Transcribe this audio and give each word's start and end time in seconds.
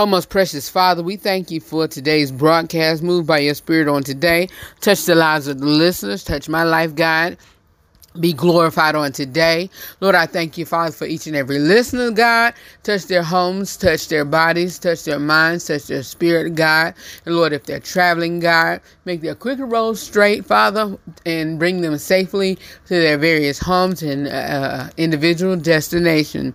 Oh, 0.00 0.06
most 0.06 0.28
precious 0.28 0.68
Father, 0.68 1.02
we 1.02 1.16
thank 1.16 1.50
you 1.50 1.58
for 1.58 1.88
today's 1.88 2.30
broadcast. 2.30 3.02
Move 3.02 3.26
by 3.26 3.38
your 3.38 3.54
spirit 3.54 3.88
on 3.88 4.04
today. 4.04 4.48
Touch 4.80 5.04
the 5.06 5.16
lives 5.16 5.48
of 5.48 5.58
the 5.58 5.66
listeners. 5.66 6.22
Touch 6.22 6.48
my 6.48 6.62
life, 6.62 6.94
God. 6.94 7.36
Be 8.20 8.32
glorified 8.32 8.94
on 8.94 9.10
today. 9.10 9.68
Lord, 10.00 10.14
I 10.14 10.26
thank 10.26 10.56
you, 10.56 10.64
Father, 10.66 10.92
for 10.92 11.04
each 11.04 11.26
and 11.26 11.34
every 11.34 11.58
listener, 11.58 12.12
God. 12.12 12.54
Touch 12.84 13.06
their 13.06 13.24
homes, 13.24 13.76
touch 13.76 14.06
their 14.06 14.24
bodies, 14.24 14.78
touch 14.78 15.02
their 15.02 15.18
minds, 15.18 15.66
touch 15.66 15.88
their 15.88 16.04
spirit, 16.04 16.54
God. 16.54 16.94
And 17.26 17.34
Lord, 17.34 17.52
if 17.52 17.64
they're 17.64 17.80
traveling, 17.80 18.38
God, 18.38 18.80
make 19.04 19.20
their 19.20 19.34
quicker 19.34 19.66
road 19.66 19.94
straight, 19.98 20.46
Father, 20.46 20.96
and 21.26 21.58
bring 21.58 21.80
them 21.80 21.98
safely 21.98 22.56
to 22.86 22.94
their 22.94 23.18
various 23.18 23.58
homes 23.58 24.02
and 24.04 24.28
uh, 24.28 24.90
individual 24.96 25.56
destination. 25.56 26.54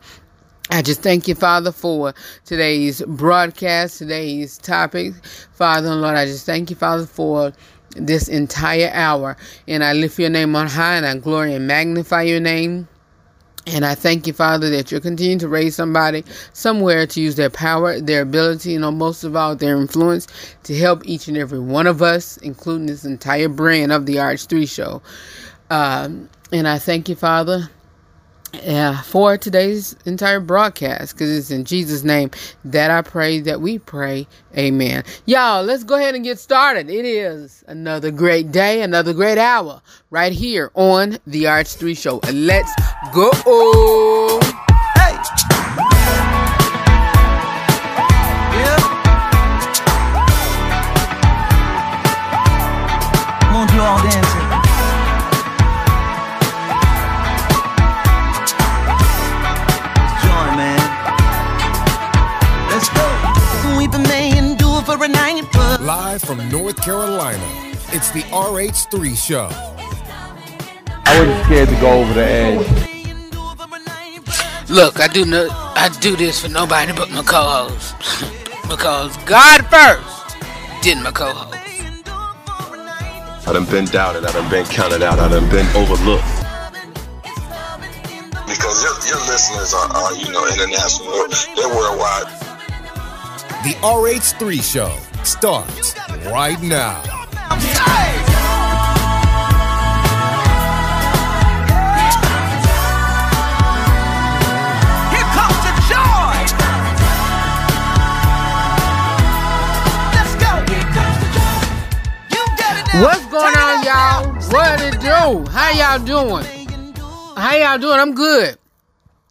I 0.69 0.81
just 0.81 1.01
thank 1.01 1.27
you, 1.27 1.35
Father, 1.35 1.71
for 1.71 2.13
today's 2.45 3.01
broadcast, 3.05 3.99
today's 3.99 4.57
topic. 4.57 5.13
Father 5.53 5.89
and 5.91 6.01
Lord, 6.01 6.15
I 6.15 6.25
just 6.25 6.45
thank 6.45 6.69
you, 6.69 6.75
Father, 6.75 7.05
for 7.05 7.53
this 7.95 8.27
entire 8.27 8.89
hour. 8.93 9.37
And 9.67 9.83
I 9.83 9.93
lift 9.93 10.17
your 10.17 10.29
name 10.29 10.55
on 10.55 10.67
high 10.67 10.95
and 10.95 11.05
I 11.05 11.17
glory 11.17 11.53
and 11.53 11.67
magnify 11.67 12.23
your 12.23 12.39
name. 12.39 12.87
And 13.67 13.85
I 13.85 13.95
thank 13.95 14.27
you, 14.27 14.33
Father, 14.33 14.69
that 14.71 14.91
you're 14.91 14.99
continuing 14.99 15.39
to 15.39 15.47
raise 15.47 15.75
somebody 15.75 16.23
somewhere 16.53 17.07
to 17.07 17.21
use 17.21 17.35
their 17.35 17.49
power, 17.49 17.99
their 17.99 18.21
ability, 18.21 18.75
and 18.75 18.97
most 18.97 19.23
of 19.23 19.35
all, 19.35 19.55
their 19.55 19.77
influence 19.77 20.27
to 20.63 20.75
help 20.75 21.05
each 21.05 21.27
and 21.29 21.37
every 21.37 21.59
one 21.59 21.87
of 21.87 22.01
us, 22.01 22.37
including 22.37 22.87
this 22.87 23.05
entire 23.05 23.47
brand 23.47 23.93
of 23.93 24.05
the 24.05 24.15
RH3 24.15 24.69
show. 24.69 25.01
Um, 25.69 26.29
and 26.51 26.67
I 26.67 26.77
thank 26.77 27.07
you, 27.07 27.15
Father, 27.15 27.69
yeah, 28.61 29.01
for 29.01 29.37
today's 29.37 29.95
entire 30.05 30.39
broadcast 30.39 31.13
because 31.13 31.35
it's 31.35 31.51
in 31.51 31.65
Jesus' 31.65 32.03
name 32.03 32.31
that 32.65 32.91
I 32.91 33.01
pray 33.01 33.39
that 33.41 33.61
we 33.61 33.79
pray. 33.79 34.27
Amen. 34.57 35.03
Y'all, 35.25 35.63
let's 35.63 35.83
go 35.83 35.95
ahead 35.95 36.15
and 36.15 36.23
get 36.23 36.39
started. 36.39 36.89
It 36.89 37.05
is 37.05 37.63
another 37.67 38.11
great 38.11 38.51
day, 38.51 38.81
another 38.81 39.13
great 39.13 39.37
hour 39.37 39.81
right 40.09 40.33
here 40.33 40.71
on 40.75 41.17
the 41.25 41.43
RH3 41.45 41.97
Show. 41.97 42.19
Let's 42.31 42.71
go. 43.13 43.29
Live 65.83 66.21
from 66.21 66.49
North 66.49 66.81
Carolina, 66.81 67.43
it's 67.91 68.09
the 68.11 68.21
RH3 68.31 69.17
Show. 69.17 69.49
I 69.51 71.19
wasn't 71.19 71.43
scared 71.43 71.67
to 71.67 71.75
go 71.81 71.99
over 71.99 72.13
the 72.13 72.23
edge. 72.23 72.65
Look, 74.69 75.01
I 75.01 75.07
do 75.09 75.25
no, 75.25 75.49
I 75.51 75.89
do 75.99 76.15
this 76.15 76.39
for 76.41 76.47
nobody 76.47 76.93
but 76.93 77.11
my 77.11 77.21
co-host 77.21 77.97
because 78.69 79.17
God 79.25 79.67
first, 79.67 80.37
then 80.85 81.03
my 81.03 81.11
co-host. 81.11 81.59
I 83.45 83.51
done 83.51 83.65
been 83.65 83.83
doubted, 83.83 84.23
I 84.23 84.31
done 84.31 84.49
been 84.49 84.65
counted 84.67 85.03
out, 85.03 85.19
I 85.19 85.27
done 85.27 85.49
been 85.49 85.67
overlooked. 85.75 86.23
Because 88.47 88.83
your, 88.87 88.95
your 89.03 89.19
listeners 89.27 89.73
are, 89.73 89.91
are, 89.91 90.15
you 90.15 90.31
know, 90.31 90.47
international, 90.47 91.27
they're 91.57 91.67
worldwide. 91.67 92.52
The 93.63 93.75
RH3 93.75 94.61
Show 94.61 94.91
starts 95.23 95.95
right 96.27 96.61
now. 96.61 97.01
here 105.11 105.27
comes 105.31 105.59
the 105.63 105.71
joy. 105.87 106.35
Let's 110.11 110.35
go. 110.35 110.51
Here 110.67 110.87
comes 110.91 111.17
the 111.23 111.27
joy. 111.31 111.63
You 112.31 112.43
get 112.57 112.75
it 112.75 112.85
now. 112.93 112.99
What's 113.03 113.25
going 113.27 113.55
on, 113.55 113.77
y'all? 113.85 114.27
What 114.51 114.81
it 114.81 114.99
do? 114.99 115.49
How 115.49 115.71
y'all 115.71 116.03
doing? 116.05 116.45
How 117.37 117.55
y'all 117.55 117.77
doing? 117.77 117.97
I'm 117.97 118.13
good. 118.13 118.57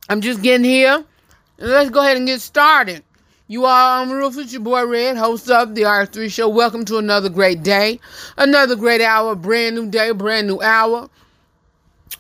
I'm 0.09 0.23
just 0.23 0.41
getting 0.41 0.65
here. 0.65 1.05
Let's 1.59 1.91
go 1.91 2.01
ahead 2.01 2.17
and 2.17 2.27
get 2.27 2.41
started. 2.41 3.05
You 3.49 3.67
all, 3.67 4.03
I'm 4.03 4.11
Rufus, 4.11 4.53
your 4.53 4.63
boy 4.63 4.87
Red, 4.87 5.17
host 5.17 5.51
of 5.51 5.75
the 5.75 5.83
R3 5.83 6.33
Show. 6.33 6.49
Welcome 6.49 6.85
to 6.85 6.99
another 6.99 7.29
great 7.29 7.63
day, 7.63 7.99
another 8.39 8.77
great 8.77 9.01
hour, 9.01 9.35
brand 9.35 9.75
new 9.75 9.91
day, 9.91 10.13
brand 10.13 10.47
new 10.47 10.61
hour. 10.63 11.11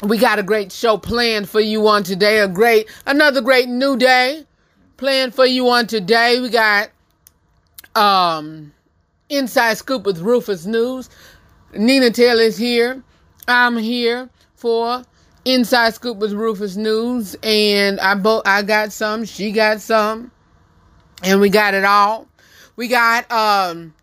We 0.02 0.18
got 0.18 0.40
a 0.40 0.42
great 0.42 0.72
show 0.72 0.98
planned 0.98 1.48
for 1.48 1.60
you 1.60 1.86
on 1.86 2.02
today. 2.02 2.40
A 2.40 2.48
great, 2.48 2.90
another 3.06 3.40
great 3.40 3.68
new 3.68 3.96
day 3.96 4.44
planned 4.96 5.32
for 5.32 5.46
you 5.46 5.68
on 5.70 5.86
today. 5.86 6.40
We 6.40 6.48
got 6.48 6.90
um 7.94 8.72
inside 9.28 9.74
scoop 9.78 10.04
with 10.04 10.18
Rufus 10.18 10.66
News. 10.66 11.08
Nina 11.72 12.10
Taylor's 12.10 12.58
here. 12.58 13.02
I'm 13.46 13.76
here 13.76 14.28
for 14.56 15.04
Inside 15.44 15.94
Scoop 15.94 16.18
with 16.18 16.32
Rufus 16.32 16.76
News, 16.76 17.34
and 17.42 17.98
I 17.98 18.14
both 18.14 18.42
I 18.46 18.62
got 18.62 18.92
some, 18.92 19.24
she 19.24 19.50
got 19.50 19.80
some, 19.80 20.30
and 21.22 21.40
we 21.40 21.48
got 21.48 21.74
it 21.74 21.84
all. 21.84 22.28
We 22.76 22.88
got 22.88 23.30
um. 23.30 23.94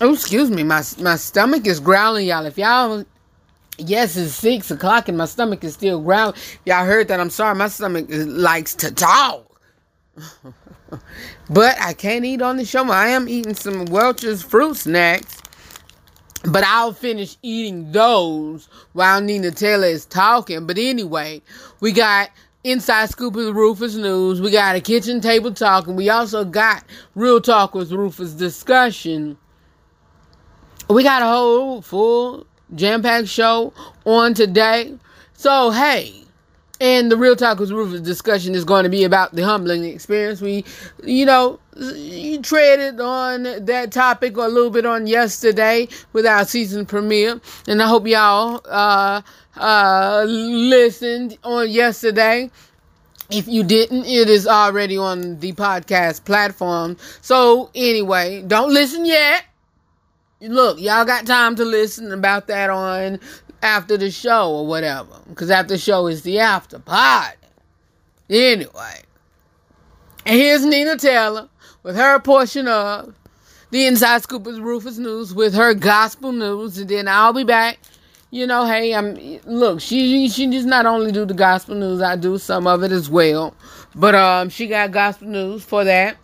Oh, 0.00 0.14
excuse 0.14 0.50
me, 0.50 0.62
my 0.62 0.82
my 0.98 1.16
stomach 1.16 1.66
is 1.66 1.80
growling, 1.80 2.26
y'all. 2.26 2.46
If 2.46 2.56
y'all, 2.56 3.04
yes, 3.76 4.16
it's 4.16 4.32
six 4.32 4.70
o'clock 4.70 5.08
and 5.08 5.18
my 5.18 5.26
stomach 5.26 5.62
is 5.62 5.74
still 5.74 6.00
growling. 6.00 6.34
Y'all 6.64 6.84
heard 6.84 7.08
that? 7.08 7.20
I'm 7.20 7.30
sorry, 7.30 7.54
my 7.54 7.68
stomach 7.68 8.08
is, 8.08 8.26
likes 8.26 8.74
to 8.76 8.92
talk. 8.92 9.60
but 11.50 11.76
I 11.80 11.92
can't 11.92 12.24
eat 12.24 12.42
on 12.42 12.56
the 12.56 12.64
show. 12.64 12.88
I 12.90 13.08
am 13.08 13.28
eating 13.28 13.54
some 13.54 13.84
Welch's 13.86 14.42
fruit 14.42 14.76
snacks. 14.76 15.36
But 16.44 16.64
I'll 16.64 16.94
finish 16.94 17.36
eating 17.42 17.92
those 17.92 18.66
while 18.94 19.20
Nina 19.20 19.50
Taylor 19.50 19.88
is 19.88 20.06
talking. 20.06 20.66
But 20.66 20.78
anyway, 20.78 21.42
we 21.80 21.92
got 21.92 22.30
Inside 22.62 23.08
Scoop 23.08 23.34
with 23.34 23.48
Rufus 23.48 23.94
News. 23.94 24.40
We 24.40 24.50
got 24.50 24.76
a 24.76 24.80
kitchen 24.80 25.20
table 25.22 25.52
talk. 25.52 25.86
And 25.86 25.96
we 25.96 26.10
also 26.10 26.44
got 26.44 26.84
Real 27.14 27.40
Talk 27.40 27.74
with 27.74 27.90
Rufus 27.90 28.32
discussion. 28.32 29.38
We 30.88 31.02
got 31.02 31.22
a 31.22 31.26
whole 31.26 31.80
full 31.80 32.46
jam 32.74 33.02
packed 33.02 33.28
show 33.28 33.72
on 34.04 34.34
today. 34.34 34.94
So, 35.32 35.70
hey, 35.70 36.12
and 36.82 37.10
the 37.10 37.16
Real 37.16 37.34
Talk 37.34 37.60
with 37.60 37.70
Rufus 37.70 38.02
discussion 38.02 38.54
is 38.54 38.64
going 38.64 38.84
to 38.84 38.90
be 38.90 39.04
about 39.04 39.34
the 39.34 39.42
humbling 39.42 39.84
experience. 39.84 40.42
We, 40.42 40.66
you 41.02 41.24
know, 41.24 41.58
you 41.80 42.42
traded 42.42 43.00
on 43.00 43.42
that 43.64 43.90
topic 43.90 44.36
a 44.36 44.42
little 44.42 44.70
bit 44.70 44.84
on 44.84 45.06
yesterday 45.06 45.88
with 46.12 46.26
our 46.26 46.44
season 46.44 46.84
premiere, 46.84 47.40
and 47.66 47.82
I 47.82 47.88
hope 47.88 48.06
y'all 48.06 48.60
uh, 48.68 49.22
uh, 49.56 50.24
listened 50.26 51.38
on 51.42 51.70
yesterday. 51.70 52.50
If 53.30 53.46
you 53.46 53.62
didn't, 53.62 54.06
it 54.06 54.28
is 54.28 54.46
already 54.46 54.98
on 54.98 55.38
the 55.38 55.52
podcast 55.52 56.24
platform. 56.24 56.96
So 57.20 57.70
anyway, 57.74 58.42
don't 58.42 58.74
listen 58.74 59.06
yet. 59.06 59.44
Look, 60.40 60.80
y'all 60.80 61.04
got 61.04 61.26
time 61.26 61.54
to 61.56 61.64
listen 61.64 62.12
about 62.12 62.48
that 62.48 62.70
on 62.70 63.20
after 63.62 63.96
the 63.96 64.10
show 64.10 64.50
or 64.50 64.66
whatever. 64.66 65.20
Because 65.28 65.50
after 65.50 65.74
the 65.74 65.78
show 65.78 66.08
is 66.08 66.22
the 66.22 66.40
after 66.40 66.80
party. 66.80 67.36
Anyway. 68.28 69.02
And 70.26 70.36
here's 70.38 70.64
Nina 70.64 70.96
Taylor 70.96 71.49
with 71.82 71.96
her 71.96 72.18
portion 72.20 72.68
of 72.68 73.14
the 73.70 73.86
Inside 73.86 74.22
Scoop 74.22 74.46
of 74.46 74.58
Rufus 74.58 74.98
News 74.98 75.34
with 75.34 75.54
her 75.54 75.74
gospel 75.74 76.32
news. 76.32 76.78
And 76.78 76.88
then 76.88 77.08
I'll 77.08 77.32
be 77.32 77.44
back. 77.44 77.78
You 78.32 78.46
know, 78.46 78.64
hey, 78.64 78.94
I'm 78.94 79.16
look, 79.44 79.80
she 79.80 80.28
she 80.28 80.46
just 80.46 80.66
not 80.66 80.86
only 80.86 81.10
do 81.10 81.24
the 81.24 81.34
gospel 81.34 81.74
news, 81.74 82.00
I 82.00 82.14
do 82.14 82.38
some 82.38 82.66
of 82.66 82.84
it 82.84 82.92
as 82.92 83.10
well. 83.10 83.56
But 83.94 84.14
um 84.14 84.50
she 84.50 84.68
got 84.68 84.92
gospel 84.92 85.28
news 85.28 85.64
for 85.64 85.82
that. 85.84 86.16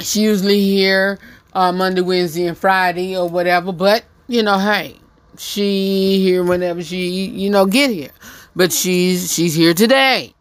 She 0.00 0.20
usually 0.20 0.60
here 0.60 1.18
uh, 1.54 1.72
Monday, 1.72 2.00
Wednesday, 2.02 2.46
and 2.46 2.58
Friday 2.58 3.16
or 3.16 3.28
whatever. 3.28 3.72
But 3.72 4.04
you 4.28 4.42
know, 4.42 4.58
hey, 4.58 4.96
she 5.38 6.18
here 6.20 6.44
whenever 6.44 6.82
she 6.82 7.26
you 7.26 7.48
know 7.48 7.64
get 7.64 7.90
here. 7.90 8.10
But 8.54 8.70
she's 8.70 9.32
she's 9.32 9.54
here 9.54 9.72
today. 9.72 10.34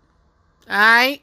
All 0.69 0.77
right. 0.77 1.21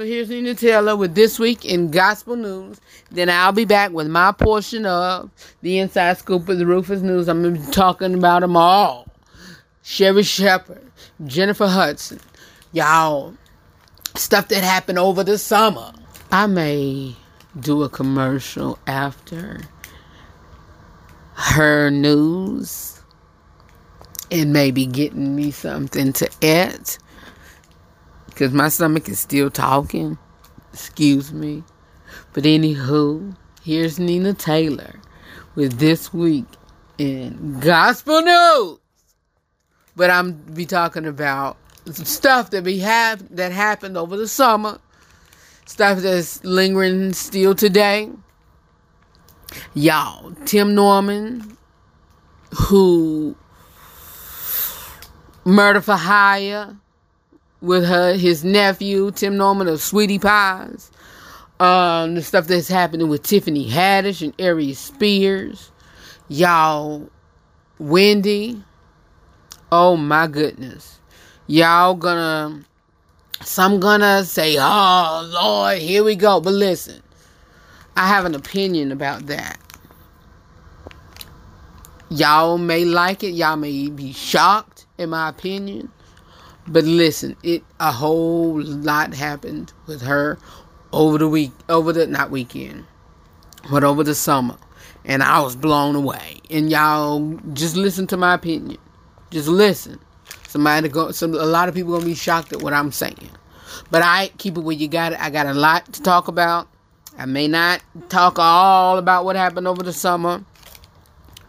So 0.00 0.06
here's 0.06 0.30
Nina 0.30 0.54
Taylor 0.54 0.96
with 0.96 1.14
this 1.14 1.38
week 1.38 1.66
in 1.66 1.90
gospel 1.90 2.34
news. 2.34 2.80
Then 3.10 3.28
I'll 3.28 3.52
be 3.52 3.66
back 3.66 3.90
with 3.90 4.06
my 4.06 4.32
portion 4.32 4.86
of 4.86 5.30
the 5.60 5.78
inside 5.78 6.16
scoop 6.16 6.48
of 6.48 6.56
the 6.58 6.64
Rufus 6.64 7.02
News. 7.02 7.28
I'm 7.28 7.42
gonna 7.42 7.58
be 7.58 7.70
talking 7.70 8.14
about 8.14 8.40
them 8.40 8.56
all. 8.56 9.06
Sherri 9.82 10.22
Shepherd, 10.22 10.90
Jennifer 11.26 11.66
Hudson, 11.66 12.18
y'all, 12.72 13.34
stuff 14.16 14.48
that 14.48 14.64
happened 14.64 14.98
over 14.98 15.22
the 15.22 15.36
summer. 15.36 15.92
I 16.32 16.46
may 16.46 17.14
do 17.60 17.82
a 17.82 17.90
commercial 17.90 18.78
after 18.86 19.60
her 21.34 21.90
news 21.90 23.02
and 24.30 24.50
maybe 24.50 24.86
getting 24.86 25.36
me 25.36 25.50
something 25.50 26.14
to 26.14 26.30
eat 26.40 26.96
because 28.40 28.54
my 28.54 28.70
stomach 28.70 29.06
is 29.06 29.18
still 29.18 29.50
talking. 29.50 30.16
Excuse 30.72 31.30
me. 31.30 31.62
But 32.32 32.44
anywho, 32.44 33.36
here's 33.62 33.98
Nina 33.98 34.32
Taylor 34.32 34.98
with 35.54 35.78
this 35.78 36.14
week 36.14 36.46
in 36.96 37.60
gospel 37.60 38.22
news. 38.22 38.78
But 39.94 40.08
I'm 40.08 40.32
be 40.32 40.64
talking 40.64 41.04
about 41.04 41.58
stuff 41.92 42.48
that 42.52 42.64
we 42.64 42.78
have 42.78 43.36
that 43.36 43.52
happened 43.52 43.98
over 43.98 44.16
the 44.16 44.26
summer, 44.26 44.80
stuff 45.66 45.98
that's 45.98 46.42
lingering 46.42 47.12
still 47.12 47.54
today. 47.54 48.08
Y'all, 49.74 50.32
Tim 50.46 50.74
Norman, 50.74 51.58
who 52.54 53.36
murder 55.44 55.82
for 55.82 55.96
hire 55.96 56.79
with 57.60 57.84
her 57.84 58.14
his 58.14 58.44
nephew 58.44 59.10
Tim 59.10 59.36
Norman 59.36 59.68
of 59.68 59.80
Sweetie 59.80 60.18
Pies. 60.18 60.90
Um, 61.58 62.14
the 62.14 62.22
stuff 62.22 62.46
that's 62.46 62.68
happening 62.68 63.08
with 63.08 63.22
Tiffany 63.22 63.68
Haddish 63.68 64.22
and 64.22 64.34
Aries 64.38 64.78
Spears. 64.78 65.70
Y'all, 66.28 67.10
Wendy. 67.78 68.62
Oh 69.70 69.96
my 69.96 70.26
goodness. 70.26 70.98
Y'all 71.46 71.94
gonna 71.94 72.64
some 73.42 73.80
gonna 73.80 74.24
say, 74.24 74.56
oh 74.58 75.30
Lord, 75.32 75.78
here 75.78 76.04
we 76.04 76.14
go. 76.16 76.40
But 76.40 76.54
listen, 76.54 77.02
I 77.96 78.06
have 78.06 78.24
an 78.24 78.34
opinion 78.34 78.92
about 78.92 79.26
that. 79.26 79.58
Y'all 82.10 82.58
may 82.58 82.84
like 82.84 83.22
it, 83.22 83.30
y'all 83.30 83.56
may 83.56 83.88
be 83.88 84.12
shocked, 84.12 84.86
in 84.98 85.10
my 85.10 85.28
opinion. 85.28 85.90
But 86.66 86.84
listen, 86.84 87.36
it 87.42 87.62
a 87.80 87.92
whole 87.92 88.62
lot 88.62 89.14
happened 89.14 89.72
with 89.86 90.02
her 90.02 90.38
over 90.92 91.18
the 91.18 91.28
week, 91.28 91.52
over 91.68 91.92
the 91.92 92.06
not 92.06 92.30
weekend, 92.30 92.84
but 93.70 93.84
over 93.84 94.04
the 94.04 94.14
summer, 94.14 94.56
and 95.04 95.22
I 95.22 95.40
was 95.40 95.56
blown 95.56 95.96
away. 95.96 96.40
And 96.50 96.70
y'all 96.70 97.38
just 97.52 97.76
listen 97.76 98.06
to 98.08 98.16
my 98.16 98.34
opinion. 98.34 98.78
Just 99.30 99.48
listen. 99.48 99.98
Somebody 100.48 100.88
go. 100.88 101.10
Some 101.12 101.34
a 101.34 101.44
lot 101.44 101.68
of 101.68 101.74
people 101.74 101.92
gonna 101.92 102.04
be 102.04 102.14
shocked 102.14 102.52
at 102.52 102.62
what 102.62 102.72
I'm 102.72 102.92
saying, 102.92 103.30
but 103.90 104.02
I 104.02 104.30
keep 104.38 104.56
it 104.56 104.60
where 104.60 104.76
you 104.76 104.88
got 104.88 105.12
it. 105.12 105.20
I 105.20 105.30
got 105.30 105.46
a 105.46 105.54
lot 105.54 105.92
to 105.92 106.02
talk 106.02 106.28
about. 106.28 106.68
I 107.18 107.26
may 107.26 107.48
not 107.48 107.82
talk 108.08 108.38
all 108.38 108.98
about 108.98 109.24
what 109.24 109.36
happened 109.36 109.66
over 109.66 109.82
the 109.82 109.92
summer 109.92 110.44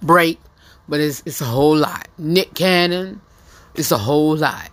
break, 0.02 0.40
but 0.88 1.00
it's 1.00 1.24
it's 1.26 1.42
a 1.42 1.46
whole 1.46 1.78
lot. 1.78 2.08
Nick 2.18 2.54
Cannon, 2.54 3.22
it's 3.76 3.92
a 3.92 3.98
whole 3.98 4.36
lot. 4.36 4.71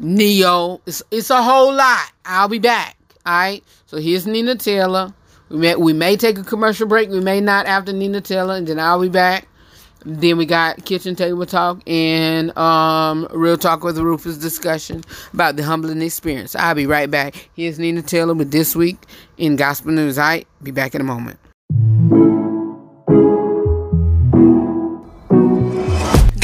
Ne-Yo, 0.00 0.80
it's 0.86 1.02
it's 1.10 1.30
a 1.30 1.42
whole 1.42 1.74
lot. 1.74 2.12
I'll 2.24 2.48
be 2.48 2.58
back. 2.58 2.96
All 3.26 3.32
right. 3.32 3.64
So 3.86 3.96
here's 3.98 4.26
Nina 4.26 4.54
Taylor. 4.54 5.12
We 5.48 5.56
may 5.58 5.76
we 5.76 5.92
may 5.92 6.16
take 6.16 6.38
a 6.38 6.44
commercial 6.44 6.86
break. 6.86 7.10
We 7.10 7.20
may 7.20 7.40
not 7.40 7.66
after 7.66 7.92
Nina 7.92 8.20
Taylor, 8.20 8.54
and 8.54 8.66
then 8.66 8.78
I'll 8.78 9.00
be 9.00 9.08
back. 9.08 9.48
Then 10.04 10.38
we 10.38 10.46
got 10.46 10.84
kitchen 10.84 11.16
table 11.16 11.44
talk 11.44 11.82
and 11.86 12.56
um, 12.56 13.26
real 13.32 13.58
talk 13.58 13.82
with 13.82 13.98
Rufus 13.98 14.38
discussion 14.38 15.02
about 15.34 15.56
the 15.56 15.64
humbling 15.64 16.00
experience. 16.02 16.54
I'll 16.54 16.76
be 16.76 16.86
right 16.86 17.10
back. 17.10 17.50
Here's 17.54 17.80
Nina 17.80 18.02
Taylor 18.02 18.34
with 18.34 18.52
this 18.52 18.76
week 18.76 18.98
in 19.36 19.56
gospel 19.56 19.90
news. 19.90 20.16
I 20.16 20.28
right, 20.28 20.46
be 20.62 20.70
back 20.70 20.94
in 20.94 21.00
a 21.00 21.04
moment. 21.04 21.38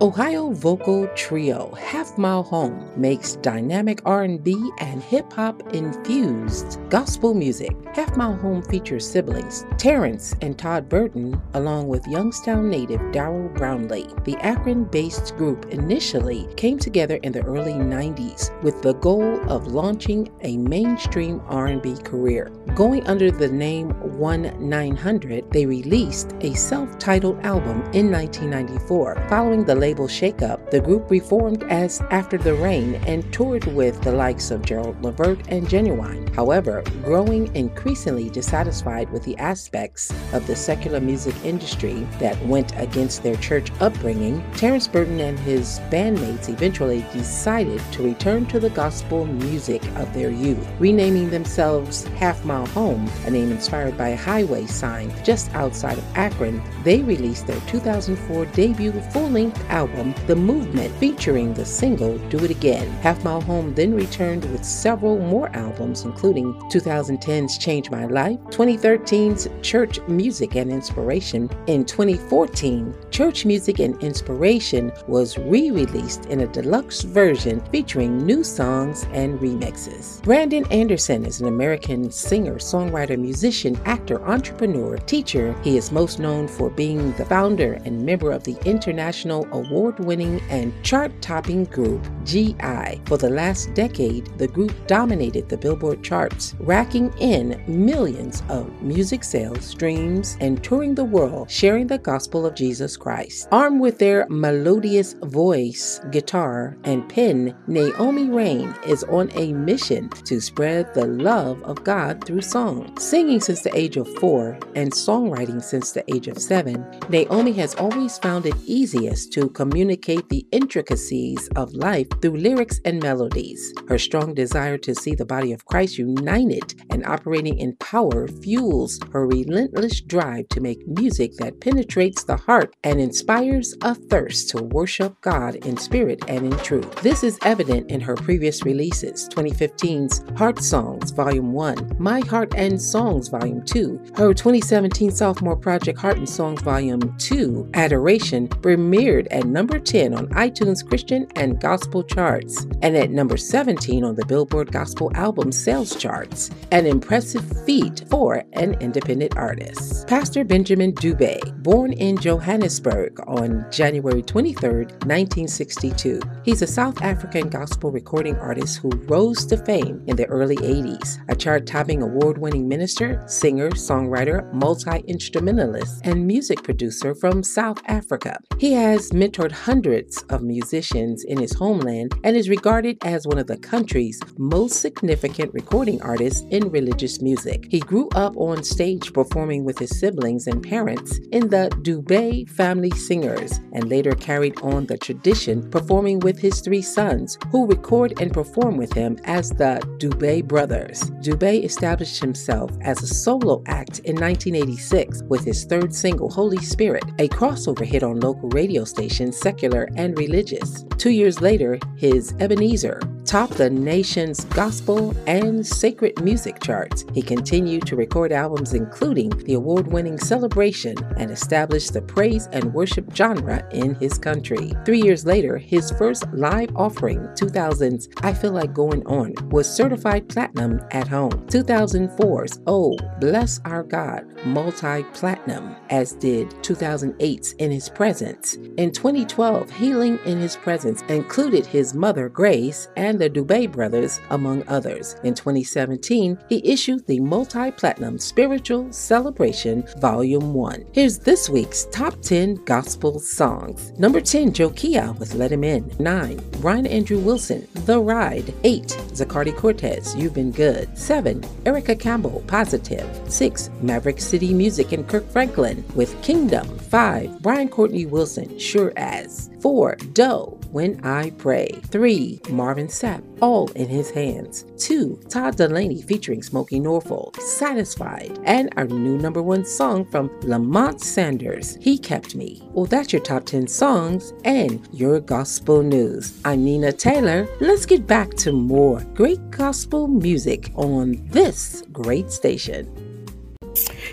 Ohio 0.00 0.52
vocal 0.52 1.08
trio 1.16 1.74
Half 1.74 2.18
Mile 2.18 2.44
Home 2.44 2.88
makes 2.96 3.34
dynamic 3.34 4.00
R&B 4.04 4.70
and 4.78 5.02
hip 5.02 5.32
hop 5.32 5.74
infused 5.74 6.78
gospel 6.88 7.34
music. 7.34 7.76
Half 7.94 8.16
Mile 8.16 8.36
Home 8.36 8.62
features 8.62 9.10
siblings 9.10 9.66
Terrence 9.76 10.36
and 10.40 10.56
Todd 10.56 10.88
Burton, 10.88 11.42
along 11.54 11.88
with 11.88 12.06
Youngstown 12.06 12.70
native 12.70 13.00
Daryl 13.10 13.52
Brownlee. 13.56 14.06
The 14.22 14.36
Akron-based 14.36 15.36
group 15.36 15.66
initially 15.72 16.46
came 16.54 16.78
together 16.78 17.16
in 17.24 17.32
the 17.32 17.42
early 17.42 17.72
90s 17.72 18.62
with 18.62 18.80
the 18.82 18.94
goal 18.94 19.40
of 19.50 19.66
launching 19.66 20.30
a 20.42 20.58
mainstream 20.58 21.42
R&B 21.46 21.96
career. 22.04 22.52
Going 22.76 23.04
under 23.08 23.32
the 23.32 23.48
name 23.48 23.90
1-900, 23.94 25.52
they 25.52 25.66
released 25.66 26.34
a 26.42 26.54
self-titled 26.54 27.40
album 27.40 27.82
in 27.92 28.12
1994. 28.12 29.26
Following 29.28 29.64
the 29.64 29.87
label 29.88 30.06
shakeup, 30.06 30.70
the 30.70 30.78
group 30.78 31.10
reformed 31.10 31.62
as 31.70 32.02
After 32.10 32.36
the 32.36 32.52
Rain 32.52 32.96
and 33.06 33.32
toured 33.32 33.64
with 33.74 33.98
the 34.02 34.12
likes 34.12 34.50
of 34.50 34.60
Gerald 34.60 35.02
Levert 35.02 35.40
and 35.48 35.66
Ginuwine. 35.66 36.28
However, 36.34 36.84
growing 37.02 37.50
increasingly 37.56 38.28
dissatisfied 38.28 39.10
with 39.10 39.22
the 39.22 39.36
aspects 39.38 40.12
of 40.34 40.46
the 40.46 40.54
secular 40.54 41.00
music 41.00 41.34
industry 41.42 42.06
that 42.18 42.36
went 42.44 42.78
against 42.78 43.22
their 43.22 43.36
church 43.36 43.72
upbringing, 43.80 44.44
Terrence 44.52 44.86
Burton 44.86 45.20
and 45.20 45.38
his 45.38 45.80
bandmates 45.90 46.50
eventually 46.50 47.02
decided 47.14 47.80
to 47.92 48.02
return 48.02 48.44
to 48.48 48.60
the 48.60 48.70
gospel 48.70 49.24
music 49.24 49.82
of 49.96 50.12
their 50.12 50.30
youth, 50.30 50.68
renaming 50.78 51.30
themselves 51.30 52.04
Half 52.20 52.44
Mile 52.44 52.66
Home, 52.66 53.10
a 53.24 53.30
name 53.30 53.50
inspired 53.50 53.96
by 53.96 54.10
a 54.10 54.16
highway 54.16 54.66
sign 54.66 55.10
just 55.24 55.50
outside 55.54 55.96
of 55.96 56.04
Akron. 56.14 56.62
They 56.84 57.00
released 57.00 57.46
their 57.46 57.60
2004 57.60 58.44
debut 58.46 58.92
full-length 59.12 59.64
album, 59.70 59.77
The 59.78 60.34
Movement, 60.34 60.92
featuring 60.96 61.54
the 61.54 61.64
single 61.64 62.18
Do 62.30 62.38
It 62.44 62.50
Again. 62.50 62.88
Half 63.00 63.22
Mile 63.22 63.40
Home 63.42 63.72
then 63.74 63.94
returned 63.94 64.44
with 64.50 64.64
several 64.64 65.20
more 65.20 65.54
albums, 65.54 66.02
including 66.02 66.52
2010's 66.72 67.58
Change 67.58 67.88
My 67.88 68.06
Life, 68.06 68.40
2013's 68.50 69.48
Church 69.62 70.00
Music 70.08 70.56
and 70.56 70.72
Inspiration. 70.72 71.48
In 71.68 71.84
2014, 71.84 72.92
Church 73.12 73.44
Music 73.44 73.78
and 73.78 73.96
Inspiration 74.02 74.90
was 75.06 75.38
re 75.38 75.70
released 75.70 76.26
in 76.26 76.40
a 76.40 76.48
deluxe 76.48 77.02
version 77.02 77.62
featuring 77.70 78.26
new 78.26 78.42
songs 78.42 79.06
and 79.12 79.38
remixes. 79.38 80.20
Branden 80.22 80.66
Anderson 80.72 81.24
is 81.24 81.40
an 81.40 81.46
American 81.46 82.10
singer, 82.10 82.56
songwriter, 82.56 83.16
musician, 83.16 83.78
actor, 83.84 84.20
entrepreneur, 84.26 84.96
teacher. 84.98 85.54
He 85.62 85.76
is 85.76 85.92
most 85.92 86.18
known 86.18 86.48
for 86.48 86.68
being 86.68 87.12
the 87.12 87.24
founder 87.26 87.74
and 87.84 88.04
member 88.04 88.32
of 88.32 88.42
the 88.42 88.56
International 88.64 89.46
award 89.68 89.98
winning 90.00 90.40
and 90.48 90.72
chart 90.82 91.12
topping 91.20 91.64
group 91.64 92.06
GI. 92.24 93.00
For 93.06 93.16
the 93.16 93.30
last 93.30 93.72
decade, 93.74 94.26
the 94.38 94.48
group 94.48 94.72
dominated 94.86 95.48
the 95.48 95.56
Billboard 95.56 96.02
charts, 96.02 96.54
racking 96.60 97.12
in 97.18 97.62
millions 97.66 98.42
of 98.48 98.70
music 98.82 99.24
sales, 99.24 99.64
streams, 99.64 100.36
and 100.40 100.62
touring 100.62 100.94
the 100.94 101.04
world, 101.04 101.50
sharing 101.50 101.86
the 101.86 101.98
gospel 101.98 102.46
of 102.46 102.54
Jesus 102.54 102.96
Christ. 102.96 103.48
Armed 103.52 103.80
with 103.80 103.98
their 103.98 104.26
melodious 104.28 105.14
voice, 105.24 106.00
guitar, 106.10 106.76
and 106.84 107.08
pen, 107.08 107.54
Naomi 107.66 108.28
Raine 108.30 108.74
is 108.86 109.04
on 109.04 109.30
a 109.34 109.52
mission 109.52 110.08
to 110.24 110.40
spread 110.40 110.92
the 110.94 111.06
love 111.06 111.62
of 111.62 111.84
God 111.84 112.24
through 112.24 112.42
song. 112.42 112.96
Singing 112.98 113.40
since 113.40 113.62
the 113.62 113.76
age 113.76 113.96
of 113.96 114.08
four 114.16 114.58
and 114.74 114.92
songwriting 114.92 115.62
since 115.62 115.92
the 115.92 116.04
age 116.14 116.28
of 116.28 116.38
seven, 116.38 116.84
Naomi 117.08 117.52
has 117.52 117.74
always 117.74 118.18
found 118.18 118.46
it 118.46 118.54
easiest 118.66 119.32
to 119.32 119.48
communicate 119.58 120.28
the 120.28 120.46
intricacies 120.52 121.48
of 121.56 121.72
life 121.72 122.06
through 122.22 122.36
lyrics 122.36 122.80
and 122.84 123.02
melodies. 123.02 123.74
Her 123.88 123.98
strong 123.98 124.32
desire 124.32 124.78
to 124.78 124.94
see 124.94 125.16
the 125.16 125.24
body 125.24 125.52
of 125.52 125.64
Christ 125.64 125.98
united 125.98 126.80
and 126.90 127.04
operating 127.04 127.58
in 127.58 127.74
power 127.78 128.28
fuels 128.28 129.00
her 129.12 129.26
relentless 129.26 130.00
drive 130.00 130.48
to 130.50 130.60
make 130.60 130.86
music 130.86 131.32
that 131.38 131.60
penetrates 131.60 132.22
the 132.22 132.36
heart 132.36 132.76
and 132.84 133.00
inspires 133.00 133.74
a 133.82 133.96
thirst 133.96 134.48
to 134.50 134.62
worship 134.62 135.20
God 135.22 135.56
in 135.56 135.76
spirit 135.76 136.22
and 136.28 136.46
in 136.52 136.56
truth. 136.58 136.94
This 137.02 137.24
is 137.24 137.36
evident 137.42 137.90
in 137.90 138.00
her 138.00 138.14
previous 138.14 138.62
releases 138.62 139.28
2015's 139.30 140.22
Heart 140.38 140.62
Songs 140.62 141.10
Volume 141.10 141.50
1, 141.50 141.96
My 141.98 142.20
Heart 142.20 142.54
and 142.54 142.80
Songs 142.80 143.26
Volume 143.26 143.64
2, 143.64 144.12
her 144.18 144.32
2017 144.32 145.10
sophomore 145.10 145.56
project 145.56 145.98
Heart 145.98 146.18
and 146.18 146.28
Songs 146.28 146.62
Volume 146.62 147.16
2, 147.18 147.70
Adoration, 147.74 148.46
premiered 148.46 149.26
at 149.32 149.47
number 149.52 149.78
10 149.78 150.14
on 150.14 150.28
iTunes 150.28 150.86
Christian 150.86 151.26
and 151.36 151.60
Gospel 151.60 152.02
charts, 152.02 152.66
and 152.82 152.96
at 152.96 153.10
number 153.10 153.36
17 153.36 154.04
on 154.04 154.14
the 154.14 154.26
Billboard 154.26 154.72
Gospel 154.72 155.10
Album 155.14 155.52
Sales 155.52 155.96
charts. 155.96 156.50
An 156.70 156.86
impressive 156.86 157.44
feat 157.64 158.04
for 158.08 158.44
an 158.52 158.74
independent 158.80 159.36
artist. 159.36 160.06
Pastor 160.06 160.44
Benjamin 160.44 160.92
Dube, 160.92 161.62
born 161.62 161.92
in 161.92 162.16
Johannesburg 162.16 163.20
on 163.26 163.66
January 163.70 164.22
23, 164.22 164.84
1962. 164.84 166.20
He's 166.44 166.62
a 166.62 166.66
South 166.66 167.02
African 167.02 167.48
gospel 167.48 167.90
recording 167.90 168.36
artist 168.36 168.78
who 168.78 168.90
rose 169.06 169.44
to 169.46 169.56
fame 169.56 170.02
in 170.06 170.16
the 170.16 170.26
early 170.26 170.56
80s, 170.56 171.18
a 171.28 171.36
chart 171.36 171.66
topping 171.66 172.02
award 172.02 172.38
winning 172.38 172.68
minister, 172.68 173.22
singer, 173.26 173.70
songwriter, 173.70 174.52
multi 174.52 174.98
instrumentalist, 175.06 176.00
and 176.04 176.26
music 176.26 176.62
producer 176.62 177.14
from 177.14 177.42
South 177.42 177.80
Africa. 177.86 178.38
He 178.58 178.72
has 178.72 179.12
mentored 179.28 179.52
hundreds 179.52 180.22
of 180.30 180.42
musicians 180.42 181.24
in 181.24 181.38
his 181.38 181.52
homeland 181.52 182.14
and 182.24 182.36
is 182.36 182.48
regarded 182.48 182.96
as 183.02 183.26
one 183.26 183.38
of 183.38 183.46
the 183.46 183.56
country's 183.56 184.20
most 184.38 184.80
significant 184.80 185.52
recording 185.52 186.00
artists 186.02 186.46
in 186.50 186.70
religious 186.70 187.20
music. 187.20 187.66
He 187.70 187.80
grew 187.80 188.08
up 188.14 188.36
on 188.36 188.64
stage 188.64 189.12
performing 189.12 189.64
with 189.64 189.78
his 189.78 189.98
siblings 189.98 190.46
and 190.46 190.62
parents 190.62 191.18
in 191.32 191.48
the 191.48 191.70
Dube 191.82 192.48
Family 192.50 192.90
Singers 192.90 193.60
and 193.72 193.88
later 193.88 194.12
carried 194.12 194.60
on 194.62 194.86
the 194.86 194.96
tradition 194.96 195.68
performing 195.70 196.20
with 196.20 196.38
his 196.38 196.60
three 196.60 196.82
sons, 196.82 197.38
who 197.50 197.66
record 197.66 198.20
and 198.20 198.32
perform 198.32 198.76
with 198.76 198.92
him 198.92 199.18
as 199.24 199.50
the 199.50 199.80
Dube 199.98 200.46
Brothers. 200.46 201.02
Dube 201.22 201.64
established 201.64 202.20
himself 202.20 202.70
as 202.82 203.02
a 203.02 203.06
solo 203.06 203.62
act 203.66 204.00
in 204.00 204.16
1986 204.16 205.22
with 205.28 205.44
his 205.44 205.64
third 205.64 205.94
single, 205.94 206.30
Holy 206.30 206.58
Spirit, 206.58 207.04
a 207.18 207.28
crossover 207.28 207.84
hit 207.84 208.02
on 208.02 208.20
local 208.20 208.48
radio 208.50 208.84
stations, 208.84 209.17
secular 209.32 209.88
and 209.96 210.18
religious. 210.18 210.84
Two 210.96 211.10
years 211.10 211.40
later, 211.40 211.78
his 211.96 212.34
Ebenezer 212.40 213.00
topped 213.28 213.58
the 213.58 213.68
nation's 213.68 214.46
gospel 214.46 215.14
and 215.26 215.64
sacred 215.66 216.18
music 216.24 216.62
charts. 216.62 217.04
He 217.12 217.20
continued 217.20 217.86
to 217.86 217.94
record 217.94 218.32
albums 218.32 218.72
including 218.72 219.28
the 219.44 219.52
award 219.52 219.86
winning 219.86 220.18
Celebration 220.18 220.96
and 221.18 221.30
established 221.30 221.92
the 221.92 222.00
praise 222.00 222.48
and 222.52 222.72
worship 222.72 223.14
genre 223.14 223.62
in 223.70 223.94
his 223.96 224.16
country. 224.16 224.72
Three 224.86 225.02
years 225.02 225.26
later, 225.26 225.58
his 225.58 225.90
first 225.90 226.24
live 226.32 226.74
offering, 226.74 227.20
2000's 227.34 228.08
I 228.22 228.32
Feel 228.32 228.52
Like 228.52 228.72
Going 228.72 229.06
On, 229.06 229.34
was 229.50 229.68
certified 229.68 230.30
platinum 230.30 230.80
at 230.92 231.06
home. 231.06 231.32
2004's 231.48 232.60
Oh, 232.66 232.96
Bless 233.20 233.60
Our 233.66 233.82
God, 233.82 234.24
multi 234.46 235.02
platinum, 235.12 235.76
as 235.90 236.14
did 236.14 236.48
2008's 236.62 237.52
In 237.54 237.70
His 237.70 237.90
Presence. 237.90 238.54
In 238.78 238.90
2012, 238.90 239.70
Healing 239.70 240.18
in 240.24 240.38
His 240.38 240.56
Presence 240.56 241.02
included 241.08 241.66
his 241.66 241.92
mother, 241.92 242.30
Grace, 242.30 242.88
and 242.96 243.17
the 243.18 243.28
Dube 243.28 243.72
brothers, 243.72 244.20
among 244.30 244.66
others. 244.68 245.16
In 245.24 245.34
2017, 245.34 246.38
he 246.48 246.70
issued 246.70 247.06
the 247.06 247.20
multi 247.20 247.70
platinum 247.70 248.18
Spiritual 248.18 248.92
Celebration 248.92 249.84
Volume 249.98 250.54
1. 250.54 250.86
Here's 250.92 251.18
this 251.18 251.48
week's 251.50 251.86
top 251.86 252.20
10 252.22 252.56
gospel 252.64 253.20
songs. 253.20 253.92
Number 253.98 254.20
10, 254.20 254.52
Jokia 254.52 255.18
with 255.18 255.34
Let 255.34 255.52
Him 255.52 255.64
In. 255.64 255.90
9, 255.98 256.40
Ryan 256.58 256.86
Andrew 256.86 257.18
Wilson, 257.18 257.66
The 257.74 258.00
Ride. 258.00 258.54
8, 258.64 258.84
Zacardi 259.12 259.56
Cortez, 259.56 260.14
You've 260.16 260.34
Been 260.34 260.52
Good. 260.52 260.96
7, 260.96 261.44
Erica 261.66 261.94
Campbell, 261.94 262.42
Positive. 262.46 263.08
6, 263.28 263.70
Maverick 263.82 264.20
City 264.20 264.54
Music 264.54 264.92
and 264.92 265.08
Kirk 265.08 265.28
Franklin 265.30 265.84
with 265.94 266.20
Kingdom. 266.22 266.66
5, 266.78 267.42
Brian 267.42 267.68
Courtney 267.68 268.06
Wilson, 268.06 268.58
Sure 268.58 268.92
As. 268.96 269.50
4, 269.60 269.96
Doe, 270.12 270.58
When 270.70 271.04
I 271.04 271.30
Pray. 271.30 271.68
3, 271.86 272.40
Marvin 272.50 272.86
Sapp, 272.86 273.22
All 273.40 273.68
in 273.72 273.88
His 273.88 274.10
Hands. 274.10 274.64
2, 274.76 275.20
Todd 275.28 275.56
Dulaney 275.56 276.04
featuring 276.04 276.40
Smokie 276.40 276.80
Norful, 276.80 277.34
Satisfied. 277.40 278.38
And 278.44 278.72
our 278.76 278.86
new 278.86 279.18
number 279.18 279.42
one 279.42 279.64
song 279.64 280.04
from 280.04 280.30
Lamont 280.42 281.00
Sanders, 281.00 281.76
He 281.80 281.98
Kept 281.98 282.34
Me. 282.34 282.62
Well, 282.72 282.86
that's 282.86 283.12
your 283.12 283.22
top 283.22 283.44
10 283.44 283.66
songs 283.66 284.32
and 284.44 284.88
your 284.92 285.20
gospel 285.20 285.82
news. 285.82 286.40
I'm 286.44 286.64
Nina 286.64 286.92
Taylor. 286.92 287.48
Let's 287.60 287.86
get 287.86 288.06
back 288.06 288.34
to 288.34 288.52
more 288.52 289.00
great 289.14 289.50
gospel 289.50 290.06
music 290.06 290.70
on 290.74 291.16
this 291.30 291.82
great 291.92 292.30
station. 292.30 292.86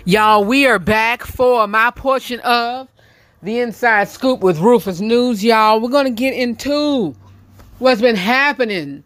Y'all, 0.04 0.44
we 0.44 0.66
are 0.66 0.78
back 0.78 1.24
for 1.24 1.66
my 1.66 1.90
portion 1.90 2.38
of 2.40 2.88
the 3.42 3.60
inside 3.60 4.08
scoop 4.08 4.40
with 4.40 4.58
Rufus 4.58 5.00
News, 5.00 5.44
y'all. 5.44 5.80
We're 5.80 5.90
going 5.90 6.06
to 6.06 6.10
get 6.10 6.34
into 6.34 7.14
what's 7.78 8.00
been 8.00 8.16
happening 8.16 9.04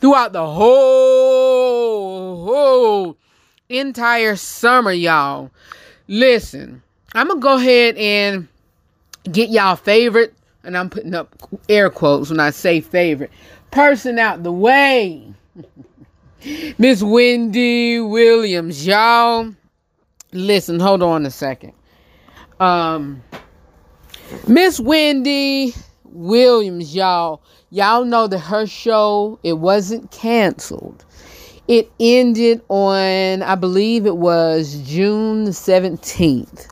throughout 0.00 0.32
the 0.32 0.46
whole, 0.46 2.44
whole 2.46 3.16
entire 3.68 4.36
summer, 4.36 4.92
y'all. 4.92 5.50
Listen, 6.08 6.82
I'm 7.14 7.28
going 7.28 7.40
to 7.40 7.42
go 7.42 7.56
ahead 7.56 7.96
and 7.96 8.48
get 9.30 9.50
y'all 9.50 9.76
favorite, 9.76 10.34
and 10.64 10.76
I'm 10.76 10.90
putting 10.90 11.14
up 11.14 11.34
air 11.68 11.90
quotes 11.90 12.30
when 12.30 12.40
I 12.40 12.50
say 12.50 12.80
favorite, 12.80 13.30
person 13.70 14.18
out 14.18 14.42
the 14.42 14.52
way. 14.52 15.32
Miss 16.78 17.02
Wendy 17.02 18.00
Williams, 18.00 18.86
y'all. 18.86 19.54
Listen, 20.32 20.80
hold 20.80 21.02
on 21.02 21.26
a 21.26 21.30
second. 21.30 21.72
Um, 22.60 23.22
Miss 24.46 24.78
Wendy 24.78 25.74
Williams, 26.04 26.94
y'all. 26.94 27.42
Y'all 27.70 28.04
know 28.04 28.26
that 28.26 28.38
her 28.38 28.66
show 28.66 29.38
it 29.42 29.54
wasn't 29.54 30.10
canceled. 30.10 31.04
It 31.68 31.90
ended 31.98 32.60
on, 32.68 33.42
I 33.42 33.54
believe 33.54 34.04
it 34.04 34.16
was 34.16 34.76
June 34.82 35.44
the 35.44 35.52
17th. 35.52 36.68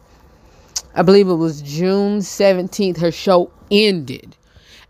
I 0.95 1.03
believe 1.03 1.29
it 1.29 1.35
was 1.35 1.63
June 1.63 2.19
17th. 2.19 2.99
Her 2.99 3.13
show 3.13 3.51
ended 3.71 4.37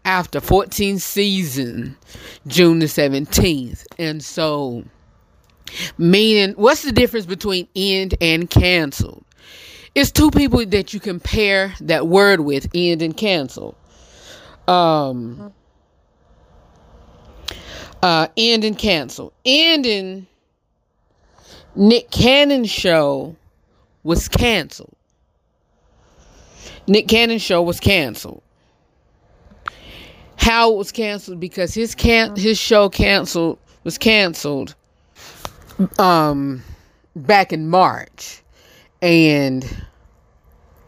after 0.05 0.41
14 0.41 0.99
season, 0.99 1.97
June 2.47 2.79
the 2.79 2.87
17th. 2.87 3.85
And 3.99 4.25
so, 4.25 4.83
meaning, 5.99 6.55
what's 6.55 6.83
the 6.83 6.93
difference 6.93 7.27
between 7.27 7.69
end 7.77 8.15
and 8.21 8.49
canceled? 8.49 9.25
It's 10.01 10.13
two 10.13 10.31
people 10.31 10.65
that 10.65 10.95
you 10.95 11.01
compare 11.01 11.75
that 11.81 12.07
word 12.07 12.39
with, 12.39 12.69
end 12.73 13.03
and 13.03 13.17
cancel. 13.17 13.77
Um, 14.69 15.53
uh, 18.01 18.29
end 18.37 18.63
and 18.63 18.79
cancel. 18.79 19.33
end 19.45 19.87
Ending 19.87 20.27
Nick 21.75 22.13
Cannon's 22.13 22.71
show 22.71 23.35
was 24.05 24.29
canceled. 24.29 24.95
Nick 26.87 27.09
Cannon's 27.09 27.43
show 27.43 27.61
was 27.61 27.81
canceled. 27.81 28.43
How 30.37 30.75
it 30.75 30.77
was 30.77 30.93
canceled 30.93 31.41
because 31.41 31.75
his 31.75 31.97
can 31.97 32.37
his 32.37 32.57
show 32.57 32.89
canceled 32.89 33.59
was 33.83 33.99
canceled 33.99 34.77
um 35.99 36.63
back 37.17 37.53
in 37.53 37.69
March. 37.69 38.45
And 39.01 39.88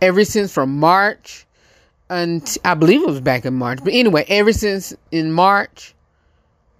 ever 0.00 0.24
since 0.24 0.52
from 0.52 0.78
March 0.78 1.46
and 2.10 2.58
I 2.64 2.74
believe 2.74 3.02
it 3.02 3.08
was 3.08 3.20
back 3.20 3.44
in 3.44 3.54
March. 3.54 3.78
But 3.82 3.92
anyway, 3.94 4.24
ever 4.28 4.52
since 4.52 4.92
in 5.12 5.30
March 5.32 5.94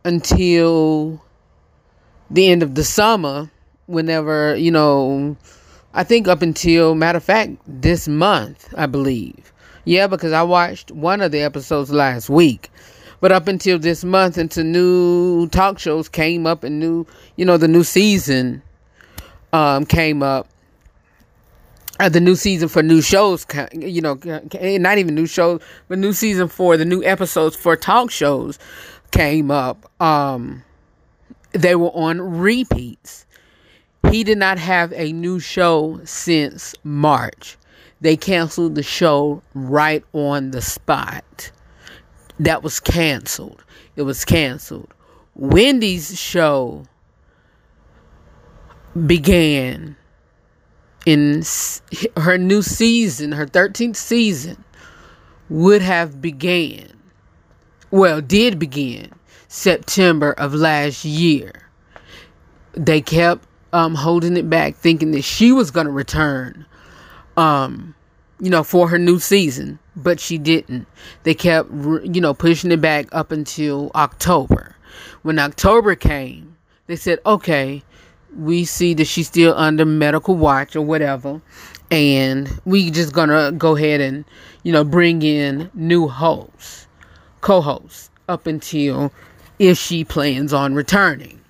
until 0.05 1.23
the 2.31 2.49
end 2.50 2.62
of 2.62 2.75
the 2.75 2.85
summer, 2.85 3.50
whenever, 3.87 4.57
you 4.57 4.73
know, 4.73 5.37
I 5.95 6.03
think 6.03 6.27
up 6.27 6.43
until 6.43 6.97
matter 6.97 7.19
of 7.19 7.25
fact, 7.25 7.53
this 7.67 8.09
month, 8.09 8.75
I 8.77 8.87
believe. 8.87 9.53
Yeah, 9.85 10.09
because 10.09 10.33
I 10.33 10.43
watched 10.43 10.91
one 10.91 11.21
of 11.21 11.33
the 11.33 11.41
episodes 11.41 11.91
last 11.91 12.29
week. 12.29 12.71
But 13.21 13.33
up 13.33 13.49
until 13.49 13.79
this 13.79 14.03
month, 14.03 14.37
until 14.37 14.65
new 14.65 15.49
talk 15.49 15.79
shows 15.79 16.09
came 16.09 16.47
up 16.47 16.65
and 16.65 16.81
new, 16.81 17.07
you 17.37 17.45
know, 17.45 17.57
the 17.57 17.69
new 17.69 17.85
season 17.85 18.62
um, 19.53 19.85
came 19.85 20.23
up. 20.23 20.49
Uh, 22.00 22.09
the 22.09 22.19
new 22.19 22.35
season 22.35 22.66
for 22.66 22.83
new 22.83 23.02
shows, 23.02 23.45
you 23.73 24.00
know, 24.00 24.16
ca- 24.16 24.40
not 24.78 24.97
even 24.97 25.14
new 25.14 25.26
shows, 25.26 25.61
but 25.87 25.99
new 25.99 26.14
season 26.14 26.49
for 26.49 26.78
the 26.78 26.85
new 26.87 27.04
episodes 27.04 27.54
for 27.54 27.76
talk 27.76 28.11
shows 28.11 28.59
came 29.11 29.50
up. 29.50 29.90
Um, 30.00 30.64
they 31.52 31.75
were 31.75 31.90
on 31.90 32.38
repeats. 32.38 33.26
He 34.11 34.25
did 34.25 34.38
not 34.38 34.59
have 34.59 34.95
a 34.95 35.12
new 35.12 35.40
show 35.40 36.00
since 36.04 36.75
March. 36.85 37.59
They 38.00 38.16
canceled 38.16 38.76
the 38.76 38.83
show 38.83 39.42
right 39.52 40.02
on 40.14 40.52
the 40.52 40.62
spot. 40.62 41.52
That 42.38 42.62
was 42.62 42.80
canceled. 42.80 43.62
It 43.97 44.02
was 44.02 44.25
canceled. 44.25 44.95
Wendy's 45.35 46.19
show 46.19 46.85
began 49.07 49.97
in 51.07 51.42
her 52.16 52.38
new 52.38 52.62
season, 52.62 53.33
her 53.33 53.47
13th 53.47 53.97
season, 53.97 54.64
would 55.49 55.83
have 55.83 56.21
began, 56.21 56.92
well, 57.90 58.21
did 58.21 58.59
begin 58.59 59.11
September 59.49 60.33
of 60.33 60.54
last 60.54 61.04
year. 61.04 61.52
They 62.73 63.00
kept 63.00 63.47
um, 63.73 63.95
holding 63.95 64.37
it 64.37 64.49
back, 64.49 64.76
thinking 64.76 65.11
that 65.12 65.23
she 65.23 65.52
was 65.52 65.71
going 65.71 65.87
to 65.87 65.92
return, 65.92 66.66
um, 67.37 67.95
you 68.38 68.50
know, 68.50 68.62
for 68.62 68.88
her 68.88 68.99
new 68.99 69.19
season, 69.19 69.78
but 69.97 70.21
she 70.21 70.38
didn't. 70.38 70.87
They 71.25 71.35
kept, 71.35 71.71
you 71.73 72.21
know, 72.21 72.35
pushing 72.35 72.71
it 72.71 72.80
back 72.80 73.09
up 73.12 73.33
until 73.33 73.90
October. 73.95 74.76
When 75.23 75.38
October 75.38 75.95
came, 75.95 76.57
they 76.87 76.97
said, 76.97 77.19
okay, 77.26 77.83
we 78.37 78.65
see 78.65 78.95
that 78.95 79.07
she's 79.07 79.27
still 79.27 79.55
under 79.57 79.85
medical 79.85 80.35
watch 80.35 80.77
or 80.77 80.83
whatever, 80.83 81.41
and 81.91 82.49
we 82.65 82.91
just 82.91 83.13
gonna 83.13 83.53
go 83.53 83.77
ahead 83.77 84.01
and, 84.01 84.25
you 84.63 84.73
know, 84.73 84.85
bring 84.85 85.23
in 85.23 85.71
new 85.75 86.09
hosts, 86.09 86.87
co-hosts 87.41 88.11
up 88.29 88.47
until 88.47 89.13
if 89.59 89.77
she 89.79 90.05
plans 90.05 90.53
on 90.53 90.75
returning. 90.75 91.41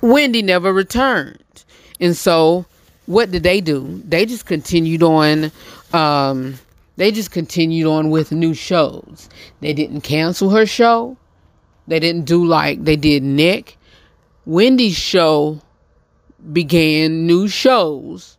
Wendy 0.00 0.42
never 0.42 0.72
returned. 0.72 1.64
And 2.00 2.16
so 2.16 2.64
what 3.06 3.30
did 3.30 3.42
they 3.42 3.60
do? 3.60 4.02
They 4.06 4.24
just 4.26 4.46
continued 4.46 5.02
on 5.02 5.50
um 5.92 6.54
they 6.96 7.10
just 7.10 7.30
continued 7.30 7.86
on 7.86 8.10
with 8.10 8.30
new 8.30 8.52
shows. 8.52 9.28
They 9.60 9.72
didn't 9.72 10.02
cancel 10.02 10.50
her 10.50 10.66
show. 10.66 11.16
They 11.86 11.98
didn't 11.98 12.26
do 12.26 12.44
like 12.44 12.84
they 12.84 12.96
did 12.96 13.22
Nick. 13.22 13.78
Wendy's 14.46 14.96
show 14.96 15.60
began 16.52 17.26
new 17.26 17.46
shows 17.46 18.38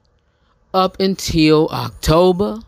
up 0.74 1.00
until 1.00 1.68
October, 1.70 2.60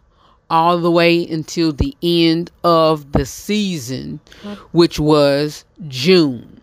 all 0.49 0.77
the 0.77 0.91
way 0.91 1.27
until 1.27 1.71
the 1.73 1.95
end 2.03 2.51
of 2.63 3.11
the 3.11 3.25
season, 3.25 4.19
which 4.71 4.99
was 4.99 5.65
June. 5.87 6.61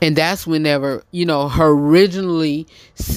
And 0.00 0.14
that's 0.14 0.46
whenever, 0.46 1.02
you 1.10 1.26
know, 1.26 1.48
her 1.48 1.70
originally 1.70 2.68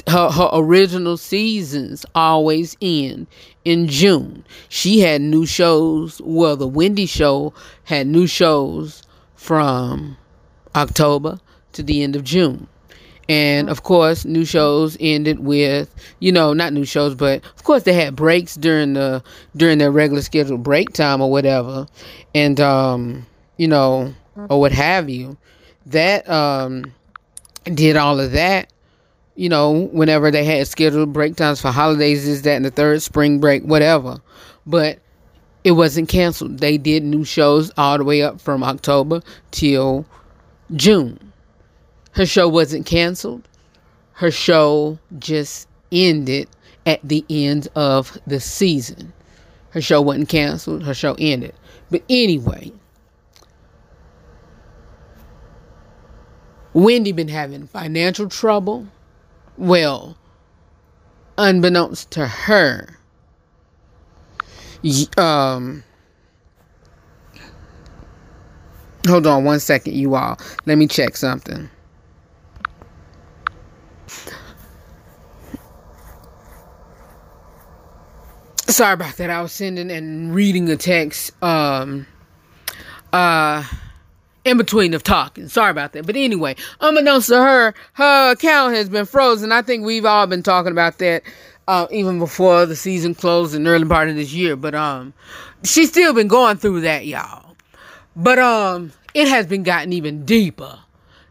her, 0.08 0.32
her 0.32 0.50
original 0.54 1.16
seasons 1.16 2.08
always 2.16 2.76
end 2.82 3.28
in 3.66 3.88
June. 3.88 4.44
She 4.68 5.00
had 5.00 5.22
new 5.22 5.46
shows, 5.46 6.20
well, 6.24 6.56
the 6.56 6.68
Wendy 6.68 7.06
show 7.06 7.54
had 7.84 8.08
new 8.08 8.26
shows 8.26 9.04
from 9.36 10.18
October 10.75 11.40
to 11.74 11.84
the 11.84 12.04
end 12.04 12.16
of 12.16 12.24
June. 12.24 12.68
And 13.30 13.70
of 13.70 13.84
course, 13.84 14.25
new 14.25 14.44
shows 14.44 14.98
ended 15.00 15.40
with, 15.40 15.94
you 16.20 16.32
know, 16.32 16.54
not 16.54 16.74
new 16.74 16.84
shows, 16.84 17.16
but 17.16 17.44
of 17.46 17.63
course 17.63 17.84
they 17.84 17.94
had 17.94 18.16
breaks 18.16 18.56
during 18.56 18.94
the 18.94 19.24
during 19.56 19.78
their 19.78 19.92
regular 19.92 20.22
scheduled 20.22 20.63
break 20.63 20.92
time 20.92 21.22
or 21.22 21.32
whatever. 21.32 21.88
And 22.36 22.60
um, 22.60 23.25
you 23.58 23.68
know, 23.68 24.13
or 24.50 24.60
what 24.60 24.72
have 24.72 25.10
you. 25.10 25.38
That 25.86 26.30
um 26.30 26.92
did 27.63 27.96
all 27.96 28.20
of 28.20 28.32
that, 28.34 28.72
you 29.36 29.50
know, 29.50 29.72
whenever 29.72 30.32
they 30.32 30.44
had 30.44 30.68
scheduled 30.68 31.13
break 31.13 31.36
times 31.36 31.62
for 31.62 31.72
holidays, 31.72 32.28
is 32.28 32.42
that 32.42 32.56
and 32.56 32.66
the 32.66 32.72
third 32.72 33.01
spring 33.01 33.40
break, 33.40 33.63
whatever. 33.63 34.18
But 34.66 35.00
it 35.63 35.72
wasn't 35.72 36.10
canceled. 36.10 36.58
They 36.58 36.78
did 36.78 37.04
new 37.04 37.24
shows 37.24 37.72
all 37.78 37.98
the 37.98 38.04
way 38.04 38.24
up 38.24 38.42
from 38.42 38.63
October 38.63 39.22
till 39.51 40.06
June. 40.74 41.34
Her 42.13 42.25
show 42.25 42.48
wasn't 42.48 42.86
canceled. 42.86 43.48
Her 44.13 44.32
show 44.32 45.00
just 45.20 45.68
ended 45.92 46.48
at 46.86 47.00
the 47.04 47.25
end 47.30 47.68
of 47.75 48.18
the 48.28 48.40
season. 48.40 49.13
Her 49.72 49.82
show 49.82 50.01
wasn't 50.01 50.30
canceled. 50.30 50.84
Her 50.84 50.94
show 50.94 51.16
ended. 51.18 51.54
But 51.90 52.04
anyway, 52.10 52.72
Wendy 56.74 57.12
been 57.12 57.27
having 57.27 57.68
financial 57.68 58.29
trouble. 58.29 58.88
Well, 59.57 60.18
unbeknownst 61.38 62.12
to 62.12 62.27
her, 62.27 63.00
um, 65.18 65.84
hold 69.07 69.27
on 69.27 69.44
one 69.44 69.59
second, 69.59 69.96
you 69.96 70.16
all. 70.16 70.37
Let 70.66 70.77
me 70.77 70.87
check 70.87 71.18
something. 71.18 71.70
Sorry 78.68 78.94
about 78.94 79.18
that. 79.18 79.29
I 79.29 79.42
was 79.42 79.51
sending 79.51 79.92
and 79.92 80.33
reading 80.33 80.70
a 80.70 80.77
text 80.77 81.31
um 81.44 82.07
uh 83.11 83.64
in 84.46 84.57
between 84.57 84.94
of 84.94 85.03
talking. 85.03 85.48
Sorry 85.50 85.72
about 85.72 85.94
that. 85.94 86.05
But 86.05 86.16
anyway, 86.16 86.55
unbeknownst 86.79 87.29
to 87.29 87.37
her, 87.37 87.74
her 87.94 88.31
account 88.31 88.75
has 88.75 88.90
been 88.90 89.05
frozen. 89.05 89.51
I 89.51 89.61
think 89.61 89.85
we've 89.85 90.05
all 90.05 90.25
been 90.25 90.44
talking 90.44 90.72
about 90.72 90.98
that 91.00 91.24
uh, 91.68 91.87
even 91.92 92.20
before 92.20 92.66
the 92.66 92.75
season 92.75 93.14
closed 93.14 93.53
in 93.53 93.64
the 93.64 93.70
early 93.70 93.85
part 93.85 94.09
of 94.09 94.16
this 94.16 94.33
year. 94.33 94.55
But 94.55 94.74
um, 94.75 95.14
she's 95.64 95.90
still 95.90 96.14
been 96.14 96.27
going 96.27 96.57
through 96.57 96.81
that, 96.81 97.05
y'all. 97.05 97.50
But 98.16 98.40
um, 98.40 98.92
it 99.14 99.28
has 99.28 99.48
been 99.48 99.64
gotten 99.64 99.94
even 99.94 100.26
deeper. 100.26 100.80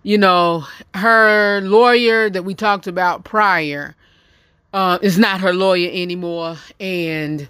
You 0.03 0.19
know, 0.19 0.64
her 0.95 1.61
lawyer 1.61 2.31
that 2.31 2.43
we 2.45 2.55
talked 2.55 2.87
about 2.87 3.25
prior 3.25 3.95
uh, 4.73 4.99
is 5.03 5.19
not 5.19 5.40
her 5.40 5.53
lawyer 5.53 5.90
anymore, 5.93 6.57
and 6.79 7.49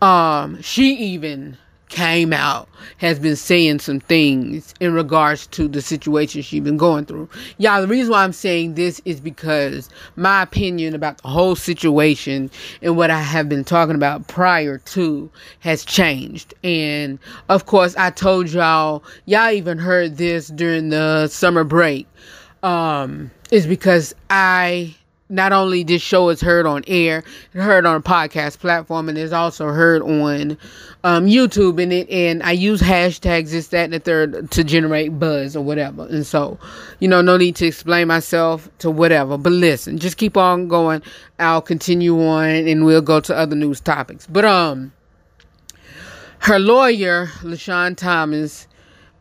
um, 0.00 0.62
she 0.62 0.94
even 0.94 1.58
came 1.92 2.32
out 2.32 2.70
has 2.96 3.18
been 3.18 3.36
saying 3.36 3.78
some 3.78 4.00
things 4.00 4.72
in 4.80 4.94
regards 4.94 5.46
to 5.48 5.68
the 5.68 5.82
situation 5.82 6.40
she's 6.40 6.62
been 6.62 6.78
going 6.78 7.04
through. 7.04 7.28
Y'all, 7.58 7.82
the 7.82 7.86
reason 7.86 8.10
why 8.10 8.24
I'm 8.24 8.32
saying 8.32 8.74
this 8.74 9.00
is 9.04 9.20
because 9.20 9.90
my 10.16 10.42
opinion 10.42 10.94
about 10.94 11.20
the 11.20 11.28
whole 11.28 11.54
situation 11.54 12.50
and 12.80 12.96
what 12.96 13.10
I 13.10 13.20
have 13.20 13.46
been 13.46 13.62
talking 13.62 13.94
about 13.94 14.26
prior 14.26 14.78
to 14.78 15.30
has 15.60 15.84
changed. 15.84 16.54
And 16.64 17.18
of 17.50 17.66
course, 17.66 17.94
I 17.96 18.08
told 18.08 18.48
y'all, 18.48 19.04
y'all 19.26 19.52
even 19.52 19.76
heard 19.76 20.16
this 20.16 20.48
during 20.48 20.88
the 20.88 21.28
summer 21.28 21.62
break. 21.62 22.08
Um, 22.62 23.30
is 23.50 23.66
because 23.66 24.14
I 24.30 24.94
not 25.32 25.52
only 25.52 25.82
this 25.82 26.02
show 26.02 26.28
is 26.28 26.42
heard 26.42 26.66
on 26.66 26.84
air, 26.86 27.24
heard 27.54 27.86
on 27.86 27.96
a 27.96 28.02
podcast 28.02 28.58
platform, 28.58 29.08
and 29.08 29.16
it's 29.16 29.32
also 29.32 29.68
heard 29.68 30.02
on 30.02 30.58
um, 31.04 31.26
YouTube. 31.26 31.82
And 31.82 31.92
it 31.92 32.08
and 32.10 32.42
I 32.42 32.52
use 32.52 32.82
hashtags 32.82 33.50
this, 33.50 33.68
that, 33.68 33.84
and 33.84 33.94
the 33.94 33.98
third 33.98 34.50
to 34.50 34.62
generate 34.62 35.18
buzz 35.18 35.56
or 35.56 35.64
whatever. 35.64 36.06
And 36.06 36.26
so, 36.26 36.58
you 37.00 37.08
know, 37.08 37.22
no 37.22 37.38
need 37.38 37.56
to 37.56 37.66
explain 37.66 38.08
myself 38.08 38.68
to 38.80 38.90
whatever. 38.90 39.38
But 39.38 39.54
listen, 39.54 39.98
just 39.98 40.18
keep 40.18 40.36
on 40.36 40.68
going. 40.68 41.02
I'll 41.38 41.62
continue 41.62 42.22
on, 42.22 42.48
and 42.50 42.84
we'll 42.84 43.00
go 43.00 43.18
to 43.20 43.34
other 43.34 43.56
news 43.56 43.80
topics. 43.80 44.26
But 44.26 44.44
um, 44.44 44.92
her 46.40 46.58
lawyer, 46.58 47.28
LaShawn 47.40 47.96
Thomas, 47.96 48.68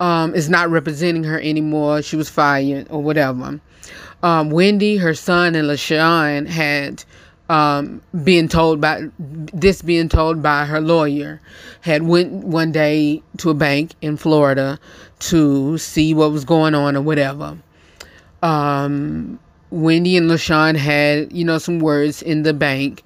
um, 0.02 0.36
is 0.36 0.50
not 0.50 0.70
representing 0.70 1.24
her 1.24 1.40
anymore. 1.40 2.02
She 2.02 2.18
was 2.18 2.30
fired 2.30 2.88
or 2.90 3.02
whatever 3.02 3.62
um, 4.24 4.50
Wendy, 4.50 4.98
her 4.98 5.14
son, 5.14 5.56
and 5.56 5.68
LaShawn 5.68 6.48
had 6.48 7.04
um, 7.50 8.02
being 8.24 8.48
told 8.48 8.80
by 8.80 9.04
this 9.20 9.82
being 9.82 10.08
told 10.08 10.42
by 10.42 10.64
her 10.64 10.80
lawyer 10.80 11.42
had 11.82 12.04
went 12.04 12.32
one 12.32 12.72
day 12.72 13.22
to 13.38 13.50
a 13.50 13.54
bank 13.54 13.92
in 14.02 14.16
Florida 14.16 14.80
to 15.20 15.78
see 15.78 16.14
what 16.14 16.32
was 16.32 16.46
going 16.46 16.74
on 16.74 16.96
or 16.96 17.02
whatever. 17.02 17.58
Um, 18.42 19.38
Wendy 19.70 20.16
and 20.16 20.30
LaShawn 20.30 20.76
had 20.76 21.34
you 21.34 21.44
know 21.44 21.58
some 21.58 21.80
words 21.80 22.22
in 22.22 22.44
the 22.44 22.54
bank. 22.54 23.04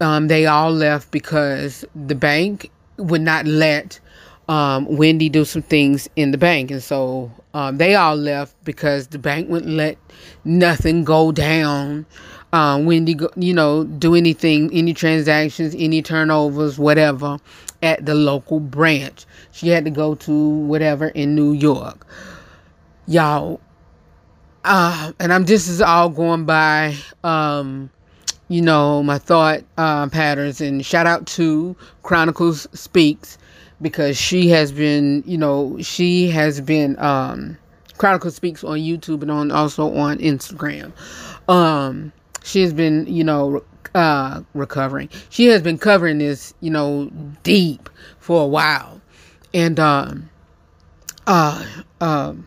Um, 0.00 0.28
they 0.28 0.46
all 0.46 0.72
left 0.72 1.10
because 1.10 1.84
the 1.94 2.14
bank 2.14 2.70
would 2.96 3.22
not 3.22 3.46
let 3.46 4.00
um, 4.48 4.86
Wendy 4.96 5.28
do 5.28 5.44
some 5.44 5.62
things 5.62 6.08
in 6.16 6.30
the 6.30 6.38
bank, 6.38 6.70
and 6.70 6.82
so 6.82 7.30
um, 7.54 7.78
they 7.78 7.94
all 7.94 8.16
left 8.16 8.54
because 8.64 9.08
the 9.08 9.18
bank 9.18 9.48
wouldn't 9.48 9.72
let 9.72 9.98
nothing 10.44 11.04
go 11.04 11.32
down. 11.32 12.06
Um, 12.52 12.86
Wendy, 12.86 13.18
you 13.36 13.52
know, 13.52 13.84
do 13.84 14.14
anything, 14.14 14.72
any 14.72 14.94
transactions, 14.94 15.74
any 15.76 16.00
turnovers, 16.00 16.78
whatever, 16.78 17.38
at 17.82 18.06
the 18.06 18.14
local 18.14 18.60
branch. 18.60 19.26
She 19.50 19.68
had 19.68 19.84
to 19.84 19.90
go 19.90 20.14
to 20.14 20.48
whatever 20.48 21.08
in 21.08 21.34
New 21.34 21.52
York. 21.52 22.06
Y'all, 23.06 23.60
uh, 24.64 25.12
and 25.18 25.32
I'm 25.32 25.44
this 25.44 25.68
is 25.68 25.80
all 25.82 26.08
going 26.08 26.44
by, 26.44 26.96
um, 27.24 27.90
you 28.48 28.62
know, 28.62 29.02
my 29.02 29.18
thought 29.18 29.62
uh, 29.76 30.08
patterns. 30.08 30.60
And 30.60 30.84
shout 30.84 31.06
out 31.06 31.26
to 31.28 31.76
Chronicles 32.02 32.66
Speaks 32.72 33.38
because 33.80 34.16
she 34.16 34.48
has 34.48 34.72
been, 34.72 35.22
you 35.26 35.38
know, 35.38 35.76
she 35.80 36.28
has 36.30 36.60
been 36.60 36.98
um 36.98 37.58
Chronicle 37.98 38.30
Speaks 38.30 38.62
on 38.64 38.78
YouTube 38.78 39.22
and 39.22 39.30
on 39.30 39.50
also 39.50 39.94
on 39.94 40.18
Instagram. 40.18 40.92
Um 41.48 42.12
she 42.42 42.62
has 42.62 42.72
been, 42.72 43.06
you 43.06 43.24
know, 43.24 43.64
uh 43.94 44.42
recovering. 44.54 45.08
She 45.30 45.46
has 45.46 45.62
been 45.62 45.78
covering 45.78 46.18
this, 46.18 46.54
you 46.60 46.70
know, 46.70 47.10
deep 47.42 47.88
for 48.18 48.42
a 48.42 48.46
while. 48.46 49.00
And 49.52 49.78
um 49.78 50.30
uh 51.26 51.64
um 52.00 52.46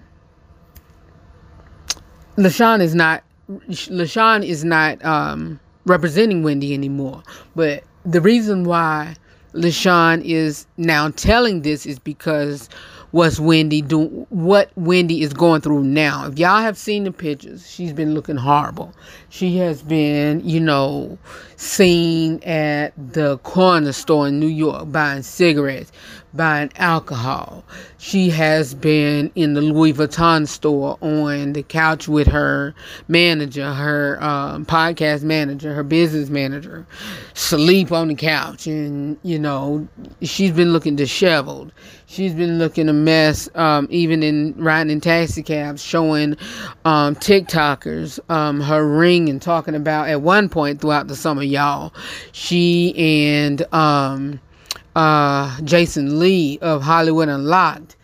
LaShawn 2.38 2.82
is 2.82 2.96
not 2.96 3.24
LaShawn 3.50 4.46
is 4.46 4.64
not 4.64 5.04
um 5.04 5.60
representing 5.86 6.44
Wendy 6.44 6.74
anymore. 6.74 7.24
But 7.56 7.84
the 8.06 8.22
reason 8.22 8.64
why 8.64 9.16
LaShawn 9.54 10.24
is 10.24 10.68
now 10.78 11.10
telling 11.10 11.62
this 11.62 11.86
is 11.86 11.98
because 12.00 12.70
what's 13.12 13.40
Wendy 13.40 13.82
do 13.82 14.06
what 14.30 14.72
Wendy 14.76 15.22
is 15.22 15.34
going 15.34 15.62
through 15.62 15.84
now. 15.84 16.28
If 16.28 16.38
y'all 16.38 16.62
have 16.62 16.78
seen 16.78 17.04
the 17.04 17.12
pictures, 17.12 17.70
she's 17.70 17.92
been 17.94 18.14
looking 18.14 18.36
horrible. 18.36 18.94
She 19.30 19.58
has 19.58 19.82
been, 19.82 20.48
you 20.48 20.60
know, 20.60 21.18
seen 21.56 22.44
at 22.44 22.94
the 22.98 23.40
corner 23.40 23.92
store 23.92 24.28
in 24.28 24.40
New 24.40 24.48
York 24.48 24.92
buying 24.92 25.24
cigarettes, 25.24 25.92
buying 26.34 26.72
alcohol. 26.76 27.64
She 27.98 28.30
has 28.30 28.74
been 28.74 29.32
in 29.36 29.54
the 29.54 29.62
Louis 29.62 29.94
Vuitton 29.94 30.48
store 30.48 30.98
on 31.02 31.54
the 31.54 31.64
couch 31.64 32.08
with 32.08 32.28
her 32.28 32.74
manager, 33.08 33.74
her 33.74 34.22
um, 34.22 34.66
podcast 34.66 35.24
manager, 35.24 35.74
her 35.74 35.84
business 35.84 36.30
manager, 36.30 36.86
sleep 37.34 37.92
on 37.92 38.10
the 38.10 38.16
couch. 38.16 38.68
And, 38.68 39.18
you 39.24 39.40
know, 39.40 39.88
she's 40.22 40.52
been 40.52 40.72
looking 40.74 40.96
disheveled. 40.96 41.72
She's 42.06 42.34
been 42.34 42.58
looking 42.58 42.90
a 42.90 42.94
mess, 42.94 43.50
um, 43.54 43.88
even 43.92 44.24
in 44.24 44.56
riding 44.58 44.92
in 44.92 45.00
taxi 45.00 45.44
cabs, 45.44 45.84
showing 45.84 46.38
um, 46.84 47.16
TikTokers 47.16 48.20
um, 48.32 48.62
her 48.62 48.88
ring 48.88 49.30
and 49.30 49.40
talking 49.40 49.76
about 49.76 50.10
at 50.10 50.22
one 50.22 50.50
point 50.50 50.82
throughout 50.82 51.08
the 51.08 51.16
summer, 51.16 51.44
y'all, 51.44 51.94
she 52.32 52.96
and 52.98 53.62
um, 53.74 54.40
uh, 55.00 55.62
Jason 55.62 56.20
Lee 56.20 56.60
of 56.62 56.82
Hollywood 56.82 57.30
Unlocked 57.30 57.96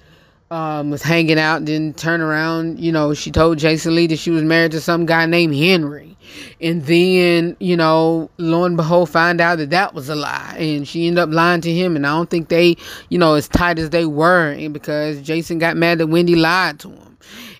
um, 0.49 0.91
was 0.91 1.01
hanging 1.01 1.37
out 1.37 1.57
and 1.57 1.67
then 1.67 1.93
turn 1.93 2.21
around, 2.21 2.79
you 2.79 2.89
know, 2.89 3.13
she 3.13 3.31
told 3.31 3.57
Jason 3.57 3.95
Lee 3.95 4.07
that 4.07 4.15
she 4.17 4.31
was 4.31 4.43
married 4.43 4.71
to 4.71 4.79
some 4.79 5.05
guy 5.05 5.25
named 5.25 5.53
Henry. 5.55 6.17
And 6.61 6.85
then, 6.85 7.57
you 7.59 7.75
know, 7.75 8.29
lo 8.37 8.63
and 8.63 8.77
behold, 8.77 9.09
find 9.09 9.41
out 9.41 9.57
that 9.57 9.71
that 9.71 9.93
was 9.93 10.07
a 10.07 10.15
lie. 10.15 10.55
And 10.57 10.87
she 10.87 11.07
ended 11.07 11.21
up 11.21 11.29
lying 11.31 11.59
to 11.61 11.73
him. 11.73 11.97
And 11.97 12.07
I 12.07 12.11
don't 12.11 12.29
think 12.29 12.47
they, 12.47 12.77
you 13.09 13.17
know, 13.17 13.33
as 13.33 13.49
tight 13.49 13.77
as 13.77 13.89
they 13.89 14.05
were 14.05 14.51
and 14.51 14.73
because 14.73 15.21
Jason 15.21 15.59
got 15.59 15.75
mad 15.75 15.97
that 15.97 16.07
Wendy 16.07 16.35
lied 16.35 16.79
to 16.79 16.91
him. 16.91 17.17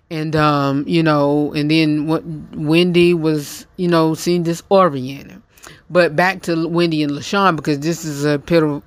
And, 0.10 0.34
um, 0.38 0.88
you 0.88 1.04
know, 1.04 1.52
and 1.54 1.69
then 1.69 2.08
what 2.08 2.24
Wendy 2.56 3.13
was, 3.13 3.67
you 3.76 3.89
know, 3.89 4.13
seen 4.13 4.43
disoriented. 4.43 5.41
But 5.89 6.15
back 6.15 6.41
to 6.43 6.67
Wendy 6.67 7.04
and 7.04 7.12
LaShawn 7.12 7.56
because 7.56 7.80
this 7.80 8.06
is 8.06 8.26
a 8.26 8.39
pivotal, 8.39 8.84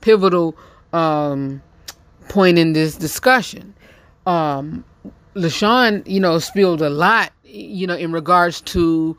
pivotal 0.00 0.56
um, 0.92 1.62
point 2.28 2.58
in 2.58 2.72
this 2.72 2.96
discussion. 2.96 3.74
Um, 4.26 4.84
LaShawn, 5.34 6.06
you 6.06 6.20
know, 6.20 6.38
spilled 6.38 6.82
a 6.82 6.90
lot, 6.90 7.32
you 7.44 7.86
know, 7.86 7.94
in 7.94 8.12
regards 8.12 8.60
to 8.62 9.16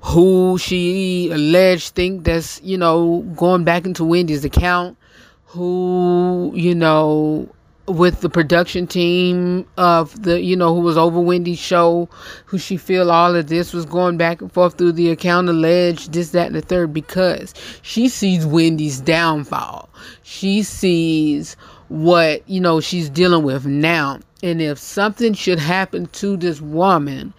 who 0.00 0.56
she 0.58 1.30
alleged 1.32 1.94
think 1.94 2.24
that's, 2.24 2.60
you 2.62 2.78
know, 2.78 3.22
going 3.36 3.64
back 3.64 3.84
into 3.86 4.04
Wendy's 4.04 4.44
account, 4.44 4.96
who, 5.44 6.52
you 6.54 6.74
know, 6.74 7.48
with 7.88 8.20
the 8.20 8.28
production 8.28 8.86
team 8.86 9.66
of 9.76 10.22
the, 10.22 10.40
you 10.40 10.56
know, 10.56 10.74
who 10.74 10.80
was 10.80 10.98
over 10.98 11.20
Wendy's 11.20 11.58
show, 11.58 12.08
who 12.44 12.58
she 12.58 12.76
feel 12.76 13.10
all 13.10 13.36
of 13.36 13.46
this 13.48 13.72
was 13.72 13.86
going 13.86 14.16
back 14.16 14.40
and 14.40 14.52
forth 14.52 14.76
through 14.76 14.92
the 14.92 15.10
account 15.10 15.48
alleged 15.48 16.12
this, 16.12 16.30
that, 16.30 16.48
and 16.48 16.56
the 16.56 16.60
third, 16.60 16.92
because 16.92 17.54
she 17.82 18.08
sees 18.08 18.44
Wendy's 18.44 19.00
downfall. 19.00 19.88
She 20.22 20.62
sees 20.62 21.56
what, 21.88 22.48
you 22.48 22.60
know, 22.60 22.80
she's 22.80 23.08
dealing 23.08 23.44
with 23.44 23.66
now. 23.66 24.18
And 24.42 24.60
if 24.60 24.78
something 24.78 25.32
should 25.34 25.58
happen 25.58 26.06
to 26.06 26.36
this 26.36 26.60
woman, 26.60 27.32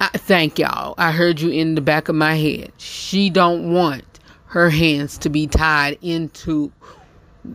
I 0.00 0.08
thank 0.08 0.58
y'all. 0.58 0.94
I 0.98 1.12
heard 1.12 1.40
you 1.40 1.48
in 1.50 1.74
the 1.74 1.80
back 1.80 2.08
of 2.08 2.14
my 2.14 2.34
head. 2.34 2.72
She 2.76 3.30
don't 3.30 3.72
want 3.72 4.04
her 4.46 4.68
hands 4.68 5.16
to 5.18 5.30
be 5.30 5.46
tied 5.46 5.96
into 6.02 6.70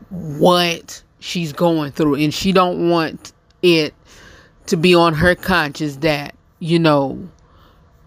what 0.09 1.03
she's 1.19 1.53
going 1.53 1.91
through 1.91 2.15
and 2.15 2.33
she 2.33 2.51
don't 2.51 2.89
want 2.89 3.33
it 3.61 3.93
to 4.67 4.77
be 4.77 4.93
on 4.93 5.13
her 5.13 5.35
conscience 5.35 5.97
that, 5.97 6.35
you 6.59 6.79
know, 6.79 7.17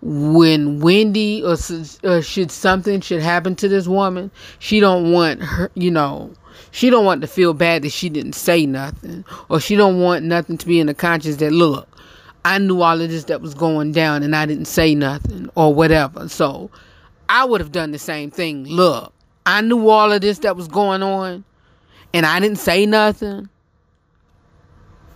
when 0.03 0.81
Wendy 0.81 1.43
or, 1.45 1.57
or 2.05 2.23
should 2.23 2.51
something 2.51 3.01
should 3.01 3.21
happen 3.21 3.55
to 3.57 3.69
this 3.69 3.87
woman, 3.87 4.31
she 4.59 4.81
don't 4.81 5.13
want 5.13 5.43
her, 5.43 5.71
you 5.75 5.91
know, 5.91 6.33
she 6.71 6.91
don't 6.91 7.05
want 7.05 7.21
to 7.21 7.27
feel 7.27 7.55
bad 7.55 7.83
that 7.83 7.91
she 7.91 8.09
didn't 8.09 8.35
say 8.35 8.67
nothing 8.67 9.25
or 9.49 9.61
she 9.61 9.77
don't 9.77 10.01
want 10.01 10.25
nothing 10.25 10.59
to 10.59 10.67
be 10.67 10.81
in 10.81 10.87
the 10.87 10.95
conscience 10.95 11.37
that 11.37 11.53
look 11.53 11.89
i 12.45 12.59
knew 12.59 12.83
all 12.83 13.01
of 13.01 13.11
this 13.11 13.25
that 13.25 13.41
was 13.41 13.55
going 13.55 13.93
down 13.93 14.23
and 14.23 14.35
i 14.37 14.47
didn't 14.47 14.67
say 14.67 14.95
nothing 14.95 15.49
or 15.55 15.75
whatever. 15.75 16.29
So 16.29 16.71
i 17.29 17.45
would 17.45 17.61
have 17.61 17.73
done 17.73 17.93
the 17.93 17.99
same 17.99 18.31
thing. 18.31 18.65
Look 18.65 19.13
i 19.47 19.61
knew 19.61 19.89
all 19.89 20.13
of 20.13 20.21
this 20.21 20.39
that 20.41 20.57
was 20.57 20.69
going 20.69 21.03
on 21.03 21.45
and 22.15 22.27
i 22.27 22.39
didn't 22.41 22.59
say 22.59 22.87
nothing 22.87 23.49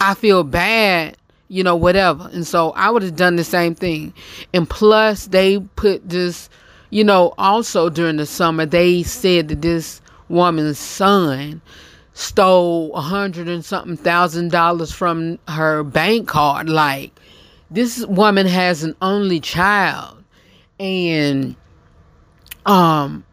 i 0.01 0.15
feel 0.15 0.45
bad 0.45 1.17
you 1.49 1.63
know 1.63 1.77
whatever 1.77 2.29
and 2.33 2.47
so 2.47 2.71
i 2.73 2.91
would 2.91 3.03
have 3.03 3.17
done 3.17 3.37
the 3.37 3.45
same 3.45 3.75
thing 3.75 4.13
and 4.53 4.69
plus 4.69 5.27
they 5.27 5.59
put 5.77 6.09
this 6.09 6.49
you 6.91 7.05
know 7.05 7.33
also 7.39 7.89
during 7.89 8.17
the 8.17 8.27
summer 8.27 8.67
they 8.67 9.03
said 9.03 9.49
that 9.49 9.63
this 9.63 10.01
woman's 10.29 10.79
son 10.79 11.61
stole 12.15 12.95
a 12.95 13.01
hundred 13.01 13.49
and 13.49 13.65
something 13.65 13.97
thousand 13.97 14.51
dollars 14.51 14.93
from 14.93 15.39
her 15.49 15.83
bank 15.83 16.29
card. 16.29 16.69
Like, 16.69 17.13
this 17.71 18.07
woman 18.07 18.47
has 18.47 18.83
an 18.85 18.97
only 19.03 19.41
child. 19.41 20.23
And, 20.79 21.57
um, 22.67 23.25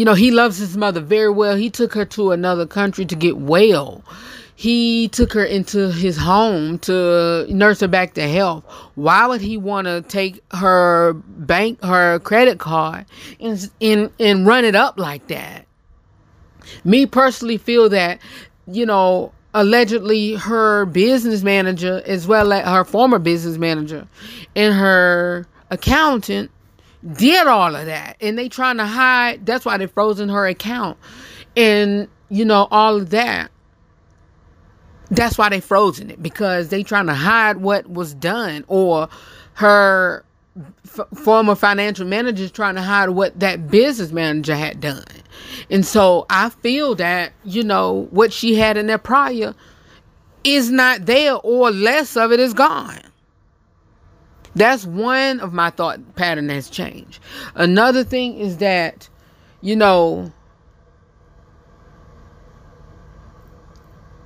you 0.00 0.06
know, 0.06 0.14
he 0.14 0.30
loves 0.30 0.56
his 0.56 0.78
mother 0.78 1.00
very 1.02 1.28
well. 1.28 1.56
He 1.56 1.68
took 1.68 1.92
her 1.92 2.06
to 2.06 2.30
another 2.30 2.64
country 2.64 3.04
to 3.04 3.14
get 3.14 3.36
well. 3.36 4.02
He 4.56 5.08
took 5.08 5.34
her 5.34 5.44
into 5.44 5.92
his 5.92 6.16
home 6.16 6.78
to 6.78 7.44
nurse 7.50 7.80
her 7.80 7.86
back 7.86 8.14
to 8.14 8.26
health. 8.26 8.64
Why 8.94 9.26
would 9.26 9.42
he 9.42 9.58
want 9.58 9.88
to 9.88 10.00
take 10.00 10.42
her 10.54 11.12
bank, 11.12 11.84
her 11.84 12.18
credit 12.20 12.58
card, 12.58 13.04
and, 13.40 13.70
and 13.82 14.10
and 14.18 14.46
run 14.46 14.64
it 14.64 14.74
up 14.74 14.98
like 14.98 15.26
that? 15.26 15.66
Me 16.82 17.04
personally 17.04 17.58
feel 17.58 17.90
that, 17.90 18.20
you 18.66 18.86
know, 18.86 19.32
allegedly 19.52 20.32
her 20.36 20.86
business 20.86 21.42
manager, 21.42 22.00
as 22.06 22.26
well 22.26 22.54
as 22.54 22.66
her 22.66 22.84
former 22.84 23.18
business 23.18 23.58
manager 23.58 24.08
and 24.56 24.72
her 24.72 25.46
accountant, 25.70 26.50
did 27.12 27.46
all 27.46 27.74
of 27.74 27.86
that. 27.86 28.16
And 28.20 28.38
they 28.38 28.48
trying 28.48 28.76
to 28.78 28.86
hide. 28.86 29.46
That's 29.46 29.64
why 29.64 29.76
they 29.76 29.86
frozen 29.86 30.28
her 30.28 30.46
account. 30.46 30.98
And, 31.56 32.08
you 32.28 32.44
know, 32.44 32.68
all 32.70 32.96
of 32.96 33.10
that. 33.10 33.50
That's 35.10 35.36
why 35.36 35.48
they 35.48 35.60
frozen 35.60 36.10
it 36.10 36.22
because 36.22 36.68
they 36.68 36.82
trying 36.84 37.06
to 37.06 37.14
hide 37.14 37.56
what 37.56 37.90
was 37.90 38.14
done 38.14 38.64
or 38.68 39.08
her 39.54 40.24
f- 40.84 41.18
former 41.18 41.56
financial 41.56 42.06
managers 42.06 42.52
trying 42.52 42.76
to 42.76 42.82
hide 42.82 43.10
what 43.10 43.38
that 43.40 43.68
business 43.68 44.12
manager 44.12 44.54
had 44.54 44.80
done. 44.80 45.04
And 45.68 45.84
so 45.84 46.26
I 46.30 46.50
feel 46.50 46.94
that, 46.96 47.32
you 47.44 47.64
know, 47.64 48.08
what 48.10 48.32
she 48.32 48.54
had 48.54 48.76
in 48.76 48.86
there 48.86 48.98
prior 48.98 49.54
is 50.44 50.70
not 50.70 51.06
there 51.06 51.34
or 51.34 51.70
less 51.70 52.16
of 52.16 52.32
it 52.32 52.40
is 52.40 52.54
gone. 52.54 53.00
That's 54.54 54.84
one 54.84 55.40
of 55.40 55.52
my 55.52 55.70
thought 55.70 56.16
pattern 56.16 56.48
has 56.48 56.68
changed. 56.68 57.20
Another 57.54 58.02
thing 58.04 58.36
is 58.36 58.56
that, 58.58 59.08
you 59.60 59.76
know, 59.76 60.32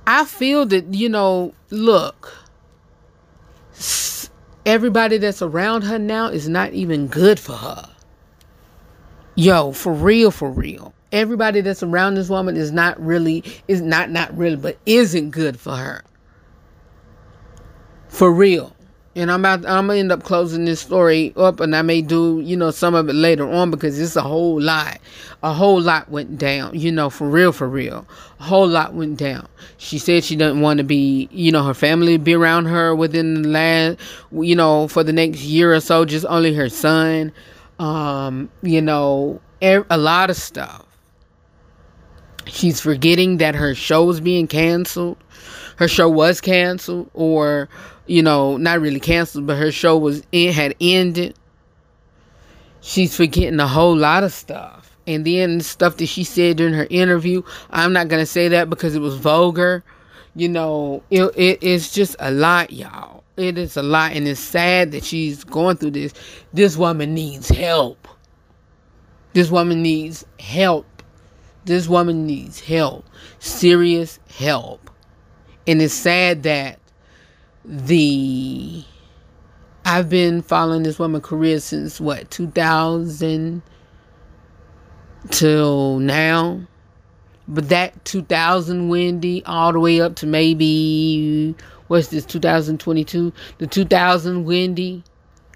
I 0.07 0.25
feel 0.25 0.65
that, 0.67 0.93
you 0.93 1.09
know, 1.09 1.53
look, 1.69 2.33
everybody 4.65 5.17
that's 5.17 5.41
around 5.41 5.83
her 5.83 5.99
now 5.99 6.27
is 6.27 6.49
not 6.49 6.73
even 6.73 7.07
good 7.07 7.39
for 7.39 7.53
her. 7.53 7.89
Yo, 9.35 9.71
for 9.73 9.93
real, 9.93 10.31
for 10.31 10.49
real. 10.49 10.93
Everybody 11.11 11.61
that's 11.61 11.83
around 11.83 12.15
this 12.15 12.29
woman 12.29 12.55
is 12.55 12.71
not 12.71 12.99
really, 12.99 13.43
is 13.67 13.81
not, 13.81 14.09
not 14.09 14.35
really, 14.35 14.55
but 14.55 14.77
isn't 14.85 15.31
good 15.31 15.59
for 15.59 15.75
her. 15.75 16.03
For 18.07 18.31
real. 18.31 18.74
And 19.17 19.31
I'm 19.31 19.39
about, 19.45 19.65
I'm 19.65 19.87
gonna 19.87 19.99
end 19.99 20.11
up 20.11 20.23
closing 20.23 20.65
this 20.65 20.81
story 20.81 21.31
up, 21.37 21.61
and 21.61 21.73
I 21.73 21.81
may 21.83 22.01
do, 22.01 22.41
you 22.41 22.57
know, 22.57 22.69
some 22.71 22.95
of 22.95 23.07
it 23.07 23.13
later 23.13 23.49
on 23.49 23.71
because 23.71 23.97
it's 23.97 24.17
a 24.17 24.21
whole 24.21 24.59
lot. 24.59 24.99
A 25.41 25.53
whole 25.53 25.79
lot 25.79 26.09
went 26.09 26.37
down, 26.37 26.77
you 26.77 26.91
know, 26.91 27.09
for 27.09 27.29
real, 27.29 27.53
for 27.53 27.69
real. 27.69 28.05
A 28.41 28.43
whole 28.43 28.67
lot 28.67 28.93
went 28.93 29.17
down. 29.17 29.47
She 29.77 29.99
said 29.99 30.25
she 30.25 30.35
doesn't 30.35 30.59
want 30.59 30.79
to 30.79 30.83
be, 30.83 31.29
you 31.31 31.51
know, 31.51 31.63
her 31.63 31.73
family 31.73 32.17
be 32.17 32.33
around 32.33 32.65
her 32.65 32.93
within 32.93 33.41
the 33.43 33.47
last, 33.47 33.99
you 34.31 34.55
know, 34.55 34.89
for 34.89 35.01
the 35.03 35.13
next 35.13 35.41
year 35.43 35.73
or 35.73 35.79
so, 35.79 36.03
just 36.03 36.25
only 36.27 36.53
her 36.53 36.67
son. 36.67 37.31
um, 37.79 38.49
you 38.61 38.81
know, 38.81 39.41
a 39.61 39.97
lot 39.97 40.29
of 40.29 40.35
stuff. 40.35 40.85
She's 42.45 42.79
forgetting 42.79 43.37
that 43.37 43.55
her 43.55 43.73
show 43.73 44.09
is 44.09 44.21
being 44.21 44.47
canceled. 44.47 45.17
Her 45.77 45.87
show 45.87 46.07
was 46.07 46.39
canceled, 46.39 47.09
or 47.13 47.67
you 48.07 48.21
know, 48.21 48.57
not 48.57 48.81
really 48.81 48.99
canceled, 48.99 49.47
but 49.47 49.57
her 49.57 49.71
show 49.71 49.97
was 49.97 50.23
it 50.31 50.53
had 50.53 50.75
ended. 50.79 51.35
She's 52.81 53.15
forgetting 53.15 53.59
a 53.59 53.67
whole 53.67 53.97
lot 53.97 54.23
of 54.23 54.31
stuff, 54.31 54.95
and 55.07 55.25
then 55.25 55.57
the 55.57 55.63
stuff 55.63 55.97
that 55.97 56.07
she 56.07 56.23
said 56.23 56.57
during 56.57 56.73
her 56.73 56.87
interview. 56.89 57.41
I'm 57.71 57.93
not 57.93 58.07
gonna 58.07 58.25
say 58.25 58.47
that 58.49 58.69
because 58.69 58.95
it 58.95 58.99
was 58.99 59.15
vulgar. 59.15 59.83
You 60.35 60.49
know, 60.49 61.01
it, 61.09 61.23
it 61.35 61.59
it's 61.61 61.93
just 61.93 62.15
a 62.19 62.31
lot, 62.31 62.71
y'all. 62.71 63.23
It 63.37 63.57
is 63.57 63.75
a 63.75 63.83
lot, 63.83 64.13
and 64.13 64.27
it's 64.27 64.39
sad 64.39 64.91
that 64.91 65.03
she's 65.03 65.43
going 65.43 65.77
through 65.77 65.91
this. 65.91 66.13
This 66.53 66.77
woman 66.77 67.13
needs 67.13 67.49
help. 67.49 68.07
This 69.33 69.49
woman 69.51 69.81
needs 69.81 70.23
help. 70.39 70.85
This 71.65 71.87
woman 71.87 72.25
needs 72.25 72.59
help. 72.59 73.05
Serious 73.39 74.19
help. 74.29 74.89
And 75.67 75.81
it's 75.81 75.93
sad 75.93 76.43
that 76.43 76.79
the 77.67 78.83
I've 79.85 80.09
been 80.09 80.41
following 80.41 80.83
this 80.83 80.97
woman 80.97 81.21
career 81.21 81.59
since 81.59 82.01
what 82.01 82.31
2000 82.31 83.61
till 85.29 85.99
now. 85.99 86.61
But 87.47 87.69
that 87.69 88.03
2000 88.05 88.89
Wendy 88.89 89.43
all 89.45 89.71
the 89.71 89.79
way 89.79 90.01
up 90.01 90.15
to 90.17 90.25
maybe 90.25 91.55
what's 91.87 92.07
this 92.07 92.25
2022? 92.25 93.31
The 93.59 93.67
2000 93.67 94.45
Wendy, 94.45 95.03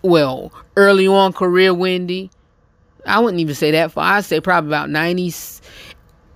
well, 0.03 0.53
early 0.77 1.07
on 1.07 1.33
career 1.33 1.73
Wendy. 1.73 2.29
I 3.07 3.19
wouldn't 3.19 3.39
even 3.39 3.55
say 3.55 3.71
that 3.71 3.91
far. 3.91 4.17
I'd 4.17 4.25
say 4.25 4.39
probably 4.39 4.69
about 4.69 4.89
90 4.89 5.23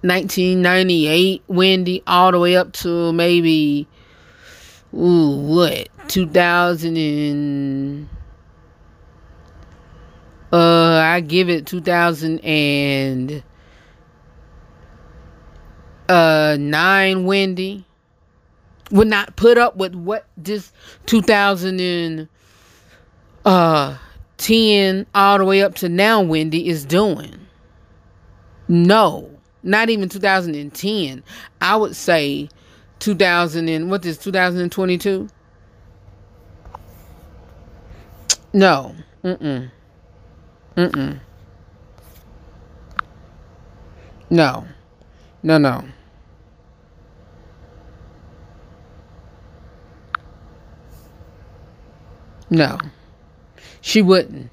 1998 0.02 1.44
Wendy 1.48 2.04
all 2.08 2.32
the 2.32 2.40
way 2.40 2.58
up 2.58 2.74
to 2.74 3.14
maybe 3.14 3.88
ooh 4.94 5.38
what 5.38 5.90
2000 6.08 6.98
and 6.98 8.10
uh 10.52 11.02
I 11.04 11.22
give 11.22 11.50
it 11.50 11.66
2000 11.66 12.40
and 12.40 13.44
uh 16.10 16.58
9 16.60 17.26
Wendy 17.26 17.86
would 18.92 19.08
not 19.08 19.36
put 19.36 19.58
up 19.58 19.76
with 19.78 19.96
what 19.96 20.28
this 20.38 20.72
2000 21.08 21.80
and 21.80 22.28
uh 23.46 23.98
10 24.38 25.06
all 25.16 25.38
the 25.38 25.46
way 25.46 25.62
up 25.62 25.76
to 25.76 25.88
now 25.88 26.22
Wendy 26.22 26.68
is 26.68 26.84
doing. 26.86 27.34
No, 28.68 29.30
not 29.64 29.90
even 29.90 30.10
2010. 30.10 31.24
I 31.62 31.76
would 31.78 31.96
say 31.96 32.50
2000 33.04 33.68
and 33.68 33.92
what 33.92 34.06
is 34.06 34.18
2022? 34.18 35.28
No. 38.54 38.96
Mm-mm. 39.26 39.70
Mm-mm. 40.78 41.20
No. 44.30 44.66
No, 45.44 45.58
no. 45.58 45.84
No. 52.50 52.78
She 53.82 54.02
wouldn't. 54.02 54.50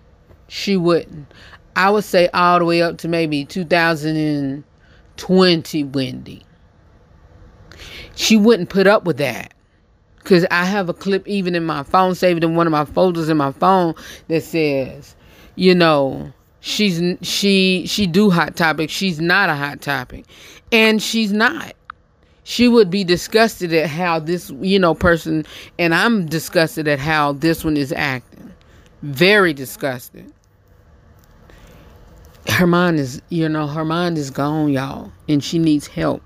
She 0.49 0.77
wouldn't. 0.77 1.33
I 1.77 1.91
would 1.91 2.03
say 2.03 2.29
all 2.35 2.59
the 2.59 2.65
way 2.65 2.83
up 2.83 2.99
to 2.99 3.07
maybe 3.07 3.45
2020 3.45 5.85
Wendy. 5.85 6.43
She 8.17 8.37
wouldn't 8.37 8.69
put 8.71 8.87
up 8.87 9.05
with 9.05 9.19
that. 9.19 9.55
Cause 10.25 10.47
I 10.51 10.65
have 10.65 10.89
a 10.89 10.95
clip 10.95 11.27
even 11.27 11.55
in 11.55 11.65
my 11.65 11.83
phone, 11.83 12.15
saved 12.15 12.45
in 12.45 12.55
one 12.55 12.67
of 12.67 12.71
my 12.71 12.85
folders 12.85 13.29
in 13.31 13.39
my 13.39 13.53
phone 13.53 13.95
that 14.29 14.43
says, 14.43 15.17
you 15.57 15.75
know, 15.75 16.33
she's 16.61 17.03
she 17.23 17.85
she 17.87 18.07
do 18.07 18.31
hot 18.31 18.55
topic. 18.55 18.91
She's 18.91 19.19
not 19.19 19.49
a 19.49 19.55
hot 19.55 19.81
topic, 19.81 20.27
and 20.71 21.03
she's 21.03 21.33
not. 21.33 21.75
She 22.45 22.69
would 22.69 22.91
be 22.91 23.03
disgusted 23.03 23.73
at 23.73 23.89
how 23.89 24.19
this 24.19 24.51
you 24.61 24.79
know 24.79 24.95
person, 24.95 25.47
and 25.79 25.95
I'm 25.95 26.27
disgusted 26.27 26.87
at 26.87 26.99
how 26.99 27.33
this 27.33 27.65
one 27.65 27.77
is 27.77 27.93
acting. 27.93 28.53
Very 29.03 29.55
disgusted. 29.55 30.33
Her 32.49 32.67
mind 32.67 32.99
is, 32.99 33.23
you 33.29 33.49
know, 33.49 33.67
her 33.67 33.85
mind 33.85 34.19
is 34.19 34.31
gone, 34.31 34.71
y'all, 34.71 35.13
and 35.29 35.43
she 35.43 35.59
needs 35.59 35.87
help. 35.87 36.23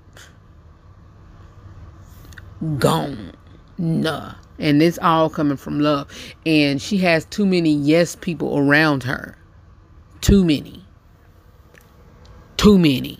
Gone. 2.77 3.33
Nah. 3.77 4.35
And 4.57 4.81
it's 4.81 4.97
all 4.99 5.29
coming 5.29 5.57
from 5.57 5.79
love. 5.79 6.09
And 6.45 6.81
she 6.81 6.97
has 6.99 7.25
too 7.25 7.45
many 7.45 7.73
yes 7.73 8.15
people 8.15 8.57
around 8.57 9.03
her. 9.03 9.37
Too 10.21 10.43
many. 10.43 10.83
Too 12.57 12.77
many. 12.77 13.19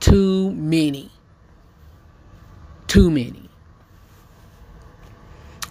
Too 0.00 0.52
many. 0.52 1.10
Too 2.86 3.10
many. 3.10 3.46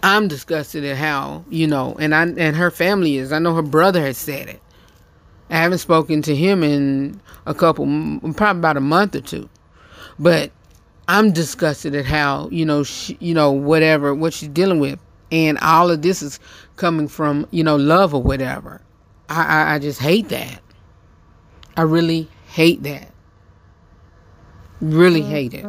I'm 0.03 0.27
disgusted 0.27 0.85
at 0.85 0.97
how, 0.97 1.43
you 1.49 1.65
know, 1.65 1.95
and 1.99 2.13
I 2.13 2.27
and 2.27 2.55
her 2.55 2.69
family 2.69 3.17
is. 3.17 3.31
I 3.31 3.39
know 3.39 3.55
her 3.55 3.63
brother 3.63 4.01
has 4.01 4.19
said 4.19 4.47
it. 4.47 4.61
I 5.49 5.57
haven't 5.57 5.79
spoken 5.79 6.21
to 6.23 6.35
him 6.35 6.63
in 6.63 7.19
a 7.47 7.55
couple 7.55 7.85
probably 8.35 8.59
about 8.59 8.77
a 8.77 8.81
month 8.81 9.15
or 9.15 9.21
two. 9.21 9.49
But 10.19 10.51
I'm 11.07 11.31
disgusted 11.31 11.95
at 11.95 12.05
how 12.05 12.49
you 12.51 12.65
know 12.65 12.83
she, 12.83 13.17
you 13.19 13.33
know 13.33 13.51
whatever 13.51 14.13
what 14.15 14.33
she's 14.33 14.49
dealing 14.49 14.79
with, 14.79 14.99
and 15.31 15.57
all 15.59 15.91
of 15.91 16.01
this 16.01 16.21
is 16.21 16.39
coming 16.75 17.07
from 17.07 17.47
you 17.51 17.63
know 17.63 17.75
love 17.75 18.13
or 18.13 18.21
whatever. 18.23 18.81
I 19.29 19.43
I, 19.43 19.75
I 19.75 19.79
just 19.79 19.99
hate 19.99 20.29
that. 20.29 20.61
I 21.77 21.81
really 21.83 22.29
hate 22.47 22.83
that. 22.83 23.11
Really 24.81 25.21
hate 25.21 25.53
it. 25.53 25.65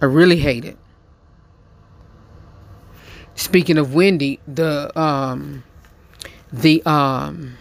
I 0.00 0.04
really 0.04 0.38
hate 0.38 0.64
it. 0.64 0.78
Speaking 3.34 3.78
of 3.78 3.94
Wendy, 3.94 4.40
the 4.48 4.98
um 4.98 5.62
the 6.52 6.82
um 6.84 7.56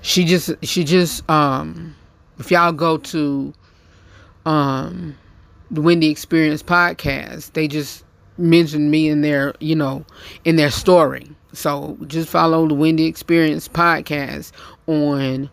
she 0.00 0.24
just 0.24 0.50
she 0.62 0.84
just 0.84 1.28
um 1.30 1.94
if 2.38 2.50
y'all 2.50 2.72
go 2.72 2.98
to 2.98 3.52
um 4.46 5.16
the 5.70 5.82
Wendy 5.82 6.08
Experience 6.10 6.62
podcast, 6.62 7.52
they 7.52 7.68
just 7.68 8.04
mentioned 8.38 8.90
me 8.90 9.08
in 9.08 9.20
their, 9.20 9.54
you 9.60 9.74
know, 9.74 10.04
in 10.44 10.56
their 10.56 10.70
story. 10.70 11.28
So 11.52 11.98
just 12.06 12.28
follow 12.28 12.66
the 12.68 12.74
Wendy 12.74 13.06
Experience 13.06 13.68
podcast 13.68 14.52
on 14.86 15.50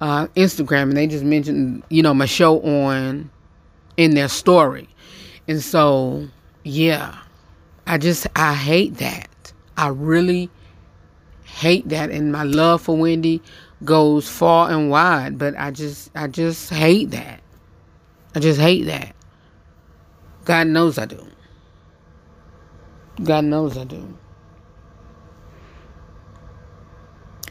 uh, 0.00 0.26
Instagram, 0.28 0.84
and 0.84 0.96
they 0.96 1.06
just 1.06 1.24
mentioned, 1.24 1.82
you 1.88 2.02
know, 2.02 2.14
my 2.14 2.26
show 2.26 2.60
on 2.62 3.30
in 3.96 4.14
their 4.14 4.28
story. 4.28 4.88
And 5.48 5.62
so, 5.62 6.28
yeah, 6.64 7.18
I 7.86 7.98
just 7.98 8.26
I 8.36 8.54
hate 8.54 8.96
that. 8.98 9.52
I 9.76 9.88
really 9.88 10.50
hate 11.44 11.88
that, 11.88 12.10
and 12.10 12.32
my 12.32 12.44
love 12.44 12.82
for 12.82 12.96
Wendy 12.96 13.42
goes 13.84 14.28
far 14.28 14.70
and 14.70 14.90
wide, 14.90 15.38
but 15.38 15.54
I 15.56 15.70
just 15.70 16.10
I 16.14 16.26
just 16.26 16.70
hate 16.70 17.10
that. 17.10 17.40
I 18.34 18.40
just 18.40 18.60
hate 18.60 18.84
that. 18.84 19.14
God 20.44 20.66
knows 20.66 20.98
I 20.98 21.06
do. 21.06 21.26
God 23.22 23.44
knows 23.44 23.76
I 23.76 23.84
do. 23.84 24.16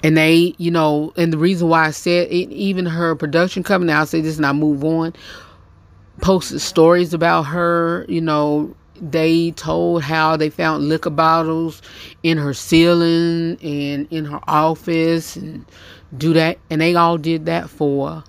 And 0.04 0.16
they, 0.16 0.56
you 0.58 0.72
know, 0.72 1.12
and 1.18 1.34
the 1.34 1.38
reason 1.38 1.68
why 1.70 1.86
I 1.86 1.92
said 1.92 2.28
it, 2.30 2.52
even 2.52 2.86
her 2.86 3.16
production 3.16 3.64
company, 3.64 3.92
I'll 3.92 4.06
say 4.06 4.22
this 4.22 4.38
and 4.38 4.46
I 4.46 4.54
move 4.54 4.84
on, 4.84 5.14
posted 6.22 6.62
stories 6.62 7.14
about 7.14 7.44
her, 7.44 8.06
you 8.08 8.22
know, 8.22 8.76
they 9.02 9.52
told 9.52 10.04
how 10.04 10.38
they 10.38 10.50
found 10.50 10.90
liquor 10.90 11.10
bottles 11.10 11.82
in 12.24 12.38
her 12.38 12.54
ceiling 12.54 13.58
and 13.62 14.08
in 14.12 14.26
her 14.26 14.40
office 14.48 15.36
and 15.36 15.66
do 16.16 16.34
that 16.34 16.58
and 16.70 16.82
they 16.82 16.96
all 16.96 17.18
did 17.18 17.46
that 17.46 17.70
for 17.70 18.24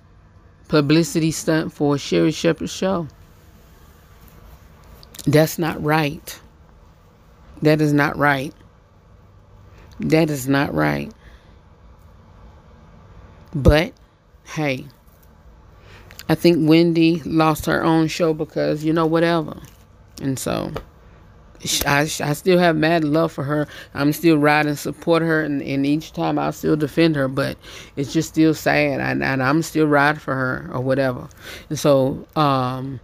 publicity 0.69 1.31
stunt 1.31 1.73
for 1.73 1.99
Sherri 1.99 2.33
Shepherd's 2.33 2.73
show. 2.73 3.09
That's 5.27 5.59
not 5.59 5.83
right. 5.83 6.41
That 7.63 7.81
is 7.81 7.93
not 7.93 8.17
right. 8.17 8.55
That 10.01 10.31
is 10.31 10.49
not 10.49 10.73
right. 10.75 11.13
But 13.55 13.93
hey, 14.45 14.87
I 16.29 16.35
think 16.35 16.69
Wendy 16.69 17.21
lost 17.25 17.67
her 17.67 17.83
own 17.83 18.09
show 18.09 18.33
because 18.35 18.85
you 18.85 18.93
know 18.93 19.07
whatever. 19.07 19.61
And 20.21 20.39
so 20.39 20.73
I, 21.87 22.01
I 22.01 22.33
still 22.33 22.59
have 22.59 22.77
mad 22.77 23.05
love 23.05 23.33
for 23.33 23.45
her. 23.45 23.67
I'm 23.95 24.13
still 24.13 24.39
ride 24.39 24.67
and 24.67 24.79
support 24.79 25.23
her, 25.23 25.43
and, 25.43 25.63
and 25.63 25.85
each 25.85 26.13
time 26.13 26.39
I'll 26.39 26.53
still 26.53 26.77
defend 26.77 27.17
her. 27.17 27.29
But 27.29 27.57
it's 27.97 28.13
just 28.13 28.29
still 28.29 28.55
sad, 28.55 29.01
and, 29.01 29.23
and 29.23 29.43
I'm 29.43 29.63
still 29.63 29.87
ride 29.87 30.21
for 30.21 30.35
her 30.35 30.71
or 30.73 30.81
whatever. 30.81 31.29
And 31.69 31.79
so, 31.79 32.27
um, 32.37 33.01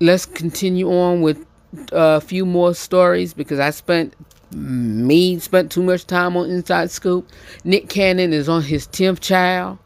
let's 0.00 0.26
continue 0.26 0.90
on 0.90 1.22
with 1.22 1.46
a 1.92 2.20
few 2.20 2.44
more 2.44 2.74
stories 2.74 3.34
because 3.34 3.58
I 3.58 3.70
spent 3.70 4.14
me 4.54 5.38
spent 5.38 5.72
too 5.72 5.82
much 5.82 6.06
time 6.06 6.36
on 6.36 6.50
Inside 6.50 6.90
Scoop. 6.90 7.28
Nick 7.64 7.88
Cannon 7.88 8.32
is 8.32 8.48
on 8.48 8.62
his 8.62 8.86
tenth 8.86 9.20
child. 9.20 9.78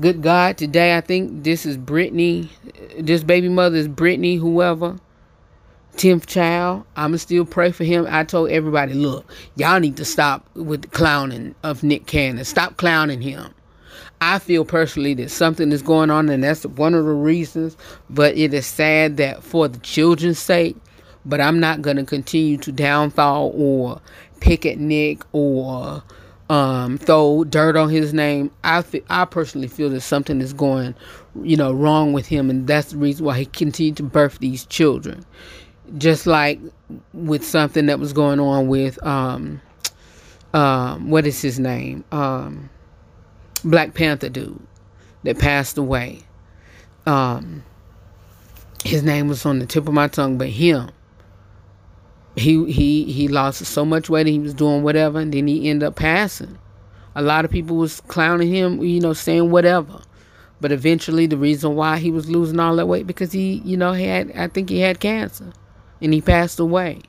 Good 0.00 0.22
God, 0.22 0.56
today 0.56 0.96
I 0.96 1.00
think 1.00 1.44
this 1.44 1.66
is 1.66 1.76
Brittany. 1.76 2.50
This 2.98 3.22
baby 3.22 3.48
mother 3.48 3.76
is 3.76 3.88
Brittany, 3.88 4.36
whoever. 4.36 4.98
10th 5.96 6.26
child. 6.26 6.84
I'ma 6.96 7.16
still 7.16 7.44
pray 7.44 7.70
for 7.70 7.84
him. 7.84 8.06
I 8.08 8.24
told 8.24 8.50
everybody, 8.50 8.94
look, 8.94 9.30
y'all 9.56 9.80
need 9.80 9.96
to 9.98 10.04
stop 10.04 10.48
with 10.54 10.82
the 10.82 10.88
clowning 10.88 11.54
of 11.62 11.82
Nick 11.82 12.06
Cannon. 12.06 12.44
Stop 12.44 12.76
clowning 12.76 13.20
him. 13.20 13.54
I 14.20 14.38
feel 14.38 14.64
personally 14.64 15.14
that 15.14 15.30
something 15.30 15.72
is 15.72 15.82
going 15.82 16.10
on, 16.10 16.28
and 16.28 16.44
that's 16.44 16.64
one 16.64 16.94
of 16.94 17.04
the 17.04 17.12
reasons. 17.12 17.76
But 18.08 18.36
it 18.36 18.54
is 18.54 18.66
sad 18.66 19.16
that 19.16 19.42
for 19.42 19.68
the 19.68 19.78
children's 19.80 20.38
sake, 20.38 20.76
but 21.24 21.40
I'm 21.40 21.60
not 21.60 21.82
going 21.82 21.96
to 21.96 22.04
continue 22.04 22.56
to 22.58 22.72
downfall 22.72 23.52
or 23.54 24.00
pick 24.40 24.64
at 24.64 24.78
Nick 24.78 25.22
or 25.32 26.02
um, 26.48 26.98
throw 26.98 27.44
dirt 27.44 27.76
on 27.76 27.88
his 27.88 28.12
name. 28.12 28.50
I 28.62 28.82
fe- 28.82 29.04
I 29.08 29.24
personally 29.24 29.68
feel 29.68 29.90
that 29.90 30.02
something 30.02 30.40
is 30.40 30.52
going, 30.52 30.94
you 31.42 31.56
know, 31.56 31.72
wrong 31.72 32.12
with 32.12 32.26
him, 32.26 32.50
and 32.50 32.66
that's 32.66 32.92
the 32.92 32.98
reason 32.98 33.24
why 33.24 33.38
he 33.38 33.46
continued 33.46 33.96
to 33.96 34.02
birth 34.02 34.38
these 34.38 34.66
children. 34.66 35.24
Just 35.98 36.26
like 36.26 36.58
with 37.12 37.44
something 37.44 37.86
that 37.86 37.98
was 37.98 38.12
going 38.12 38.40
on 38.40 38.68
with 38.68 39.04
um, 39.04 39.60
um, 40.54 41.10
what 41.10 41.26
is 41.26 41.40
his 41.40 41.58
name? 41.58 42.04
Um, 42.12 42.70
Black 43.64 43.94
Panther 43.94 44.28
dude 44.28 44.60
that 45.22 45.38
passed 45.38 45.78
away. 45.78 46.20
Um, 47.06 47.64
his 48.84 49.02
name 49.02 49.28
was 49.28 49.46
on 49.46 49.58
the 49.58 49.66
tip 49.66 49.86
of 49.86 49.94
my 49.94 50.08
tongue, 50.08 50.38
but 50.38 50.48
him. 50.48 50.90
He 52.34 52.72
he 52.72 53.04
he 53.04 53.28
lost 53.28 53.64
so 53.64 53.84
much 53.84 54.08
weight 54.08 54.26
and 54.26 54.34
he 54.34 54.38
was 54.38 54.54
doing 54.54 54.82
whatever, 54.82 55.20
and 55.20 55.32
then 55.32 55.46
he 55.46 55.68
ended 55.68 55.86
up 55.86 55.96
passing. 55.96 56.58
A 57.14 57.20
lot 57.20 57.44
of 57.44 57.50
people 57.50 57.76
was 57.76 58.00
clowning 58.00 58.48
him, 58.48 58.82
you 58.82 59.00
know, 59.00 59.12
saying 59.12 59.50
whatever. 59.50 60.00
But 60.60 60.72
eventually, 60.72 61.26
the 61.26 61.36
reason 61.36 61.74
why 61.74 61.98
he 61.98 62.10
was 62.10 62.30
losing 62.30 62.58
all 62.58 62.76
that 62.76 62.86
weight 62.86 63.06
because 63.06 63.32
he, 63.32 63.60
you 63.64 63.76
know, 63.76 63.92
he 63.92 64.04
had 64.04 64.32
I 64.32 64.48
think 64.48 64.70
he 64.70 64.80
had 64.80 64.98
cancer, 64.98 65.52
and 66.02 66.12
he 66.12 66.20
passed 66.20 66.60
away. 66.60 67.00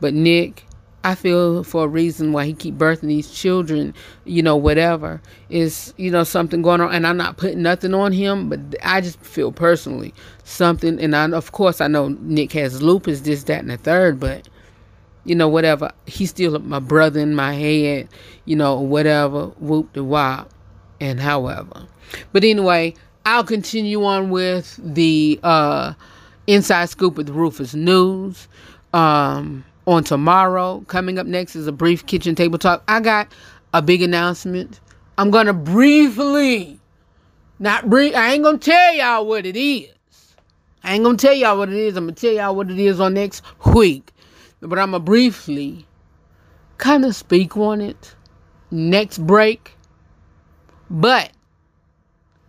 But 0.00 0.14
Nick, 0.14 0.64
I 1.02 1.14
feel 1.14 1.64
for 1.64 1.84
a 1.84 1.88
reason 1.88 2.32
why 2.32 2.44
he 2.44 2.52
keep 2.52 2.74
birthing 2.74 3.08
these 3.08 3.30
children, 3.30 3.94
you 4.24 4.42
know, 4.42 4.56
whatever 4.56 5.22
is, 5.48 5.94
you 5.96 6.10
know, 6.10 6.24
something 6.24 6.60
going 6.62 6.80
on. 6.80 6.94
And 6.94 7.06
I'm 7.06 7.16
not 7.16 7.38
putting 7.38 7.62
nothing 7.62 7.94
on 7.94 8.12
him, 8.12 8.48
but 8.50 8.60
I 8.82 9.00
just 9.00 9.18
feel 9.20 9.50
personally 9.50 10.14
something. 10.44 11.00
And 11.00 11.16
I, 11.16 11.30
of 11.30 11.52
course, 11.52 11.80
I 11.80 11.88
know 11.88 12.08
Nick 12.08 12.52
has 12.52 12.82
lupus, 12.82 13.20
this, 13.20 13.44
that, 13.44 13.60
and 13.60 13.70
the 13.70 13.78
third, 13.78 14.20
but 14.20 14.48
you 15.24 15.34
know, 15.34 15.48
whatever. 15.48 15.90
He's 16.06 16.30
still 16.30 16.58
my 16.58 16.78
brother 16.78 17.20
in 17.20 17.34
my 17.34 17.54
head, 17.54 18.08
you 18.44 18.56
know, 18.56 18.80
whatever. 18.80 19.46
Whoop 19.58 19.92
the 19.92 20.04
wop, 20.04 20.50
and 21.00 21.20
however. 21.20 21.86
But 22.32 22.44
anyway, 22.44 22.94
I'll 23.24 23.44
continue 23.44 24.04
on 24.04 24.30
with 24.30 24.78
the 24.82 25.38
uh, 25.42 25.94
inside 26.52 26.88
scoop 26.90 27.16
with 27.16 27.28
Rufus 27.28 27.74
News. 27.74 28.48
Um, 28.92 29.64
on 29.86 30.04
tomorrow. 30.04 30.84
Coming 30.86 31.18
up 31.18 31.26
next 31.26 31.56
is 31.56 31.66
a 31.66 31.72
brief 31.72 32.06
kitchen 32.06 32.34
table 32.34 32.58
talk. 32.58 32.82
I 32.88 33.00
got 33.00 33.28
a 33.74 33.82
big 33.82 34.02
announcement. 34.02 34.80
I'm 35.18 35.30
gonna 35.30 35.52
briefly, 35.52 36.80
not 37.58 37.90
brief. 37.90 38.14
I 38.14 38.32
ain't 38.32 38.44
gonna 38.44 38.58
tell 38.58 38.94
y'all 38.94 39.26
what 39.26 39.44
it 39.46 39.56
is. 39.56 39.90
I 40.82 40.94
ain't 40.94 41.04
gonna 41.04 41.18
tell 41.18 41.34
y'all 41.34 41.58
what 41.58 41.68
it 41.68 41.74
is. 41.74 41.96
I'm 41.96 42.04
gonna 42.04 42.14
tell 42.14 42.32
y'all 42.32 42.54
what 42.54 42.70
it 42.70 42.78
is 42.78 43.00
on 43.00 43.14
next 43.14 43.42
week. 43.74 44.12
But 44.60 44.78
I'm 44.78 44.92
gonna 44.92 45.00
briefly 45.00 45.86
kind 46.78 47.04
of 47.04 47.14
speak 47.14 47.56
on 47.56 47.80
it 47.80 48.14
next 48.70 49.18
break. 49.26 49.76
But 50.88 51.32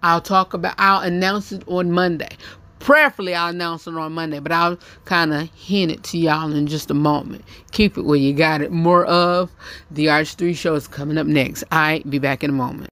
I'll 0.04 0.22
talk 0.22 0.54
about. 0.54 0.76
I'll 0.78 1.02
announce 1.02 1.52
it 1.52 1.64
on 1.68 1.92
Monday. 1.92 2.38
Prayerfully, 2.82 3.36
I'll 3.36 3.52
announce 3.52 3.86
it 3.86 3.96
on 3.96 4.14
Monday, 4.14 4.40
but 4.40 4.52
I'll 4.52 4.78
kind 5.06 5.34
of 5.34 5.50
hint 5.52 5.92
it 5.92 6.04
to 6.06 6.18
y'all 6.18 6.52
in 6.52 6.66
just 6.66 6.90
a 6.90 6.96
moment. 6.96 7.46
Keep 7.72 7.98
it 7.98 8.02
where 8.02 8.18
you 8.18 8.34
got 8.34 8.62
it. 8.62 8.72
More 8.72 9.06
of 9.06 9.52
the 9.92 10.08
RH3 10.08 10.56
show 10.56 10.74
is 10.74 10.88
coming 10.88 11.20
up 11.20 11.28
next. 11.28 11.64
I 11.72 12.02
be 12.10 12.18
back 12.18 12.44
in 12.44 12.50
a 12.50 12.54
moment. 12.54 12.90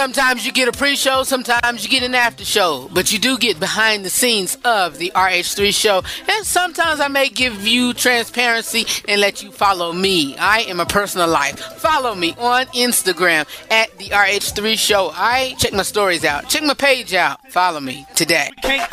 Sometimes 0.00 0.46
you 0.46 0.52
get 0.52 0.66
a 0.66 0.72
pre-show, 0.72 1.24
sometimes 1.24 1.84
you 1.84 1.90
get 1.90 2.02
an 2.02 2.14
after 2.14 2.42
show, 2.42 2.88
but 2.94 3.12
you 3.12 3.18
do 3.18 3.36
get 3.36 3.60
behind 3.60 4.02
the 4.02 4.08
scenes 4.08 4.56
of 4.64 4.96
the 4.96 5.12
RH3 5.14 5.74
show. 5.74 6.02
And 6.26 6.46
sometimes 6.46 7.00
I 7.00 7.08
may 7.08 7.28
give 7.28 7.68
you 7.68 7.92
transparency 7.92 8.86
and 9.06 9.20
let 9.20 9.42
you 9.42 9.52
follow 9.52 9.92
me. 9.92 10.38
I 10.38 10.60
am 10.60 10.80
a 10.80 10.86
personal 10.86 11.28
life. 11.28 11.58
Follow 11.58 12.14
me 12.14 12.34
on 12.38 12.64
Instagram 12.68 13.46
at 13.70 13.98
the 13.98 14.06
RH3 14.06 14.78
show. 14.78 15.10
I 15.12 15.54
check 15.58 15.74
my 15.74 15.82
stories 15.82 16.24
out. 16.24 16.48
Check 16.48 16.62
my 16.62 16.72
page 16.72 17.12
out. 17.12 17.38
Follow 17.50 17.80
me 17.80 18.06
today. 18.14 18.48
because 18.62 18.88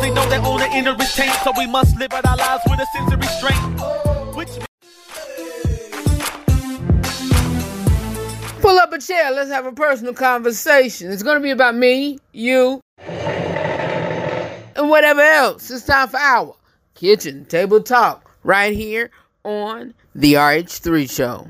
they 0.00 0.14
know 0.14 0.26
that 0.30 0.40
all 0.42 0.56
the 0.56 0.70
inner 0.72 0.96
is 0.98 1.12
taint. 1.12 1.34
So 1.44 1.52
we 1.58 1.66
must 1.66 1.94
live 1.98 2.14
out 2.14 2.24
our 2.24 2.38
lives 2.38 2.62
with 2.64 2.80
a 2.80 2.86
sense 2.96 3.12
of 3.12 3.20
restraint. 3.20 3.98
Pull 8.68 8.78
up 8.80 8.92
a 8.92 8.98
chair. 8.98 9.30
Let's 9.30 9.48
have 9.48 9.64
a 9.64 9.72
personal 9.72 10.12
conversation. 10.12 11.10
It's 11.10 11.22
going 11.22 11.38
to 11.38 11.42
be 11.42 11.52
about 11.52 11.74
me, 11.74 12.18
you, 12.32 12.82
and 12.98 14.90
whatever 14.90 15.22
else. 15.22 15.70
It's 15.70 15.86
time 15.86 16.08
for 16.08 16.18
our 16.18 16.54
kitchen 16.94 17.46
table 17.46 17.82
talk 17.82 18.30
right 18.44 18.74
here 18.74 19.10
on 19.42 19.94
the 20.14 20.34
RH3 20.34 21.10
show. 21.10 21.46
All 21.46 21.48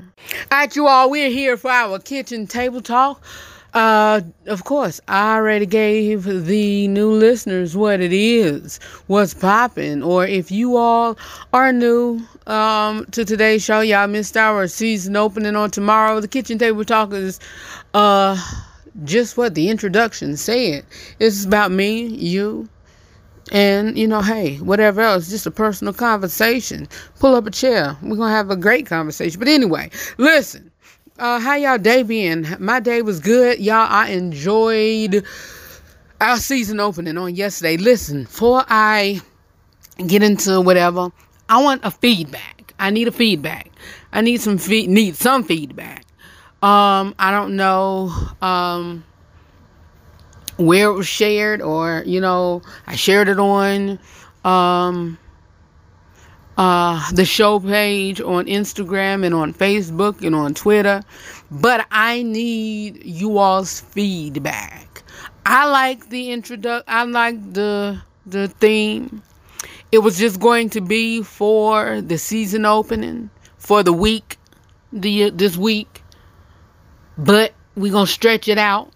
right, 0.49 0.73
you 0.73 0.87
all, 0.87 1.09
we're 1.09 1.29
here 1.29 1.57
for 1.57 1.69
our 1.69 1.99
kitchen 1.99 2.47
table 2.47 2.79
talk. 2.79 3.21
Uh, 3.73 4.21
of 4.47 4.63
course, 4.63 4.99
I 5.07 5.35
already 5.35 5.65
gave 5.67 6.23
the 6.23 6.87
new 6.87 7.11
listeners 7.11 7.77
what 7.77 8.01
it 8.01 8.11
is, 8.11 8.79
what's 9.07 9.33
popping, 9.33 10.01
or 10.01 10.25
if 10.25 10.51
you 10.51 10.75
all 10.77 11.17
are 11.53 11.71
new 11.71 12.21
um 12.47 13.05
to 13.11 13.23
today's 13.23 13.63
show, 13.63 13.81
y'all 13.81 14.07
missed 14.07 14.35
our 14.35 14.67
season 14.67 15.15
opening 15.15 15.55
on 15.55 15.69
tomorrow. 15.69 16.19
The 16.19 16.27
kitchen 16.27 16.57
table 16.57 16.83
talk 16.83 17.13
is 17.13 17.39
uh 17.93 18.37
just 19.03 19.37
what 19.37 19.53
the 19.53 19.69
introduction 19.69 20.35
said. 20.35 20.83
It's 21.19 21.45
about 21.45 21.71
me, 21.71 22.07
you, 22.07 22.67
and 23.51 23.97
you 23.97 24.07
know, 24.07 24.21
hey, 24.21 24.57
whatever 24.57 25.01
else, 25.01 25.29
just 25.29 25.45
a 25.45 25.51
personal 25.51 25.93
conversation. 25.93 26.87
Pull 27.19 27.35
up 27.35 27.45
a 27.45 27.51
chair. 27.51 27.95
We're 28.01 28.17
gonna 28.17 28.33
have 28.33 28.49
a 28.49 28.55
great 28.57 28.87
conversation. 28.87 29.39
But 29.39 29.47
anyway, 29.47 29.91
listen. 30.17 30.71
Uh, 31.19 31.37
how 31.37 31.53
y'all 31.55 31.77
day 31.77 32.01
been? 32.01 32.55
My 32.59 32.79
day 32.79 33.01
was 33.01 33.19
good, 33.19 33.59
y'all. 33.59 33.85
I 33.89 34.07
enjoyed 34.11 35.25
our 36.21 36.37
season 36.37 36.79
opening 36.79 37.17
on 37.17 37.35
yesterday. 37.35 37.75
Listen, 37.75 38.23
before 38.23 38.63
I 38.69 39.19
get 40.07 40.23
into 40.23 40.61
whatever, 40.61 41.11
I 41.49 41.61
want 41.61 41.81
a 41.83 41.91
feedback. 41.91 42.73
I 42.79 42.89
need 42.89 43.09
a 43.09 43.11
feedback. 43.11 43.69
I 44.13 44.21
need 44.21 44.39
some 44.39 44.57
feed 44.57 44.89
need 44.89 45.17
some 45.17 45.43
feedback. 45.43 46.05
Um, 46.63 47.13
I 47.19 47.31
don't 47.31 47.57
know 47.57 48.13
um 48.41 49.03
where 50.55 50.87
it 50.89 50.93
was 50.93 51.07
shared 51.07 51.61
or 51.61 52.01
you 52.05 52.21
know, 52.21 52.61
I 52.87 52.95
shared 52.95 53.27
it 53.27 53.39
on 53.39 53.99
um 54.45 55.17
uh, 56.59 57.09
the 57.13 57.23
show 57.23 57.57
page 57.57 58.19
on 58.19 58.45
Instagram 58.45 59.25
and 59.25 59.33
on 59.33 59.53
Facebook 59.53 60.21
and 60.25 60.35
on 60.35 60.53
Twitter, 60.53 61.01
but 61.49 61.87
I 61.89 62.21
need 62.21 63.01
you 63.05 63.37
all's 63.37 63.79
feedback. 63.79 65.01
I 65.45 65.69
like 65.69 66.09
the 66.09 66.31
introduction. 66.31 66.83
I 66.85 67.03
like 67.05 67.53
the 67.53 68.01
the 68.25 68.49
theme. 68.49 69.23
It 69.93 69.99
was 69.99 70.17
just 70.19 70.41
going 70.41 70.69
to 70.71 70.81
be 70.81 71.23
for 71.23 72.01
the 72.01 72.17
season 72.17 72.65
opening 72.65 73.29
for 73.57 73.81
the 73.81 73.93
week, 73.93 74.37
the 74.91 75.29
this 75.29 75.55
week, 75.55 76.03
but 77.17 77.53
we're 77.77 77.93
gonna 77.93 78.05
stretch 78.05 78.49
it 78.49 78.57
out 78.57 78.91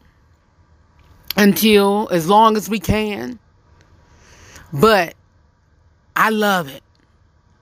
until 1.37 2.09
as 2.11 2.27
long 2.27 2.57
as 2.57 2.69
we 2.69 2.81
can. 2.81 3.39
But 4.73 5.15
I 6.13 6.29
love 6.29 6.67
it. 6.67 6.83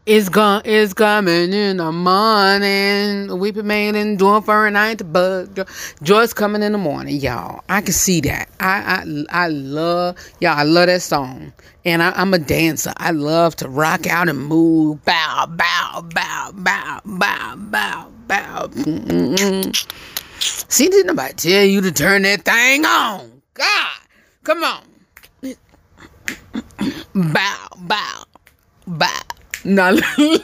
It's 0.08 0.30
gone. 0.30 0.64
It's 0.66 0.96
coming 0.96 1.54
in 1.54 1.78
the 1.78 1.92
morning. 1.92 3.38
Weeping 3.38 3.68
man 3.68 4.16
doing 4.16 4.42
for 4.42 4.66
a 4.66 4.72
night. 4.72 5.04
But 5.14 5.68
joy's 6.02 6.34
coming 6.34 6.64
in 6.64 6.72
the 6.72 6.80
morning, 6.80 7.18
y'all. 7.18 7.64
I 7.70 7.82
can 7.82 7.94
see 7.94 8.20
that. 8.22 8.50
I 8.60 9.04
I 9.30 9.44
I 9.44 9.48
love 9.50 10.18
y'all. 10.40 10.58
I 10.58 10.64
love 10.64 10.88
that 10.88 11.04
song, 11.04 11.54
and 11.86 12.02
I, 12.02 12.14
I'm 12.14 12.34
a 12.34 12.40
dancer. 12.40 12.94
I 12.98 13.12
love 13.12 13.56
to 13.58 13.70
rock 13.70 14.08
out 14.08 14.28
and 14.28 14.40
move. 14.40 15.06
Bow, 15.06 15.46
bow, 15.48 16.04
bow, 16.12 16.52
bow, 16.52 17.02
bow, 17.06 17.56
bow, 17.56 18.12
bow. 18.28 18.68
Mm-mm. 18.70 19.88
See, 20.40 20.90
did 20.90 21.06
nobody 21.06 21.34
tell 21.36 21.64
you 21.64 21.80
to 21.82 21.92
turn 21.92 22.24
that 22.24 22.42
thing 22.42 22.86
on? 22.86 23.44
God, 23.54 24.00
come 24.44 24.64
on. 24.64 24.84
bow, 27.14 27.68
bow, 27.78 28.24
bow. 28.88 29.31
No, 29.66 29.92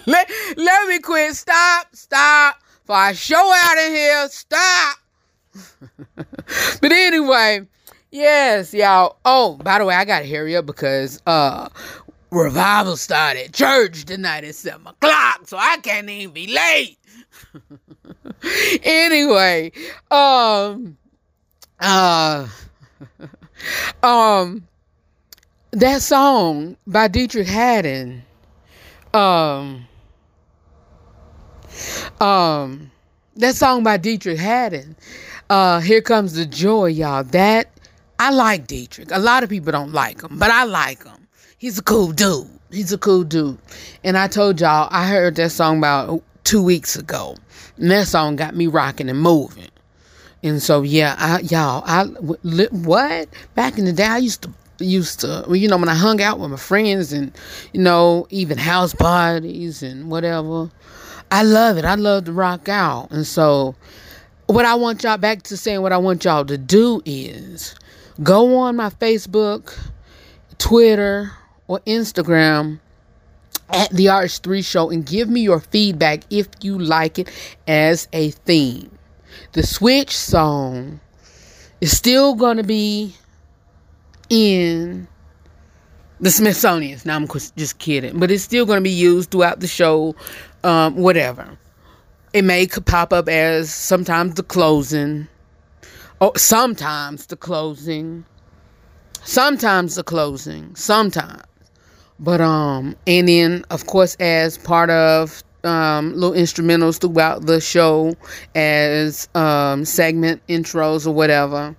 let, 0.05 0.31
let 0.57 0.87
me 0.87 0.99
quit. 0.99 1.35
Stop, 1.35 1.87
stop. 1.93 2.57
For 2.85 2.95
I 2.95 3.13
show 3.13 3.51
out 3.55 3.77
in 3.79 3.95
here. 3.95 4.29
Stop. 4.29 4.97
but 6.15 6.91
anyway, 6.91 7.65
yes, 8.11 8.75
y'all. 8.75 9.17
Oh, 9.25 9.55
by 9.55 9.79
the 9.79 9.85
way, 9.85 9.95
I 9.95 10.05
gotta 10.05 10.27
hurry 10.27 10.55
up 10.55 10.67
because 10.67 11.19
uh 11.25 11.69
revival 12.29 12.95
started 12.95 13.55
church 13.55 14.05
tonight 14.05 14.43
at 14.43 14.53
seven 14.53 14.85
o'clock, 14.85 15.47
so 15.47 15.57
I 15.57 15.77
can't 15.77 16.07
even 16.09 16.33
be 16.33 16.53
late. 16.53 16.99
anyway, 18.83 19.71
um 20.11 20.95
uh 21.79 22.47
um 24.03 24.67
that 25.71 26.03
song 26.03 26.77
by 26.85 27.07
Deitrick 27.07 27.47
Haddon 27.47 28.23
um 29.13 29.87
um 32.19 32.91
that 33.35 33.55
song 33.55 33.83
by 33.83 33.97
Deitrick 33.97 34.37
Haddon 34.37 34.95
uh 35.49 35.79
here 35.79 36.01
comes 36.01 36.33
the 36.33 36.45
joy 36.45 36.87
y'all. 36.87 37.23
That 37.23 37.71
I 38.19 38.31
like 38.31 38.67
Deitrick. 38.67 39.09
a 39.11 39.19
lot 39.19 39.43
of 39.43 39.49
people 39.49 39.71
don't 39.71 39.93
like 39.93 40.21
him 40.21 40.37
but 40.37 40.51
I 40.51 40.63
like 40.65 41.03
him. 41.03 41.27
He's 41.57 41.79
a 41.79 41.83
cool 41.83 42.11
dude. 42.11 42.47
He's 42.71 42.91
a 42.91 42.97
cool 42.97 43.23
dude. 43.23 43.57
And 44.03 44.17
I 44.17 44.27
told 44.27 44.59
y'all 44.59 44.89
I 44.91 45.07
heard 45.07 45.35
that 45.35 45.51
song 45.51 45.77
about 45.77 46.21
two 46.43 46.61
weeks 46.61 46.95
ago. 46.95 47.35
And 47.77 47.89
that 47.91 48.07
song 48.07 48.35
got 48.35 48.55
me 48.55 48.67
rocking 48.67 49.09
and 49.09 49.19
moving. 49.19 49.69
And 50.43 50.61
so 50.61 50.81
yeah 50.81 51.15
I 51.17 51.39
y'all 51.41 51.83
I 51.85 52.05
what? 52.05 53.29
Back 53.55 53.77
in 53.77 53.85
the 53.85 53.93
day 53.93 54.05
I 54.05 54.17
used 54.17 54.41
to 54.43 54.53
used 54.79 55.21
to, 55.21 55.45
you 55.49 55.67
know, 55.67 55.77
when 55.77 55.89
I 55.89 55.95
hung 55.95 56.21
out 56.21 56.39
with 56.39 56.51
my 56.51 56.57
friends 56.57 57.13
and, 57.13 57.31
you 57.73 57.81
know, 57.81 58.27
even 58.29 58.57
house 58.57 58.93
parties 58.93 59.83
and 59.83 60.09
whatever. 60.09 60.69
I 61.31 61.43
love 61.43 61.77
it. 61.77 61.85
I 61.85 61.95
love 61.95 62.25
to 62.25 62.31
rock 62.31 62.69
out. 62.69 63.11
And 63.11 63.25
so, 63.25 63.75
what 64.47 64.65
I 64.65 64.75
want 64.75 65.03
y'all 65.03 65.17
back 65.17 65.43
to 65.43 65.57
saying, 65.57 65.81
what 65.81 65.91
I 65.91 65.97
want 65.97 66.23
y'all 66.23 66.45
to 66.45 66.57
do 66.57 67.01
is 67.05 67.75
go 68.23 68.57
on 68.57 68.77
my 68.77 68.89
Facebook, 68.89 69.77
Twitter, 70.57 71.31
or 71.67 71.79
Instagram 71.81 72.79
at 73.69 73.89
the 73.89 74.05
RH3 74.05 74.63
Show 74.65 74.89
and 74.89 75.05
give 75.05 75.29
me 75.29 75.41
your 75.41 75.59
feedback 75.59 76.21
if 76.29 76.47
you 76.61 76.79
like 76.79 77.19
it 77.19 77.29
as 77.67 78.07
a 78.13 78.31
theme. 78.31 78.97
The 79.51 79.63
Switch 79.63 80.15
song 80.15 80.99
is 81.81 81.95
still 81.95 82.33
going 82.35 82.57
to 82.57 82.63
be 82.63 83.15
in 84.29 85.07
the 86.19 86.31
Smithsonian's. 86.31 87.05
Now 87.05 87.15
I'm 87.15 87.27
just 87.55 87.79
kidding, 87.79 88.19
but 88.19 88.31
it's 88.31 88.43
still 88.43 88.65
going 88.65 88.77
to 88.77 88.83
be 88.83 88.89
used 88.89 89.31
throughout 89.31 89.59
the 89.59 89.67
show, 89.67 90.15
um, 90.63 90.95
whatever. 90.95 91.57
It 92.33 92.43
may 92.43 92.67
pop 92.67 93.13
up 93.13 93.29
as 93.29 93.73
sometimes 93.73 94.35
the 94.35 94.43
closing, 94.43 95.27
or 96.19 96.37
sometimes 96.37 97.27
the 97.27 97.37
closing, 97.37 98.25
sometimes 99.23 99.95
the 99.95 100.03
closing, 100.03 100.75
sometimes. 100.75 101.43
But 102.19 102.41
um, 102.41 102.95
and 103.05 103.27
then 103.27 103.63
of 103.69 103.85
course 103.85 104.15
as 104.15 104.57
part 104.57 104.89
of 104.89 105.43
um, 105.63 106.13
little 106.13 106.35
instrumentals 106.35 106.99
throughout 106.99 107.45
the 107.45 107.61
show 107.61 108.15
as 108.55 109.29
um, 109.35 109.85
segment 109.85 110.41
intros 110.47 111.05
or 111.05 111.11
whatever. 111.11 111.75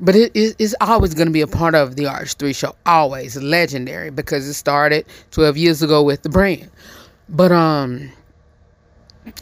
But 0.00 0.16
it 0.16 0.34
is 0.34 0.76
always 0.80 1.14
going 1.14 1.28
to 1.28 1.32
be 1.32 1.42
a 1.42 1.46
part 1.46 1.74
of 1.74 1.96
the 1.96 2.04
RH3 2.04 2.54
show. 2.54 2.74
Always 2.86 3.36
legendary 3.36 4.10
because 4.10 4.46
it 4.48 4.54
started 4.54 5.06
12 5.30 5.56
years 5.56 5.82
ago 5.82 6.02
with 6.02 6.22
the 6.22 6.28
brand. 6.28 6.70
But 7.28 7.52
um, 7.52 8.10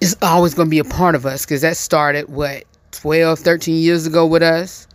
it's 0.01 0.17
always 0.23 0.55
going 0.55 0.67
to 0.67 0.71
be 0.71 0.79
a 0.79 0.85
part 0.85 1.15
of 1.15 1.25
us 1.27 1.45
because 1.45 1.63
that 1.63 1.77
started, 1.77 2.29
what, 2.29 2.65
12, 2.93 3.39
13 3.39 3.77
years 3.77 4.07
ago 4.07 4.27
with 4.27 4.43
us 4.43 4.87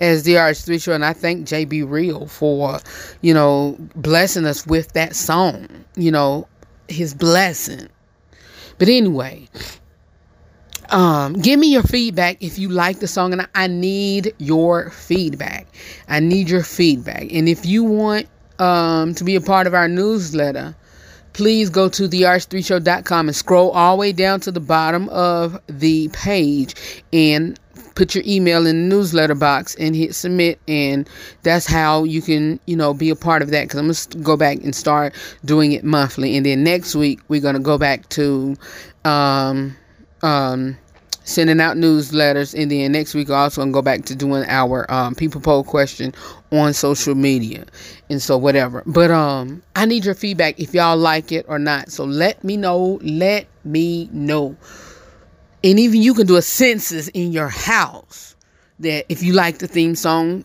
as 0.00 0.22
the 0.22 0.34
RH3 0.34 0.82
show. 0.82 0.92
And 0.92 1.04
I 1.04 1.12
thank 1.12 1.46
JB 1.46 1.90
Real 1.90 2.26
for, 2.26 2.78
you 3.20 3.34
know, 3.34 3.76
blessing 3.96 4.46
us 4.46 4.66
with 4.66 4.92
that 4.94 5.14
song, 5.14 5.68
you 5.96 6.10
know, 6.10 6.48
his 6.88 7.14
blessing. 7.14 7.88
But 8.78 8.88
anyway, 8.88 9.46
um, 10.90 11.34
give 11.34 11.58
me 11.58 11.72
your 11.72 11.82
feedback 11.82 12.42
if 12.42 12.58
you 12.58 12.68
like 12.68 13.00
the 13.00 13.06
song, 13.08 13.32
and 13.32 13.48
I 13.54 13.66
need 13.66 14.34
your 14.38 14.90
feedback. 14.90 15.66
I 16.08 16.20
need 16.20 16.48
your 16.48 16.62
feedback. 16.62 17.32
And 17.32 17.48
if 17.48 17.64
you 17.64 17.84
want 17.84 18.26
um, 18.58 19.14
to 19.14 19.24
be 19.24 19.36
a 19.36 19.40
part 19.40 19.66
of 19.66 19.74
our 19.74 19.88
newsletter, 19.88 20.74
please 21.32 21.70
go 21.70 21.88
to 21.88 22.08
therh3show.com 22.08 23.28
and 23.28 23.36
scroll 23.36 23.70
all 23.70 23.96
the 23.96 24.00
way 24.00 24.12
down 24.12 24.40
to 24.40 24.50
the 24.50 24.60
bottom 24.60 25.08
of 25.10 25.60
the 25.68 26.08
page 26.08 26.74
and 27.12 27.58
put 27.94 28.14
your 28.14 28.24
email 28.26 28.66
in 28.66 28.88
the 28.88 28.96
newsletter 28.96 29.34
box 29.34 29.74
and 29.76 29.94
hit 29.94 30.14
submit 30.14 30.58
and 30.68 31.08
that's 31.42 31.66
how 31.66 32.04
you 32.04 32.22
can 32.22 32.58
you 32.66 32.76
know 32.76 32.94
be 32.94 33.10
a 33.10 33.16
part 33.16 33.42
of 33.42 33.50
that 33.50 33.64
because 33.64 33.78
i'm 33.78 33.86
going 33.86 33.94
to 33.94 34.18
go 34.18 34.36
back 34.36 34.58
and 34.58 34.74
start 34.74 35.14
doing 35.44 35.72
it 35.72 35.84
monthly 35.84 36.36
and 36.36 36.46
then 36.46 36.62
next 36.62 36.94
week 36.94 37.20
we're 37.28 37.40
going 37.40 37.54
to 37.54 37.60
go 37.60 37.76
back 37.76 38.08
to 38.08 38.56
um 39.04 39.76
um, 40.22 40.76
sending 41.24 41.60
out 41.60 41.76
newsletters, 41.76 42.60
and 42.60 42.70
then 42.70 42.92
next 42.92 43.14
week 43.14 43.28
I'm 43.28 43.36
also 43.36 43.60
gonna 43.60 43.72
go 43.72 43.82
back 43.82 44.04
to 44.06 44.14
doing 44.14 44.44
our 44.48 44.90
um, 44.92 45.14
people 45.14 45.40
poll 45.40 45.64
question 45.64 46.14
on 46.50 46.72
social 46.72 47.14
media, 47.14 47.64
and 48.08 48.20
so 48.20 48.36
whatever. 48.36 48.82
But 48.86 49.10
um, 49.10 49.62
I 49.76 49.84
need 49.86 50.04
your 50.04 50.14
feedback 50.14 50.58
if 50.58 50.74
y'all 50.74 50.96
like 50.96 51.32
it 51.32 51.46
or 51.48 51.58
not. 51.58 51.90
So 51.90 52.04
let 52.04 52.42
me 52.44 52.56
know. 52.56 52.98
Let 53.02 53.46
me 53.64 54.08
know. 54.12 54.56
And 55.62 55.78
even 55.78 56.00
you 56.00 56.14
can 56.14 56.26
do 56.26 56.36
a 56.36 56.42
census 56.42 57.08
in 57.08 57.32
your 57.32 57.48
house 57.48 58.34
that 58.78 59.04
if 59.10 59.22
you 59.22 59.34
like 59.34 59.58
the 59.58 59.68
theme 59.68 59.94
song, 59.94 60.44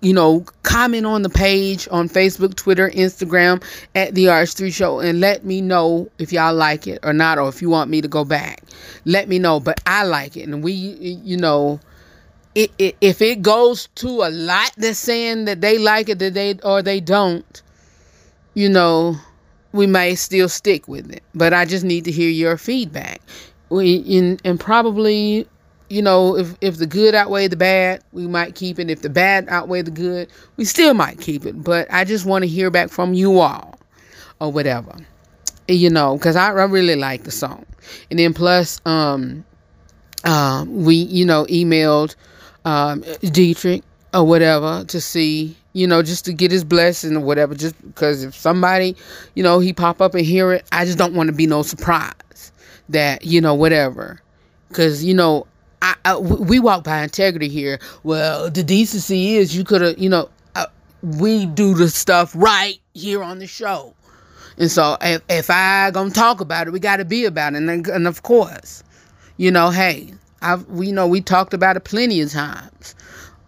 you 0.00 0.12
know, 0.12 0.44
comment 0.62 1.06
on 1.06 1.22
the 1.22 1.28
page 1.28 1.88
on 1.90 2.08
Facebook, 2.08 2.54
Twitter, 2.54 2.90
Instagram 2.90 3.62
at 3.94 4.14
the 4.14 4.26
RH3 4.26 4.72
Show 4.72 5.00
and 5.00 5.20
let 5.20 5.44
me 5.44 5.60
know 5.60 6.10
if 6.18 6.32
y'all 6.32 6.54
like 6.54 6.86
it 6.86 7.00
or 7.02 7.12
not, 7.12 7.38
or 7.38 7.48
if 7.48 7.62
you 7.62 7.70
want 7.70 7.90
me 7.90 8.00
to 8.00 8.08
go 8.08 8.24
back. 8.24 8.62
Let 9.04 9.28
me 9.28 9.38
know. 9.38 9.60
But 9.60 9.80
I 9.86 10.04
like 10.04 10.36
it. 10.36 10.48
And 10.48 10.62
we, 10.62 10.72
you 10.72 11.36
know, 11.36 11.80
it, 12.54 12.70
it, 12.78 12.96
if 13.00 13.22
it 13.22 13.42
goes 13.42 13.88
to 13.96 14.08
a 14.08 14.30
lot 14.30 14.72
that's 14.76 14.98
saying 14.98 15.46
that 15.46 15.60
they 15.60 15.78
like 15.78 16.08
it 16.08 16.18
that 16.18 16.34
they 16.34 16.58
or 16.62 16.82
they 16.82 17.00
don't, 17.00 17.62
you 18.54 18.68
know, 18.68 19.16
we 19.72 19.86
may 19.86 20.14
still 20.14 20.48
stick 20.48 20.86
with 20.88 21.10
it. 21.10 21.22
But 21.34 21.54
I 21.54 21.64
just 21.64 21.84
need 21.84 22.04
to 22.04 22.12
hear 22.12 22.28
your 22.28 22.56
feedback. 22.56 23.22
We 23.70 23.96
in, 23.96 24.38
and 24.44 24.60
probably 24.60 25.46
you 25.92 26.00
know, 26.00 26.38
if 26.38 26.54
if 26.62 26.78
the 26.78 26.86
good 26.86 27.14
outweigh 27.14 27.48
the 27.48 27.56
bad, 27.56 28.02
we 28.12 28.26
might 28.26 28.54
keep 28.54 28.78
it. 28.78 28.88
If 28.88 29.02
the 29.02 29.10
bad 29.10 29.46
outweigh 29.50 29.82
the 29.82 29.90
good, 29.90 30.30
we 30.56 30.64
still 30.64 30.94
might 30.94 31.20
keep 31.20 31.44
it. 31.44 31.62
But 31.62 31.86
I 31.90 32.04
just 32.04 32.24
want 32.24 32.44
to 32.44 32.48
hear 32.48 32.70
back 32.70 32.88
from 32.88 33.12
you 33.12 33.40
all, 33.40 33.78
or 34.40 34.50
whatever, 34.50 34.96
you 35.68 35.90
know, 35.90 36.16
because 36.16 36.34
I, 36.34 36.46
I 36.46 36.64
really 36.64 36.96
like 36.96 37.24
the 37.24 37.30
song. 37.30 37.66
And 38.10 38.18
then 38.18 38.32
plus, 38.32 38.80
um, 38.86 39.44
um, 40.24 40.82
we 40.82 40.94
you 40.94 41.26
know 41.26 41.44
emailed 41.44 42.16
um 42.64 43.02
Deitrick 43.02 43.82
or 44.14 44.26
whatever 44.26 44.84
to 44.88 44.98
see 44.98 45.56
you 45.74 45.86
know, 45.86 46.02
just 46.02 46.26
to 46.26 46.32
get 46.34 46.50
his 46.50 46.64
blessing 46.64 47.16
or 47.16 47.20
whatever. 47.20 47.54
Just 47.54 47.80
because 47.82 48.24
if 48.24 48.34
somebody, 48.34 48.96
you 49.34 49.42
know, 49.42 49.58
he 49.58 49.72
pop 49.72 50.00
up 50.00 50.14
and 50.14 50.24
hear 50.24 50.52
it, 50.52 50.66
I 50.72 50.84
just 50.84 50.98
don't 50.98 51.14
want 51.14 51.28
to 51.28 51.34
be 51.34 51.46
no 51.46 51.62
surprise 51.62 52.52
that 52.88 53.24
you 53.24 53.42
know 53.42 53.54
whatever. 53.54 54.20
Because 54.68 55.04
you 55.04 55.14
know, 55.14 55.46
I, 55.82 55.96
I, 56.06 56.18
we 56.18 56.60
walk 56.60 56.84
by 56.84 57.02
integrity 57.02 57.48
here. 57.48 57.80
Well, 58.04 58.50
the 58.50 58.64
decency 58.64 59.36
is 59.36 59.56
you 59.56 59.64
could 59.64 59.82
have, 59.82 59.98
you 59.98 60.08
know, 60.10 60.30
uh, 60.56 60.66
we 61.02 61.46
do 61.46 61.74
the 61.74 61.90
stuff 61.90 62.32
right 62.36 62.80
here 62.94 63.22
on 63.22 63.40
the 63.40 63.48
show. 63.48 63.94
And 64.58 64.70
so 64.70 64.96
if, 65.02 65.22
if 65.28 65.50
I 65.50 65.90
gonna 65.92 66.10
talk 66.12 66.40
about 66.40 66.68
it, 66.68 66.72
we 66.72 66.80
got 66.80 66.98
to 66.98 67.04
be 67.06 67.26
about 67.26 67.54
it. 67.54 67.58
And, 67.62 67.86
and 67.88 68.08
of 68.08 68.22
course, 68.22 68.84
you 69.38 69.50
know, 69.50 69.70
hey, 69.70 70.14
I've, 70.42 70.66
we 70.66 70.92
know 70.92 71.08
we 71.08 71.20
talked 71.22 71.54
about 71.54 71.76
it 71.76 71.84
plenty 71.84 72.20
of 72.22 72.32
times. 72.32 72.94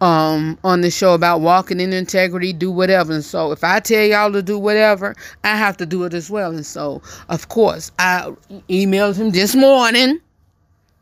um 0.01 0.59
on 0.63 0.81
the 0.81 0.91
show 0.91 1.13
about 1.13 1.41
walking 1.41 1.79
in 1.79 1.93
integrity, 1.93 2.53
do 2.53 2.71
whatever. 2.71 3.13
And 3.13 3.23
so 3.25 3.51
if 3.53 3.63
I 3.63 3.79
tell 3.79 4.03
y'all 4.05 4.31
to 4.33 4.43
do 4.43 4.59
whatever, 4.59 5.15
I 5.43 5.55
have 5.55 5.77
to 5.77 5.85
do 5.85 6.03
it 6.05 6.13
as 6.13 6.29
well. 6.29 6.51
And 6.51 6.65
so 6.65 7.01
of 7.29 7.49
course 7.49 7.91
I 7.99 8.33
emailed 8.69 9.17
him 9.17 9.31
this 9.31 9.55
morning 9.55 10.19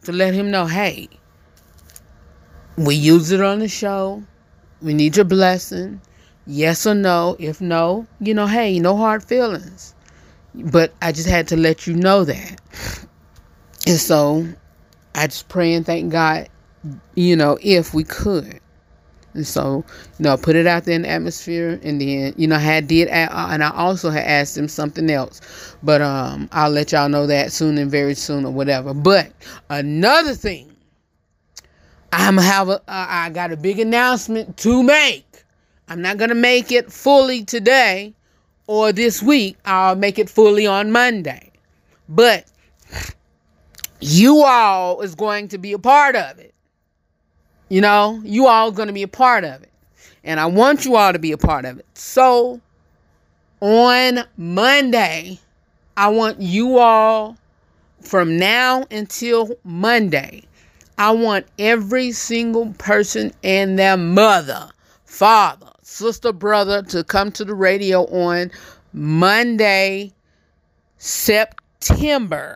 to 0.04 0.12
let 0.14 0.34
him 0.34 0.52
know, 0.52 0.66
hey, 0.68 1.10
we 2.78 2.96
use 2.96 3.32
it 3.32 3.42
on 3.42 3.60
the 3.60 3.68
show. 3.68 4.24
We 4.82 4.94
need 4.94 5.16
your 5.16 5.26
blessing. 5.26 6.02
Yes 6.46 6.86
or 6.86 6.96
no. 6.96 7.36
If 7.40 7.62
no, 7.62 8.08
you 8.20 8.34
know, 8.34 8.48
hey, 8.48 8.80
no 8.80 8.98
hard 8.98 9.24
feelings. 9.24 9.96
But 10.56 10.94
I 11.02 11.12
just 11.12 11.28
had 11.28 11.48
to 11.50 11.58
let 11.58 11.88
you 11.88 11.94
know 11.94 12.24
that. 12.26 12.62
And 13.88 13.98
so 13.98 14.48
I 15.16 15.28
just 15.28 15.50
pray 15.50 15.74
and 15.74 15.86
thank 15.86 16.12
God, 16.12 16.50
you 17.16 17.36
know, 17.36 17.58
if 17.62 17.94
we 17.94 18.04
could. 18.04 18.60
And 19.34 19.48
so, 19.48 19.84
you 20.20 20.24
know, 20.24 20.38
put 20.38 20.56
it 20.56 20.68
out 20.68 20.84
there 20.84 20.96
in 20.96 21.02
the 21.02 21.10
atmosphere, 21.10 21.80
and 21.82 22.00
then, 22.00 22.36
you 22.38 22.46
know, 22.46 22.56
I 22.56 22.60
had 22.60 22.88
did, 22.88 23.08
and 23.08 23.64
I 23.64 23.72
also 23.72 24.12
had 24.12 24.26
asked 24.26 24.56
him 24.56 24.68
something 24.68 25.10
else, 25.10 25.76
but 25.82 26.04
um, 26.04 26.48
I'll 26.52 26.70
let 26.70 26.92
y'all 26.92 27.10
know 27.10 27.26
that 27.26 27.52
soon 27.52 27.80
and 27.80 27.90
very 27.90 28.14
soon 28.14 28.46
or 28.46 28.52
whatever. 28.52 28.94
But 28.94 29.32
another 29.72 30.36
thing, 30.36 30.73
I'm 32.16 32.38
have 32.38 32.70
a, 32.70 32.74
uh, 32.74 32.82
I 32.88 33.30
got 33.32 33.52
a 33.52 33.58
big 33.58 33.80
announcement 33.80 34.58
to 34.58 34.84
make. 34.84 35.44
I'm 35.88 36.02
not 36.02 36.18
gonna 36.18 36.36
make 36.36 36.72
it 36.72 36.92
fully 36.92 37.44
today 37.44 38.14
or 38.68 38.92
this 38.92 39.22
week. 39.22 39.58
I'll 39.66 39.96
make 39.96 40.20
it 40.20 40.30
fully 40.30 40.68
on 40.68 40.92
Monday, 40.92 41.52
but 42.08 42.46
you 44.00 44.44
all 44.44 45.02
is 45.02 45.16
going 45.16 45.48
to 45.50 45.58
be 45.58 45.74
a 45.74 45.80
part 45.80 46.16
of 46.16 46.38
it. 46.38 46.54
You 47.70 47.82
know, 47.82 48.22
you 48.24 48.48
all 48.48 48.72
going 48.72 48.88
to 48.88 48.94
be 48.94 49.04
a 49.04 49.08
part 49.08 49.44
of 49.44 49.64
it. 49.64 49.72
And 50.24 50.40
I 50.40 50.46
want 50.46 50.86
you 50.86 50.96
all 50.96 51.14
to 51.14 51.20
be 51.20 51.32
a 51.32 51.38
part 51.38 51.66
of 51.66 51.80
it. 51.80 51.86
So 51.96 52.62
on 53.60 54.20
Monday, 54.38 55.40
I 55.98 56.10
want 56.10 56.40
you 56.40 56.78
all 56.78 57.38
from 58.02 58.38
now 58.38 58.86
until 58.92 59.56
Monday, 59.64 60.44
I 61.04 61.12
want 61.12 61.48
every 61.60 62.14
single 62.14 62.74
person 62.78 63.34
and 63.44 63.78
their 63.78 63.98
mother, 63.98 64.70
father, 65.04 65.70
sister, 65.82 66.32
brother 66.32 66.82
to 66.84 67.04
come 67.04 67.30
to 67.34 67.44
the 67.44 67.54
radio 67.54 68.04
on 68.04 68.52
Monday, 68.94 70.14
September. 71.00 72.56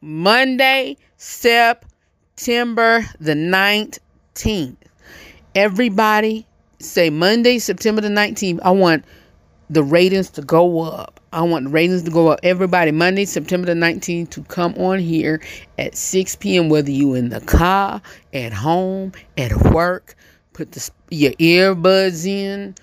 Monday, 0.00 0.96
September 1.18 3.04
the 3.20 3.34
19th. 3.34 4.76
Everybody 5.54 6.48
say 6.80 7.10
Monday, 7.10 7.60
September 7.60 8.00
the 8.00 8.08
19th. 8.08 8.58
I 8.64 8.72
want 8.72 9.04
the 9.70 9.84
ratings 9.84 10.30
to 10.30 10.42
go 10.42 10.80
up. 10.80 11.20
I 11.34 11.42
want 11.42 11.64
the 11.64 11.70
ratings 11.70 12.04
to 12.04 12.10
go 12.12 12.28
up. 12.28 12.40
Everybody, 12.44 12.92
Monday, 12.92 13.24
September 13.24 13.66
the 13.66 13.72
19th, 13.72 14.30
to 14.30 14.42
come 14.44 14.72
on 14.76 15.00
here 15.00 15.42
at 15.78 15.96
6 15.96 16.36
p.m. 16.36 16.68
Whether 16.68 16.92
you 16.92 17.14
in 17.14 17.30
the 17.30 17.40
car, 17.40 18.00
at 18.32 18.52
home, 18.52 19.12
at 19.36 19.52
work, 19.72 20.14
put 20.52 20.70
the, 20.72 20.90
your 21.10 21.32
earbuds 21.32 22.24
in. 22.24 22.76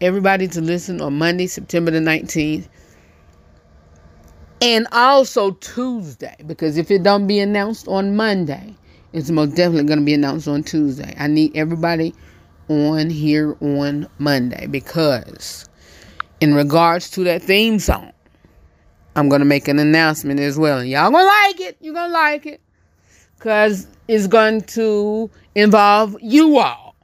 Everybody 0.00 0.48
to 0.48 0.60
listen 0.60 1.00
on 1.00 1.16
Monday, 1.16 1.46
September 1.46 1.92
the 1.92 2.00
19th. 2.00 2.68
And 4.60 4.88
also 4.90 5.52
Tuesday, 5.52 6.36
because 6.46 6.76
if 6.78 6.90
it 6.90 7.04
don't 7.04 7.28
be 7.28 7.38
announced 7.38 7.86
on 7.86 8.16
Monday, 8.16 8.74
it's 9.12 9.30
most 9.30 9.54
definitely 9.54 9.84
going 9.84 10.00
to 10.00 10.04
be 10.04 10.14
announced 10.14 10.48
on 10.48 10.64
Tuesday. 10.64 11.14
I 11.18 11.28
need 11.28 11.56
everybody 11.56 12.14
on 12.68 13.10
here 13.10 13.56
on 13.60 14.08
Monday 14.18 14.66
because, 14.66 15.68
in 16.42 16.54
regards 16.54 17.08
to 17.08 17.22
that 17.22 17.40
theme 17.40 17.78
song, 17.78 18.10
I'm 19.14 19.28
to 19.42 19.44
make 19.44 19.68
an 19.68 19.78
announcement 19.78 20.40
as 20.40 20.58
well. 20.58 20.78
And 20.78 20.88
y'all 20.88 21.12
to 21.12 21.16
like 21.24 21.60
it. 21.60 21.76
You're 21.80 21.94
to 21.94 22.08
like 22.08 22.46
it 22.46 22.60
because 23.38 23.86
it's 24.08 24.26
going 24.26 24.62
to 24.62 25.30
involve 25.54 26.16
you 26.20 26.58
all. 26.58 26.96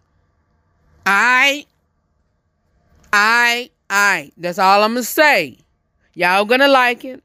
I, 1.07 1.67
I, 3.13 3.71
I. 3.89 4.33
That's 4.39 4.59
all 4.59 4.83
I'm 4.83 4.97
to 4.97 5.05
say. 5.05 5.59
Y'all 6.15 6.45
to 6.59 6.67
like 6.67 7.05
it. 7.05 7.23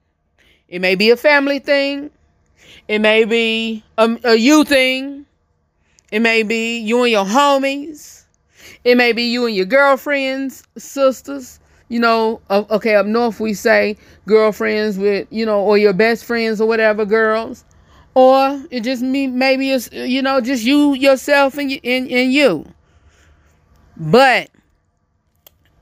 It 0.67 0.81
may 0.81 0.93
be 0.93 1.09
a 1.09 1.17
family 1.17 1.57
thing. 1.57 2.11
It 2.87 2.99
may 2.99 3.25
be 3.25 3.83
a, 3.97 4.19
a 4.23 4.35
you 4.35 4.65
thing. 4.65 5.25
It 6.11 6.19
may 6.19 6.43
be 6.43 6.77
you 6.77 7.01
and 7.01 7.11
your 7.11 7.25
homies. 7.25 8.25
It 8.83 8.97
may 8.97 9.13
be 9.13 9.23
you 9.23 9.47
and 9.47 9.55
your 9.55 9.65
girlfriends, 9.65 10.61
sisters. 10.77 11.59
You 11.93 11.99
know, 11.99 12.41
okay, 12.49 12.95
up 12.95 13.05
north 13.05 13.39
we 13.39 13.53
say 13.53 13.97
girlfriends 14.25 14.97
with, 14.97 15.27
you 15.29 15.45
know, 15.45 15.59
or 15.61 15.77
your 15.77 15.93
best 15.93 16.25
friends 16.25 16.59
or 16.59 16.67
whatever, 16.67 17.05
girls. 17.05 17.63
Or 18.15 18.59
it 18.71 18.79
just 18.79 19.03
me, 19.03 19.27
maybe 19.27 19.69
it's, 19.69 19.91
you 19.91 20.23
know, 20.23 20.41
just 20.41 20.63
you, 20.63 20.95
yourself, 20.95 21.55
and, 21.55 21.71
and, 21.83 22.09
and 22.09 22.33
you. 22.33 22.65
But, 23.95 24.49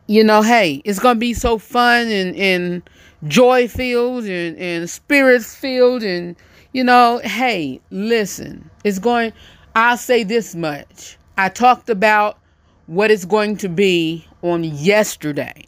you 0.08 0.26
know, 0.26 0.42
hey, 0.42 0.82
it's 0.84 1.00
going 1.00 1.16
to 1.16 1.20
be 1.22 1.34
so 1.34 1.58
fun 1.58 2.08
and, 2.10 2.36
and 2.36 2.84
joy 3.30 3.70
filled 3.70 4.26
and, 4.26 4.58
and 4.58 4.90
spirit 4.90 5.44
filled 5.44 6.04
and, 6.04 6.36
you 6.74 6.84
know, 6.84 7.22
hey, 7.24 7.80
listen, 7.90 8.70
it's 8.84 9.00
going, 9.00 9.32
I'll 9.76 9.96
say 9.96 10.26
this 10.26 10.56
much. 10.56 11.18
I 11.38 11.48
talked 11.48 11.90
about 11.90 12.38
what 12.88 13.12
it's 13.12 13.24
going 13.24 13.56
to 13.60 13.70
be 13.70 14.28
on 14.42 14.66
yesterday. 14.66 15.68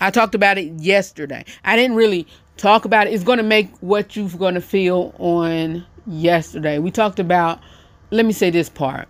I 0.00 0.10
talked 0.10 0.34
about 0.34 0.58
it 0.58 0.72
yesterday. 0.80 1.44
I 1.64 1.76
didn't 1.76 1.96
really 1.96 2.26
talk 2.56 2.84
about 2.84 3.06
it. 3.06 3.14
It's 3.14 3.24
going 3.24 3.38
to 3.38 3.44
make 3.44 3.70
what 3.78 4.16
you're 4.16 4.28
going 4.28 4.54
to 4.54 4.60
feel 4.60 5.14
on 5.18 5.84
yesterday. 6.06 6.78
We 6.78 6.90
talked 6.90 7.18
about, 7.18 7.60
let 8.10 8.26
me 8.26 8.32
say 8.32 8.50
this 8.50 8.68
part. 8.68 9.08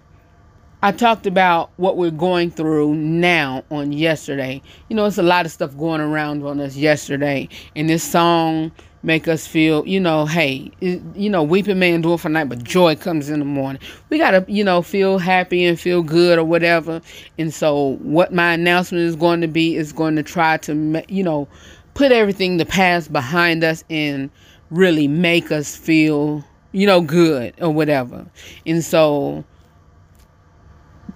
I 0.81 0.93
talked 0.93 1.27
about 1.27 1.71
what 1.77 1.97
we're 1.97 2.13
going 2.13 2.53
through 2.53 2.95
now 2.95 3.65
on 3.71 3.91
yesterday. 3.91 4.63
You 4.89 4.95
know, 4.95 5.07
it's 5.07 5.19
a 5.19 5.25
lot 5.25 5.45
of 5.45 5.51
stuff 5.51 5.77
going 5.77 6.01
around 6.01 6.45
on 6.45 6.61
us 6.61 6.77
yesterday. 6.77 7.49
And 7.75 7.89
this 7.89 8.05
song 8.05 8.71
make 9.03 9.29
us 9.29 9.47
feel, 9.47 9.87
you 9.87 10.01
know, 10.01 10.27
hey, 10.27 10.71
you 10.81 11.31
know, 11.31 11.43
weeping 11.43 11.79
may 11.79 11.93
endure 11.93 12.19
for 12.19 12.29
night, 12.29 12.49
but 12.49 12.63
joy 12.65 12.97
comes 12.97 13.31
in 13.31 13.39
the 13.39 13.45
morning. 13.45 13.81
We 14.11 14.19
got 14.19 14.33
to, 14.33 14.45
you 14.53 14.65
know, 14.65 14.83
feel 14.83 15.19
happy 15.19 15.65
and 15.65 15.79
feel 15.79 16.03
good 16.03 16.39
or 16.39 16.45
whatever. 16.45 17.01
And 17.39 17.53
so, 17.55 17.97
what 18.03 18.33
my 18.33 18.55
announcement 18.55 19.05
is 19.05 19.17
going 19.17 19.41
to 19.41 19.49
be 19.49 19.77
is 19.77 19.93
going 19.93 20.17
to 20.17 20.23
try 20.23 20.57
to, 20.59 21.05
you 21.09 21.23
know, 21.23 21.49
put 21.95 22.13
everything 22.13 22.57
the 22.57 22.67
past 22.67 23.13
behind 23.13 23.63
us 23.63 23.85
and 23.89 24.31
really 24.71 25.09
make 25.09 25.53
us 25.53 25.77
feel, 25.77 26.45
you 26.73 26.87
know, 26.87 27.01
good 27.01 27.55
or 27.61 27.71
whatever. 27.71 28.27
And 28.67 28.85
so, 28.85 29.45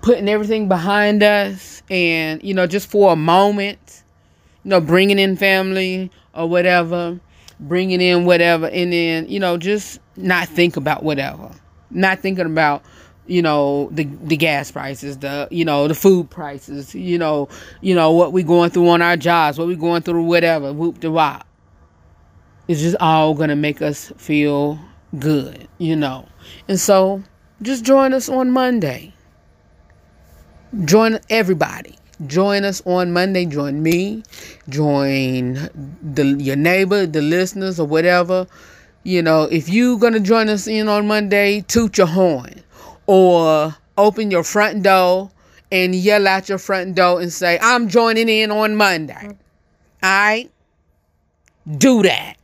putting 0.02 0.28
everything 0.28 0.68
behind 0.68 1.22
us 1.22 1.82
and, 1.90 2.42
you 2.44 2.54
know, 2.54 2.66
just 2.66 2.88
for 2.88 3.12
a 3.12 3.16
moment, 3.16 4.04
you 4.64 4.70
know, 4.70 4.80
bringing 4.80 5.18
in 5.18 5.36
family 5.36 6.10
or 6.34 6.48
whatever 6.48 7.20
bringing 7.62 8.00
in 8.00 8.24
whatever, 8.24 8.66
and 8.66 8.92
then 8.92 9.28
you 9.28 9.40
know 9.40 9.56
just 9.56 10.00
not 10.16 10.48
think 10.48 10.76
about 10.76 11.02
whatever, 11.02 11.50
not 11.90 12.20
thinking 12.20 12.46
about 12.46 12.84
you 13.26 13.42
know 13.42 13.88
the 13.92 14.04
the 14.24 14.36
gas 14.36 14.70
prices, 14.70 15.18
the 15.18 15.48
you 15.50 15.64
know 15.64 15.88
the 15.88 15.94
food 15.94 16.30
prices, 16.30 16.94
you 16.94 17.18
know 17.18 17.48
you 17.80 17.94
know 17.94 18.12
what 18.12 18.32
we 18.32 18.42
going 18.42 18.70
through 18.70 18.88
on 18.88 19.02
our 19.02 19.16
jobs, 19.16 19.58
what 19.58 19.68
we 19.68 19.76
going 19.76 20.02
through, 20.02 20.24
whatever. 20.24 20.72
Whoop 20.72 21.00
de 21.00 21.10
wop. 21.10 21.46
It's 22.68 22.80
just 22.80 22.96
all 23.00 23.34
gonna 23.34 23.56
make 23.56 23.82
us 23.82 24.12
feel 24.16 24.78
good, 25.18 25.68
you 25.78 25.96
know. 25.96 26.28
And 26.68 26.78
so, 26.78 27.22
just 27.60 27.84
join 27.84 28.12
us 28.12 28.28
on 28.28 28.50
Monday. 28.50 29.14
Join 30.84 31.18
everybody. 31.28 31.96
Join 32.26 32.64
us 32.64 32.82
on 32.86 33.12
Monday. 33.12 33.46
Join 33.46 33.82
me. 33.82 34.22
Join 34.68 35.54
the 36.02 36.36
your 36.38 36.56
neighbor, 36.56 37.06
the 37.06 37.22
listeners, 37.22 37.80
or 37.80 37.86
whatever. 37.86 38.46
You 39.02 39.22
know, 39.22 39.44
if 39.44 39.68
you're 39.68 39.98
gonna 39.98 40.20
join 40.20 40.48
us 40.48 40.66
in 40.66 40.88
on 40.88 41.06
Monday, 41.06 41.62
toot 41.62 41.98
your 41.98 42.06
horn, 42.06 42.62
or 43.06 43.74
open 43.98 44.30
your 44.30 44.44
front 44.44 44.82
door 44.82 45.30
and 45.70 45.94
yell 45.94 46.28
out 46.28 46.48
your 46.48 46.58
front 46.58 46.94
door 46.94 47.20
and 47.20 47.32
say, 47.32 47.58
"I'm 47.60 47.88
joining 47.88 48.28
in 48.28 48.50
on 48.50 48.76
Monday." 48.76 49.36
All 50.02 50.10
right, 50.10 50.50
do 51.78 52.02
that. 52.02 52.36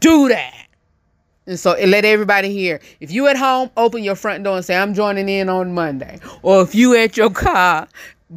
Do 0.00 0.28
that. 0.28 0.66
And 1.46 1.58
so 1.58 1.74
let 1.82 2.04
everybody 2.04 2.52
hear. 2.52 2.78
If 3.00 3.10
you 3.10 3.26
at 3.26 3.36
home, 3.36 3.70
open 3.76 4.04
your 4.04 4.16
front 4.16 4.44
door 4.44 4.56
and 4.56 4.64
say, 4.64 4.76
I'm 4.76 4.92
joining 4.92 5.30
in 5.30 5.48
on 5.48 5.72
Monday. 5.72 6.20
Or 6.42 6.60
if 6.62 6.74
you 6.74 6.94
at 6.94 7.16
your 7.16 7.30
car, 7.30 7.88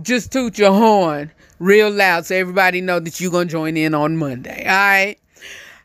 just 0.02 0.32
toot 0.32 0.58
your 0.58 0.72
horn 0.72 1.32
real 1.60 1.90
loud 1.92 2.26
so 2.26 2.36
everybody 2.36 2.82
know 2.82 3.00
that 3.00 3.20
you're 3.20 3.32
to 3.32 3.46
join 3.46 3.78
in 3.78 3.94
on 3.94 4.18
Monday. 4.18 4.64
All 4.66 4.76
right. 4.76 5.18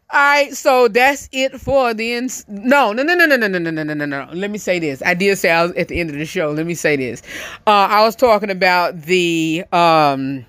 All 0.08 0.20
right, 0.20 0.54
so 0.54 0.86
that's 0.86 1.28
it 1.32 1.60
for 1.60 1.92
the 1.92 2.12
ins. 2.12 2.44
No, 2.46 2.92
no, 2.92 3.02
no, 3.02 3.14
no, 3.16 3.26
no, 3.26 3.36
no, 3.36 3.48
no, 3.48 3.58
no, 3.58 3.70
no, 3.70 3.82
no, 3.82 3.92
no, 3.92 4.04
no. 4.04 4.28
Let 4.32 4.52
me 4.52 4.58
say 4.58 4.78
this. 4.78 5.02
I 5.04 5.14
did 5.14 5.36
say 5.36 5.50
I 5.50 5.64
was 5.64 5.72
at 5.72 5.88
the 5.88 5.98
end 5.98 6.10
of 6.10 6.16
the 6.16 6.24
show. 6.24 6.52
Let 6.52 6.64
me 6.64 6.74
say 6.74 6.94
this. 6.94 7.22
Uh, 7.66 7.88
I 7.90 8.04
was 8.04 8.14
talking 8.14 8.48
about 8.50 9.02
the 9.02 9.64
um, 9.72 10.46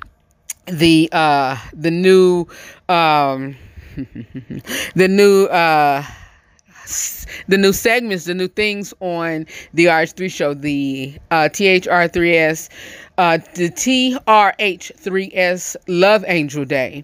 the 0.67 1.09
uh, 1.11 1.57
the 1.73 1.89
new 1.89 2.45
um, 2.87 3.55
the 4.95 5.07
new 5.07 5.45
uh 5.45 6.03
the 7.47 7.57
new 7.57 7.73
segments, 7.73 8.25
the 8.25 8.33
new 8.33 8.47
things 8.47 8.93
on 8.99 9.45
the 9.73 9.85
RH3 9.85 10.31
show, 10.31 10.53
the 10.53 11.17
uh, 11.31 11.49
THR3S, 11.51 12.69
uh, 13.17 13.39
the 13.55 13.69
TRH3S 13.69 15.75
Love 15.87 16.23
Angel 16.27 16.65
Day, 16.65 17.03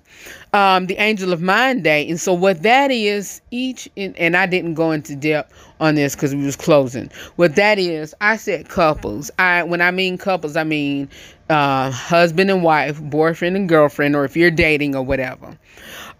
um, 0.54 0.86
the 0.86 0.96
Angel 0.98 1.34
of 1.34 1.42
Mind 1.42 1.84
Day. 1.84 2.08
And 2.08 2.20
so, 2.20 2.34
what 2.34 2.62
that 2.64 2.92
is, 2.92 3.42
each, 3.52 3.90
in, 3.96 4.16
and 4.18 4.36
I 4.38 4.46
didn't 4.46 4.76
go 4.76 4.92
into 4.92 5.16
depth 5.16 5.52
on 5.80 5.96
this 5.96 6.16
because 6.16 6.36
we 6.36 6.44
was 6.44 6.56
closing. 6.56 7.10
What 7.36 7.56
that 7.56 7.80
is, 7.80 8.14
I 8.22 8.38
said 8.38 8.70
couples. 8.70 9.32
I 9.40 9.64
When 9.64 9.82
I 9.82 9.90
mean 9.92 10.20
couples, 10.20 10.56
I 10.56 10.64
mean 10.64 11.10
uh, 11.50 11.90
husband 11.90 12.52
and 12.52 12.62
wife, 12.64 13.02
boyfriend 13.02 13.56
and 13.56 13.68
girlfriend, 13.68 14.16
or 14.16 14.24
if 14.24 14.38
you're 14.38 14.52
dating 14.52 14.96
or 14.96 15.02
whatever. 15.04 15.58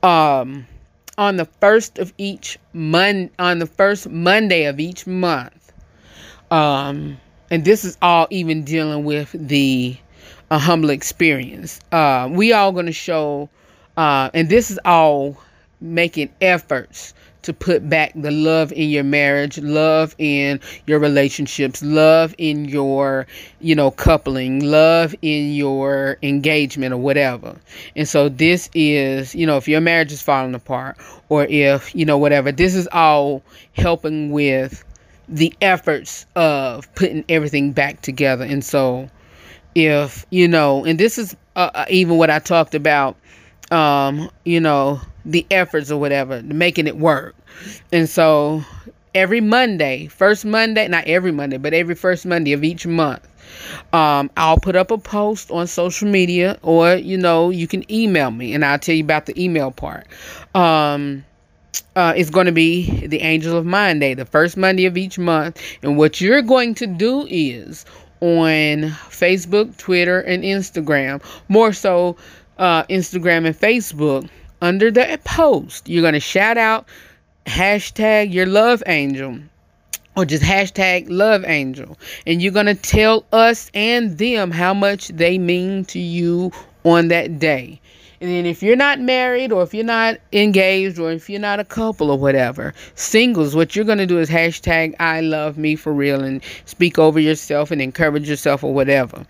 Um, 0.02 0.66
on 1.18 1.38
the 1.38 1.46
first 1.46 2.00
of 2.00 2.12
each 2.18 2.58
month 2.74 3.32
on 3.38 3.60
the 3.60 3.68
first 3.68 4.10
Monday 4.10 4.66
of 4.66 4.80
each 4.80 5.06
month. 5.06 5.72
Um, 6.50 7.20
and 7.50 7.66
this 7.66 7.84
is 7.84 7.98
all 8.02 8.28
even 8.30 8.64
dealing 8.64 9.04
with 9.04 9.32
the 9.34 9.98
uh, 10.50 10.58
humble 10.58 10.90
experience. 10.90 11.80
Uh, 11.92 12.30
we 12.32 12.54
all 12.54 12.72
going 12.72 12.86
to 12.86 12.92
show, 12.92 13.50
uh, 13.98 14.30
and 14.34 14.50
this 14.50 14.72
is 14.72 14.80
all 14.86 15.38
making 15.82 16.30
efforts 16.42 17.14
to 17.44 17.54
put 17.54 17.88
back 17.90 18.14
the 18.16 18.32
love 18.32 18.72
in 18.72 18.90
your 18.90 19.04
marriage, 19.04 19.58
love 19.60 20.16
in 20.18 20.60
your 20.88 20.98
relationships, 20.98 21.84
love 21.84 22.34
in 22.38 22.66
your, 22.66 23.28
you 23.60 23.76
know, 23.76 23.92
coupling, 23.92 24.64
love 24.64 25.14
in 25.22 25.54
your 25.54 26.18
engagement 26.24 26.94
or 26.94 26.98
whatever. 26.98 27.56
And 27.96 28.08
so 28.08 28.30
this 28.30 28.70
is, 28.74 29.36
you 29.36 29.46
know, 29.46 29.58
if 29.58 29.68
your 29.68 29.82
marriage 29.82 30.12
is 30.12 30.22
falling 30.22 30.56
apart 30.56 30.98
or 31.30 31.46
if, 31.46 31.94
you 31.94 32.06
know, 32.06 32.18
whatever, 32.18 32.52
this 32.52 32.76
is 32.76 32.88
all 32.94 33.44
helping 33.74 34.32
with 34.32 34.84
the 35.28 35.54
efforts 35.62 36.26
of 36.36 36.94
putting 36.96 37.24
everything 37.30 37.72
back 37.72 38.02
together. 38.02 38.44
And 38.44 38.64
so 38.64 39.10
if, 39.76 40.26
you 40.30 40.48
know, 40.48 40.86
and 40.86 41.00
this 41.00 41.18
is 41.18 41.36
uh, 41.56 41.70
uh 41.74 41.86
even 41.90 42.18
what 42.18 42.30
I 42.30 42.40
talked 42.40 42.76
about 42.76 43.16
um, 43.74 44.30
you 44.46 44.60
know, 44.60 45.02
the 45.26 45.46
efforts 45.50 45.92
or 45.92 46.00
whatever, 46.00 46.42
making 46.44 46.88
it 46.88 46.98
work. 46.98 47.36
And 47.92 48.08
so 48.08 48.64
every 49.16 49.42
Monday, 49.42 50.08
first 50.08 50.46
Monday, 50.46 50.88
not 50.88 51.06
every 51.06 51.32
Monday, 51.32 51.58
but 51.58 51.74
every 51.74 51.96
first 51.96 52.26
Monday 52.26 52.54
of 52.54 52.64
each 52.64 52.86
month, 52.86 53.28
um, 53.94 54.30
I'll 54.38 54.60
put 54.60 54.76
up 54.76 54.92
a 54.92 54.98
post 54.98 55.52
on 55.52 55.68
social 55.68 56.08
media 56.08 56.60
or, 56.62 56.96
you 56.96 57.18
know, 57.18 57.50
you 57.50 57.68
can 57.68 57.90
email 57.92 58.32
me 58.32 58.54
and 58.54 58.64
I'll 58.64 58.80
tell 58.80 58.96
you 58.96 59.04
about 59.04 59.26
the 59.26 59.42
email 59.42 59.72
part. 59.72 60.08
Um, 60.54 61.26
uh, 61.96 62.14
it's 62.16 62.30
going 62.30 62.46
to 62.46 62.52
be 62.52 63.08
the 63.08 63.22
Angel 63.22 63.58
of 63.58 63.66
Mind 63.66 64.02
Day, 64.02 64.14
the 64.14 64.26
first 64.26 64.58
Monday 64.58 64.86
of 64.86 64.98
each 64.98 65.18
month. 65.20 65.62
And 65.82 65.98
what 65.98 66.22
you're 66.22 66.42
going 66.42 66.76
to 66.76 66.88
do 66.88 67.28
is 67.30 67.86
on 68.22 68.90
Facebook, 69.10 69.76
Twitter, 69.78 70.20
and 70.22 70.44
Instagram, 70.44 71.22
more 71.50 71.74
so 71.74 72.16
uh, 72.58 72.84
Instagram 72.86 73.46
and 73.46 73.58
Facebook, 73.58 74.30
under 74.62 74.90
that 74.92 75.24
post, 75.26 75.90
you're 75.90 76.02
going 76.02 76.14
to 76.14 76.20
shout 76.20 76.58
out 76.58 76.88
hashtag 77.46 78.34
your 78.34 78.46
love 78.46 78.82
angel 78.88 79.40
or 80.16 80.26
just 80.26 80.44
hashtag 80.44 81.08
love 81.10 81.44
angel. 81.46 81.98
And 82.26 82.42
you're 82.42 82.54
going 82.54 82.68
to 82.68 82.76
tell 82.76 83.26
us 83.34 83.70
and 83.74 84.18
them 84.18 84.52
how 84.52 84.74
much 84.74 85.10
they 85.10 85.38
mean 85.38 85.86
to 85.86 86.00
you 86.00 86.52
on 86.86 87.10
that 87.10 87.40
day. 87.40 87.82
And 88.24 88.32
then 88.32 88.46
if 88.46 88.64
you're 88.64 88.78
not 88.78 89.02
married 89.02 89.52
or 89.52 89.64
if 89.64 89.74
you're 89.74 89.84
not 89.84 90.16
engaged 90.32 90.98
or 90.98 91.12
if 91.12 91.30
you're 91.30 91.42
not 91.42 91.60
a 91.60 91.66
couple 91.66 92.10
or 92.10 92.18
whatever, 92.18 92.74
singles, 92.96 93.54
what 93.54 93.76
you're 93.76 93.84
going 93.84 93.98
to 93.98 94.06
do 94.06 94.18
is 94.18 94.30
hashtag 94.30 94.96
I 94.98 95.20
love 95.20 95.58
me 95.58 95.76
for 95.76 95.92
real 95.92 96.24
and 96.24 96.42
speak 96.64 96.98
over 96.98 97.20
yourself 97.20 97.70
and 97.70 97.82
encourage 97.82 98.30
yourself 98.30 98.64
or 98.64 98.74
whatever. 98.74 99.26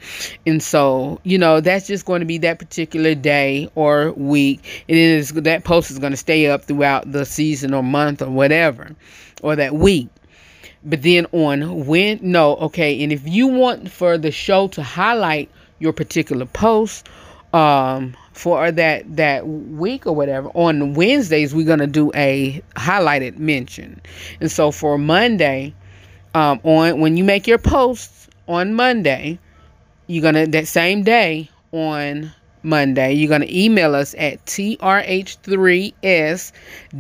And 0.46 0.62
so, 0.62 1.20
you 1.24 1.40
know, 1.40 1.60
that's 1.60 1.88
just 1.88 2.06
going 2.06 2.20
to 2.20 2.28
be 2.28 2.38
that 2.38 2.60
particular 2.60 3.16
day 3.16 3.68
or 3.74 4.12
week. 4.12 4.86
And 4.88 4.96
then 4.96 5.44
that 5.44 5.64
post 5.64 5.90
is 5.90 5.98
going 5.98 6.14
to 6.14 6.18
stay 6.18 6.46
up 6.46 6.66
throughout 6.66 7.12
the 7.12 7.26
season 7.26 7.74
or 7.74 7.82
month 7.82 8.22
or 8.22 8.30
whatever, 8.30 8.96
or 9.42 9.56
that 9.56 9.74
week. 9.74 10.08
But 10.84 11.02
then 11.02 11.26
on 11.32 11.88
when, 11.88 12.20
no, 12.22 12.58
okay. 12.58 13.04
And 13.04 13.12
if 13.12 13.28
you 13.28 13.48
want 13.48 13.90
for 13.90 14.20
the 14.20 14.30
show 14.30 14.68
to 14.68 14.84
highlight 14.84 15.50
your 15.80 15.94
particular 15.94 16.46
post, 16.46 17.10
um, 17.54 18.16
for 18.34 18.72
that 18.72 19.16
that 19.16 19.48
week 19.48 20.06
or 20.06 20.14
whatever 20.14 20.50
on 20.50 20.94
wednesdays 20.96 21.54
we're 21.54 21.66
going 21.66 21.80
to 21.80 21.88
do 21.88 22.12
a 22.16 22.62
highlighted 22.76 23.38
mention. 23.38 24.02
And 24.42 24.52
so 24.52 24.72
for 24.72 24.98
monday 24.98 25.74
um, 26.36 26.60
on 26.64 27.00
when 27.00 27.16
you 27.16 27.24
make 27.24 27.48
your 27.48 27.60
posts 27.60 28.28
on 28.48 28.74
monday 28.74 29.40
you're 30.08 30.22
going 30.22 30.36
to 30.36 30.48
that 30.48 30.68
same 30.68 31.04
day 31.04 31.50
on 31.72 32.32
monday 32.64 33.14
you're 33.14 33.30
going 33.30 33.42
to 33.42 33.58
email 33.58 33.96
us 33.96 34.14
at 34.18 34.44
trh3s 34.46 36.52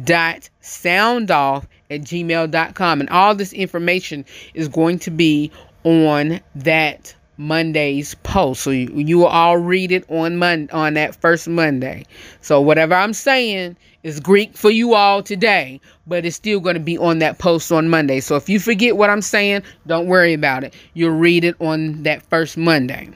dot 0.03 0.49
sound 0.61 1.31
off 1.31 1.67
at 1.89 2.01
gmail.com 2.01 3.01
and 3.01 3.09
all 3.09 3.36
this 3.36 3.53
information 3.53 4.25
is 4.53 4.67
going 4.67 4.99
to 4.99 5.11
be 5.11 5.51
on 5.84 6.39
that 6.55 7.15
Monday's 7.38 8.15
post. 8.15 8.61
So 8.61 8.69
you, 8.69 8.89
you 8.95 9.17
will 9.17 9.27
all 9.27 9.57
read 9.57 9.91
it 9.91 10.05
on 10.09 10.38
Mon- 10.38 10.69
on 10.71 10.93
that 10.93 11.15
first 11.15 11.47
Monday. 11.47 12.05
So 12.41 12.61
whatever 12.61 12.95
I'm 12.95 13.13
saying 13.13 13.75
is 14.03 14.19
Greek 14.19 14.55
for 14.55 14.69
you 14.69 14.93
all 14.93 15.23
today, 15.23 15.79
but 16.05 16.25
it's 16.25 16.36
still 16.36 16.59
going 16.59 16.75
to 16.75 16.79
be 16.79 16.97
on 16.97 17.19
that 17.19 17.39
post 17.39 17.71
on 17.71 17.89
Monday. 17.89 18.19
So 18.19 18.36
if 18.36 18.49
you 18.49 18.59
forget 18.59 18.97
what 18.97 19.09
I'm 19.09 19.21
saying, 19.21 19.63
don't 19.88 20.07
worry 20.07 20.34
about 20.34 20.63
it. 20.63 20.73
You'll 20.93 21.17
read 21.17 21.43
it 21.43 21.55
on 21.59 22.03
that 22.03 22.21
first 22.23 22.57
Monday. 22.57 23.09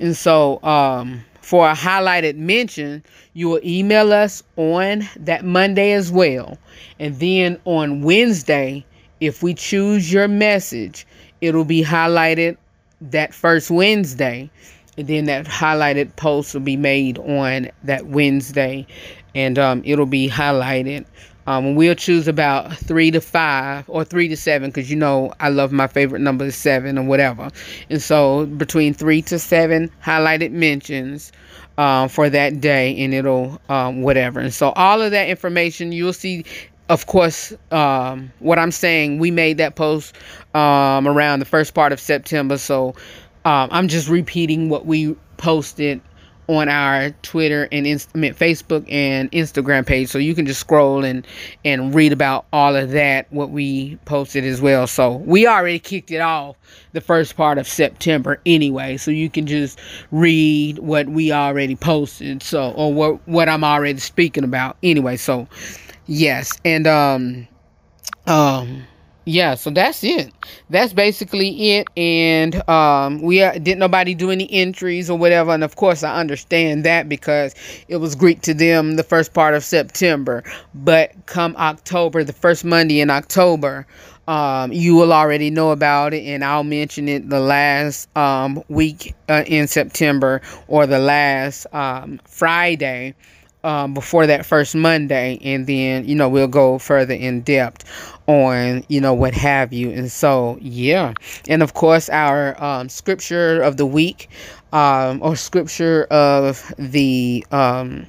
And 0.00 0.16
so 0.16 0.62
um, 0.64 1.22
for 1.40 1.68
a 1.68 1.74
highlighted 1.74 2.36
mention, 2.36 3.04
you 3.34 3.48
will 3.48 3.60
email 3.64 4.12
us 4.12 4.42
on 4.56 5.08
that 5.16 5.44
Monday 5.44 5.92
as 5.92 6.10
well. 6.10 6.58
And 6.98 7.18
then 7.20 7.60
on 7.64 8.02
Wednesday, 8.02 8.84
if 9.20 9.42
we 9.42 9.54
choose 9.54 10.12
your 10.12 10.28
message, 10.28 11.06
it'll 11.40 11.64
be 11.64 11.84
highlighted 11.84 12.56
that 13.10 13.34
first 13.34 13.70
Wednesday. 13.70 14.50
And 14.98 15.06
then 15.06 15.24
that 15.24 15.46
highlighted 15.46 16.14
post 16.16 16.52
will 16.52 16.60
be 16.60 16.76
made 16.76 17.18
on 17.18 17.70
that 17.84 18.06
Wednesday. 18.06 18.86
And 19.34 19.58
um, 19.58 19.82
it'll 19.84 20.06
be 20.06 20.28
highlighted. 20.28 21.06
Um, 21.46 21.74
we'll 21.74 21.94
choose 21.94 22.28
about 22.28 22.76
three 22.76 23.10
to 23.10 23.20
five 23.20 23.84
or 23.88 24.04
three 24.04 24.28
to 24.28 24.36
seven 24.36 24.70
because 24.70 24.90
you 24.90 24.96
know 24.96 25.32
I 25.40 25.48
love 25.48 25.72
my 25.72 25.88
favorite 25.88 26.20
number 26.20 26.44
is 26.44 26.56
seven 26.56 26.98
or 26.98 27.04
whatever. 27.04 27.50
And 27.90 28.00
so 28.00 28.46
between 28.46 28.94
three 28.94 29.22
to 29.22 29.38
seven 29.38 29.90
highlighted 30.04 30.52
mentions 30.52 31.32
um, 31.78 32.08
for 32.08 32.30
that 32.30 32.60
day, 32.60 32.96
and 33.02 33.12
it'll 33.12 33.60
um, 33.68 34.02
whatever. 34.02 34.38
And 34.38 34.54
so 34.54 34.70
all 34.70 35.00
of 35.00 35.10
that 35.10 35.28
information 35.28 35.90
you'll 35.90 36.12
see 36.12 36.44
of 36.92 37.06
course, 37.06 37.54
um, 37.70 38.30
what 38.40 38.58
I'm 38.58 38.70
saying, 38.70 39.18
we 39.18 39.30
made 39.30 39.56
that 39.56 39.76
post 39.76 40.14
um, 40.54 41.08
around 41.08 41.38
the 41.38 41.46
first 41.46 41.72
part 41.72 41.90
of 41.90 41.98
September. 41.98 42.58
So 42.58 42.88
um, 43.46 43.70
I'm 43.72 43.88
just 43.88 44.10
repeating 44.10 44.68
what 44.68 44.84
we 44.84 45.16
posted 45.38 46.02
on 46.48 46.68
our 46.68 47.10
Twitter 47.22 47.66
and 47.72 47.86
Inst- 47.86 48.10
I 48.14 48.18
mean, 48.18 48.34
Facebook 48.34 48.84
and 48.92 49.30
Instagram 49.32 49.86
page. 49.86 50.08
So 50.08 50.18
you 50.18 50.34
can 50.34 50.44
just 50.44 50.60
scroll 50.60 51.02
and 51.02 51.26
and 51.64 51.94
read 51.94 52.12
about 52.12 52.44
all 52.52 52.76
of 52.76 52.90
that 52.90 53.26
what 53.32 53.50
we 53.50 53.96
posted 54.04 54.44
as 54.44 54.60
well. 54.60 54.86
So 54.86 55.16
we 55.16 55.46
already 55.46 55.78
kicked 55.78 56.10
it 56.10 56.20
off 56.20 56.56
the 56.92 57.00
first 57.00 57.36
part 57.36 57.56
of 57.56 57.66
September 57.66 58.38
anyway. 58.44 58.98
So 58.98 59.10
you 59.10 59.30
can 59.30 59.46
just 59.46 59.80
read 60.10 60.78
what 60.78 61.08
we 61.08 61.32
already 61.32 61.76
posted. 61.76 62.42
So 62.42 62.72
or 62.72 62.92
what 62.92 63.26
what 63.26 63.48
I'm 63.48 63.64
already 63.64 63.98
speaking 63.98 64.44
about 64.44 64.76
anyway. 64.82 65.16
So 65.16 65.48
Yes, 66.06 66.50
and 66.64 66.86
um 66.86 67.48
um 68.26 68.84
yeah, 69.26 69.54
so 69.54 69.70
that's 69.70 70.04
it. 70.04 70.32
That's 70.70 70.92
basically 70.92 71.72
it. 71.72 71.88
And 71.96 72.68
um 72.68 73.22
we 73.22 73.42
are, 73.42 73.58
didn't 73.58 73.78
nobody 73.80 74.14
do 74.14 74.30
any 74.30 74.50
entries 74.52 75.10
or 75.10 75.18
whatever. 75.18 75.52
And 75.52 75.64
of 75.64 75.76
course 75.76 76.02
I 76.02 76.18
understand 76.18 76.84
that 76.84 77.08
because 77.08 77.54
it 77.88 77.98
was 77.98 78.14
Greek 78.16 78.42
to 78.42 78.54
them 78.54 78.96
the 78.96 79.04
first 79.04 79.34
part 79.34 79.54
of 79.54 79.64
September. 79.64 80.44
But 80.74 81.12
come 81.26 81.56
October, 81.58 82.24
the 82.24 82.32
first 82.32 82.64
Monday 82.64 83.00
in 83.00 83.10
October, 83.10 83.86
um, 84.28 84.72
you 84.72 84.94
will 84.94 85.12
already 85.12 85.50
know 85.50 85.70
about 85.72 86.14
it, 86.14 86.24
and 86.24 86.44
I'll 86.44 86.64
mention 86.64 87.08
it 87.08 87.28
the 87.28 87.40
last 87.40 88.14
um, 88.16 88.62
week 88.68 89.14
uh, 89.28 89.44
in 89.46 89.68
September 89.68 90.40
or 90.68 90.86
the 90.86 91.00
last 91.00 91.66
um, 91.74 92.20
Friday 92.24 93.14
um, 93.64 93.94
before 93.94 94.26
that 94.26 94.44
first 94.44 94.74
Monday, 94.74 95.38
and 95.42 95.66
then 95.66 96.04
you 96.06 96.14
know 96.14 96.28
we'll 96.28 96.48
go 96.48 96.78
further 96.78 97.14
in 97.14 97.42
depth 97.42 97.84
on 98.26 98.84
you 98.88 99.00
know 99.00 99.14
what 99.14 99.34
have 99.34 99.72
you. 99.72 99.90
And 99.90 100.10
so 100.10 100.58
yeah, 100.60 101.14
and 101.48 101.62
of 101.62 101.74
course 101.74 102.08
our 102.08 102.62
um, 102.62 102.88
scripture 102.88 103.60
of 103.60 103.76
the 103.76 103.86
week 103.86 104.28
um, 104.72 105.20
or 105.22 105.36
scripture 105.36 106.04
of 106.04 106.72
the 106.78 107.44
um, 107.50 108.06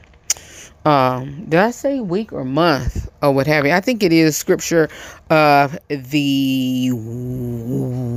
um, 0.86 1.46
did 1.48 1.60
I 1.60 1.72
say 1.72 2.02
week 2.02 2.34
or 2.34 2.44
month 2.44 3.10
or 3.22 3.32
what 3.32 3.48
have 3.48 3.66
you? 3.66 3.72
I 3.72 3.80
think 3.80 4.04
it 4.04 4.12
is 4.12 4.36
scripture 4.36 4.90
of 5.30 5.78
the 5.88 6.92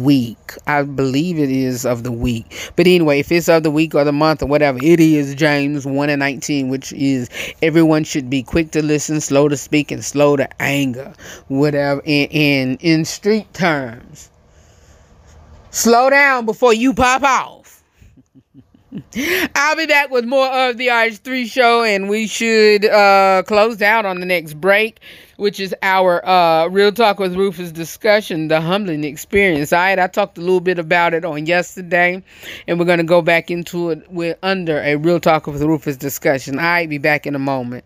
week. 0.04 0.54
I 0.66 0.82
believe 0.82 1.38
it 1.38 1.50
is 1.50 1.86
of 1.86 2.02
the 2.02 2.10
week. 2.10 2.72
But 2.74 2.88
anyway, 2.88 3.20
if 3.20 3.30
it's 3.30 3.48
of 3.48 3.62
the 3.62 3.70
week 3.70 3.94
or 3.94 4.02
the 4.02 4.12
month 4.12 4.42
or 4.42 4.46
whatever, 4.46 4.78
it 4.82 4.98
is 4.98 5.34
James 5.36 5.86
1 5.86 6.10
and 6.10 6.18
19, 6.18 6.68
which 6.68 6.92
is 6.92 7.28
everyone 7.62 8.02
should 8.02 8.28
be 8.28 8.42
quick 8.42 8.72
to 8.72 8.82
listen, 8.82 9.20
slow 9.20 9.48
to 9.48 9.56
speak, 9.56 9.92
and 9.92 10.04
slow 10.04 10.36
to 10.36 10.48
anger. 10.60 11.12
Whatever 11.46 12.02
in 12.04 12.28
in, 12.30 12.76
in 12.80 13.04
street 13.04 13.52
terms. 13.54 14.30
Slow 15.70 16.10
down 16.10 16.46
before 16.46 16.74
you 16.74 16.94
pop 16.94 17.22
off. 17.22 17.65
I'll 19.54 19.76
be 19.76 19.86
back 19.86 20.10
with 20.10 20.24
more 20.24 20.46
of 20.46 20.76
the 20.76 20.88
RH3 20.88 21.50
show, 21.50 21.82
and 21.82 22.08
we 22.08 22.26
should 22.26 22.84
uh, 22.84 23.42
close 23.46 23.82
out 23.82 24.06
on 24.06 24.20
the 24.20 24.26
next 24.26 24.54
break, 24.54 25.00
which 25.36 25.60
is 25.60 25.74
our 25.82 26.24
uh, 26.26 26.68
Real 26.68 26.92
Talk 26.92 27.18
with 27.18 27.34
Rufus 27.34 27.72
discussion, 27.72 28.48
the 28.48 28.60
humbling 28.60 29.04
experience. 29.04 29.72
All 29.72 29.80
right, 29.80 29.98
I 29.98 30.06
talked 30.06 30.38
a 30.38 30.40
little 30.40 30.60
bit 30.60 30.78
about 30.78 31.14
it 31.14 31.24
on 31.24 31.46
yesterday, 31.46 32.22
and 32.66 32.78
we're 32.78 32.86
going 32.86 32.98
to 32.98 33.04
go 33.04 33.22
back 33.22 33.50
into 33.50 33.90
it 33.90 34.10
with 34.10 34.38
under 34.42 34.80
a 34.80 34.96
Real 34.96 35.20
Talk 35.20 35.46
with 35.46 35.62
Rufus 35.62 35.96
discussion. 35.96 36.58
All 36.58 36.64
right, 36.64 36.88
be 36.88 36.98
back 36.98 37.26
in 37.26 37.34
a 37.34 37.40
moment. 37.40 37.84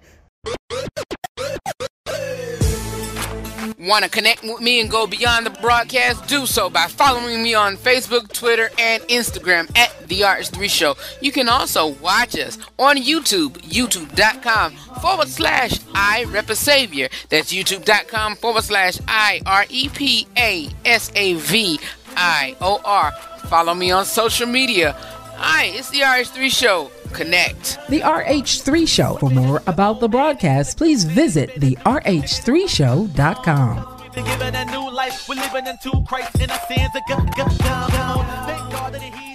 Want 3.81 4.05
to 4.05 4.11
connect 4.11 4.43
with 4.43 4.61
me 4.61 4.83
and 4.83 4.91
go 4.91 5.07
beyond 5.07 5.47
the 5.47 5.51
broadcast? 5.63 6.29
Do 6.29 6.45
so 6.45 6.69
by 6.69 6.87
following 6.87 7.43
me 7.43 7.55
on 7.55 7.79
Facebook, 7.79 8.31
Twitter, 8.31 8.69
and 8.79 9.03
Instagram 9.05 9.75
at 9.75 10.07
The 10.07 10.21
RH3 10.21 10.69
Show. 10.69 10.97
You 11.23 11.33
can 11.33 11.49
also 11.49 11.89
watch 11.95 12.39
us 12.39 12.59
on 12.79 12.99
YouTube, 12.99 13.53
youtube.com 13.63 14.73
forward 15.01 15.29
slash 15.29 15.81
I 15.95 16.25
Rep 16.25 16.51
a 16.51 16.57
Savior. 16.57 17.09
That's 17.31 17.55
youtube.com 17.55 18.37
forward 18.37 18.65
slash 18.65 18.99
I 19.09 19.41
R 19.47 19.65
E 19.71 19.89
P 19.89 20.27
A 20.37 20.69
S 20.85 21.11
A 21.15 21.35
V 21.35 21.81
I 22.17 22.55
O 22.61 22.83
R. 22.85 23.13
Follow 23.49 23.73
me 23.73 23.91
on 23.93 24.05
social 24.05 24.47
media. 24.47 24.95
Hi, 25.43 25.73
it's 25.75 25.89
The 25.89 26.01
RH3 26.01 26.51
Show. 26.51 26.91
Connect. 27.15 27.79
The 27.89 28.01
RH3 28.01 28.87
Show. 28.87 29.17
For 29.21 29.31
more 29.31 29.63
about 29.67 29.99
the 29.99 30.07
broadcast, 30.07 30.77
please 30.77 31.05
visit 31.05 31.59
the 31.59 31.77
RH3Show.com. 31.77 34.11
Been 34.15 34.25
given 34.27 34.55
a 34.55 34.67
new 34.67 34.91
life, 34.93 35.27
we're 35.27 35.37
living 35.37 35.67
into 35.67 35.93
Christ 36.07 36.39
in 36.43 36.51
our 36.51 36.61
sins 36.69 36.91
are 36.95 37.01
gone, 37.09 37.25
gone, 37.39 37.57
gone, 37.57 37.91
gone. 37.91 38.27
Thank 38.47 38.71
God 38.71 38.93
that 38.93 39.01
he 39.01 39.30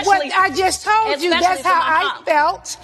us 0.00 0.06
What 0.06 0.22
I 0.32 0.50
just 0.50 0.84
told 0.84 1.20
you, 1.20 1.30
that's 1.30 1.62
how 1.62 1.80
I 1.82 2.02
mom. 2.14 2.24
felt. 2.24 2.76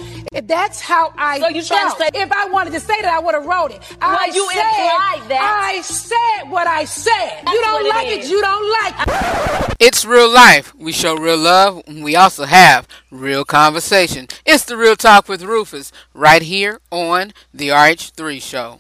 That's 0.45 0.81
how 0.81 1.13
I 1.17 1.41
So 1.41 1.49
you 1.49 1.63
trying 1.63 1.91
to 1.91 1.97
felt. 1.97 2.15
say- 2.15 2.21
if 2.23 2.33
I 2.33 2.47
wanted 2.47 2.73
to 2.75 2.81
say 2.81 3.01
that, 3.03 3.13
I 3.13 3.19
would 3.21 3.35
have 3.35 3.45
wrote 3.47 3.73
it. 3.73 3.81
I 4.01 4.27
you 4.35 4.49
said, 4.53 4.59
implied 4.61 5.29
that. 5.31 5.61
I 5.73 5.81
said 5.83 6.51
what 6.51 6.67
I 6.67 6.85
said. 6.85 7.43
you 7.47 7.61
don't 7.61 7.89
like 7.89 8.07
it 8.07 8.09
like 8.09 8.09
it, 8.19 8.21
is. 8.25 8.31
you 8.31 8.41
don't 8.41 8.71
like 8.83 8.95
it. 9.09 9.77
It's 9.81 10.05
real 10.05 10.29
life. 10.31 10.75
We 10.77 10.93
show 10.93 11.17
real 11.17 11.39
love. 11.39 11.83
We 11.87 12.15
also 12.17 12.45
have 12.45 12.87
real 13.11 13.45
conversation. 13.45 14.29
It's 14.45 14.65
the 14.65 14.77
Real 14.77 14.97
Talk 14.97 15.29
with 15.29 15.43
Rufus 15.43 15.91
right 16.15 16.43
here 16.43 16.81
on 16.91 17.33
the 17.55 17.69
RH3 17.71 18.41
Show. 18.43 18.79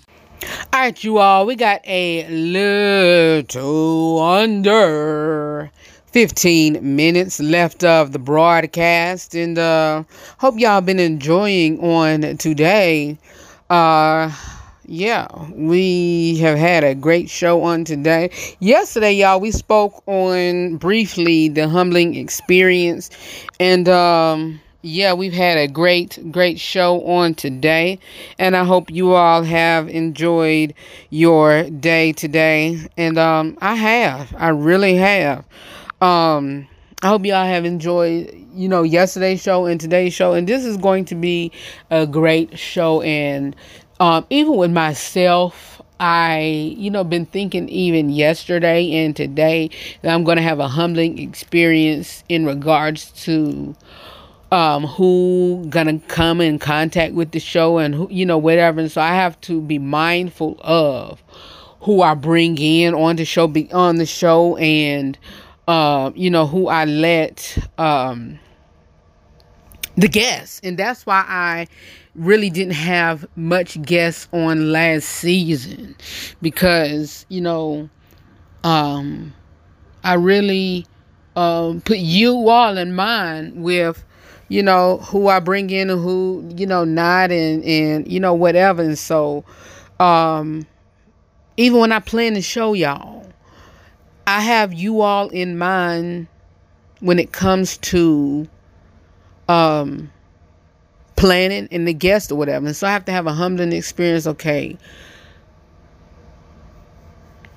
All 0.72 0.80
right, 0.80 1.04
you 1.04 1.18
all, 1.18 1.44
we 1.46 1.54
got 1.54 1.80
a 1.86 2.26
little 2.28 4.20
under 4.20 5.70
15 6.12 6.96
minutes 6.96 7.38
left 7.38 7.84
of 7.84 8.11
the 8.11 8.18
broadcast, 8.18 9.36
and 9.36 9.56
uh, 9.56 10.02
hope 10.38 10.58
y'all 10.58 10.80
been 10.80 10.98
enjoying 10.98 11.78
on 11.78 12.36
today. 12.36 13.16
Uh, 13.68 14.32
yeah, 14.86 15.28
we 15.52 16.36
have 16.38 16.58
had 16.58 16.82
a 16.82 16.96
great 16.96 17.30
show 17.30 17.62
on 17.62 17.84
today. 17.84 18.30
Yesterday, 18.58 19.12
y'all, 19.12 19.38
we 19.38 19.52
spoke 19.52 20.02
on 20.06 20.78
briefly 20.78 21.48
the 21.48 21.68
humbling 21.68 22.16
experience, 22.16 23.11
and 23.61 23.88
um, 23.88 24.61
yeah, 24.82 25.12
we've 25.12 25.32
had 25.32 25.58
a 25.58 25.68
great, 25.68 26.18
great 26.32 26.58
show 26.58 27.06
on 27.06 27.34
today, 27.34 28.00
and 28.36 28.56
I 28.56 28.64
hope 28.64 28.90
you 28.90 29.12
all 29.12 29.44
have 29.44 29.88
enjoyed 29.88 30.74
your 31.11 31.70
day 31.70 32.12
today, 32.12 32.80
and 32.96 33.16
um, 33.16 33.56
I 33.61 33.76
have, 33.76 34.34
I 34.36 34.48
really 34.48 34.96
have. 34.96 35.44
Um, 36.01 36.66
I 37.03 37.09
hope 37.09 37.24
y'all 37.24 37.44
have 37.46 37.64
enjoyed, 37.64 38.34
you 38.55 38.68
know, 38.68 38.82
yesterday's 38.82 39.42
show 39.42 39.66
and 39.66 39.80
today's 39.80 40.12
show. 40.12 40.34
And 40.34 40.46
this 40.46 40.64
is 40.64 40.76
going 40.76 41.07
to 41.07 41.14
be 41.14 41.53
a 41.90 42.07
great 42.07 42.59
show. 42.59 43.01
And 43.03 43.57
um, 44.01 44.26
even 44.30 44.57
with 44.57 44.70
myself, 44.70 45.80
I, 45.98 46.74
you 46.76 46.90
know, 46.90 47.05
been 47.05 47.26
thinking 47.26 47.68
even 47.68 48.11
yesterday 48.11 48.90
and 48.92 49.14
today 49.14 49.70
that 50.03 50.14
I'm 50.14 50.24
going 50.24 50.36
to 50.36 50.42
have 50.42 50.59
a 50.59 50.68
humbling 50.68 51.18
experience 51.18 52.24
in 52.28 52.46
regards 52.46 53.11
to 53.24 53.74
um 54.53 54.84
who 54.84 55.64
gonna 55.68 56.01
come 56.09 56.40
in 56.40 56.59
contact 56.59 57.14
with 57.14 57.30
the 57.30 57.38
show 57.38 57.78
and 57.78 57.94
who 57.94 58.09
you 58.11 58.26
know 58.26 58.36
whatever 58.36 58.80
and 58.80 58.90
so 58.90 59.01
i 59.01 59.14
have 59.14 59.40
to 59.40 59.61
be 59.61 59.78
mindful 59.78 60.57
of 60.62 61.22
who 61.82 62.03
i 62.03 62.14
bring 62.14 62.59
in 62.59 62.92
on 62.92 63.14
the 63.14 63.24
show 63.24 63.46
be 63.46 63.70
on 63.72 63.94
the 63.94 64.07
show 64.07 64.57
and 64.57 65.16
um 65.70 66.12
you 66.16 66.28
know 66.28 66.46
who 66.46 66.66
i 66.66 66.84
let 66.84 67.56
um 67.78 68.38
the 69.96 70.08
guests. 70.08 70.60
And 70.64 70.76
that's 70.76 71.06
why 71.06 71.24
i 71.28 71.66
really 72.16 72.50
didn't 72.50 72.74
have 72.74 73.24
much 73.36 73.80
guests 73.82 74.26
on 74.32 74.72
last 74.72 75.04
season 75.04 75.94
because 76.42 77.24
you 77.28 77.40
know 77.40 77.88
um 78.64 79.32
i 80.02 80.14
really 80.14 80.86
um 81.36 81.80
put 81.82 81.98
you 81.98 82.48
all 82.48 82.76
in 82.76 82.92
mind 82.94 83.62
with 83.62 84.02
you 84.48 84.60
know 84.62 84.98
who 84.98 85.28
i 85.28 85.38
bring 85.38 85.70
in 85.70 85.88
and 85.88 86.02
who 86.02 86.44
you 86.56 86.66
know 86.66 86.82
not 86.82 87.30
and 87.30 87.62
and 87.64 88.10
you 88.10 88.18
know 88.18 88.34
whatever. 88.34 88.82
And 88.82 88.98
so 88.98 89.44
um 90.00 90.66
even 91.56 91.78
when 91.78 91.92
i 91.92 92.00
plan 92.00 92.34
to 92.34 92.42
show 92.42 92.72
y'all 92.72 93.19
i 94.36 94.40
have 94.40 94.72
you 94.72 95.00
all 95.00 95.28
in 95.28 95.58
mind 95.58 96.28
when 97.00 97.18
it 97.18 97.32
comes 97.32 97.76
to 97.78 98.48
um 99.48 100.10
planning 101.16 101.68
and 101.70 101.86
the 101.86 101.92
guest 101.92 102.32
or 102.32 102.36
whatever. 102.36 102.66
And 102.66 102.74
so 102.76 102.86
i 102.86 102.90
have 102.92 103.04
to 103.04 103.12
have 103.12 103.26
a 103.26 103.32
humbling 103.34 103.72
experience. 103.72 104.26
Okay. 104.26 104.78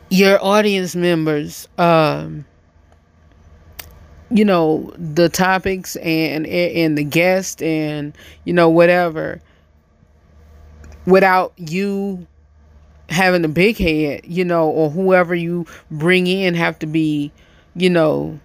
Your 0.09 0.43
audience 0.43 0.95
members 0.95 1.67
um 1.78 2.45
you 4.30 4.43
know 4.43 4.91
the 4.97 5.30
topics 5.30 5.95
and 5.97 6.45
and 6.47 6.97
the 6.97 7.03
guest 7.03 7.61
and 7.61 8.17
you 8.45 8.53
know 8.53 8.67
whatever 8.69 9.41
without 11.05 11.53
you 11.57 12.26
having 13.14 13.45
a 13.45 13.49
big 13.49 13.78
head 13.78 14.22
you 14.26 14.43
know 14.43 14.68
or 14.70 14.89
whoever 14.89 15.34
you 15.36 15.66
bring 15.91 16.28
in 16.28 16.53
have 16.53 16.78
to 16.80 16.86
be 16.86 17.32
you 17.76 17.89
know 17.89 18.39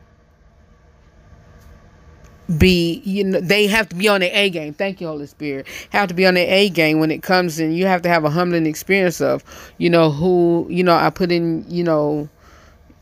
be 2.56 3.02
you 3.04 3.24
know 3.24 3.40
they 3.40 3.66
have 3.66 3.88
to 3.90 3.94
be 3.94 4.08
on 4.08 4.20
their 4.20 4.30
A 4.32 4.48
game. 4.48 4.72
Thank 4.72 5.00
you, 5.00 5.06
Holy 5.06 5.26
Spirit. 5.26 5.66
Have 5.90 6.08
to 6.08 6.14
be 6.14 6.26
on 6.26 6.34
their 6.34 6.48
A 6.48 6.70
game 6.70 6.98
when 6.98 7.10
it 7.10 7.22
comes 7.22 7.60
in. 7.60 7.72
You 7.72 7.86
have 7.86 8.02
to 8.02 8.08
have 8.08 8.24
a 8.24 8.30
humbling 8.30 8.66
experience 8.66 9.20
of, 9.20 9.44
you 9.76 9.90
know, 9.90 10.10
who 10.10 10.66
you 10.70 10.82
know 10.82 10.96
I 10.96 11.10
put 11.10 11.30
in, 11.30 11.64
you 11.68 11.84
know, 11.84 12.28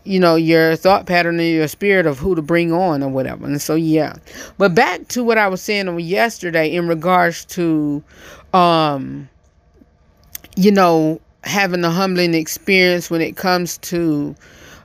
you 0.05 0.19
know 0.19 0.35
your 0.35 0.75
thought 0.75 1.07
pattern 1.07 1.39
and 1.39 1.49
your 1.49 1.69
spirit 1.69 2.07
of 2.07 2.19
who 2.19 2.35
to 2.35 2.43
bring 2.43 2.73
on 2.73 3.03
or 3.03 3.09
whatever. 3.09 3.47
And 3.47 3.63
so 3.63 3.77
yeah, 3.77 4.17
but 4.59 4.75
back 4.75 5.07
to 5.09 5.23
what 5.23 5.39
I 5.39 5.47
was 5.47 5.63
saying 5.63 6.01
yesterday 6.01 6.75
in 6.75 6.89
regards 6.89 7.45
to, 7.47 8.03
um, 8.53 9.29
you 10.57 10.73
know, 10.73 11.21
having 11.47 11.85
a 11.85 11.91
humbling 11.91 12.35
experience 12.35 13.11
when 13.11 13.21
it 13.23 13.37
comes 13.37 13.79
to, 13.79 14.35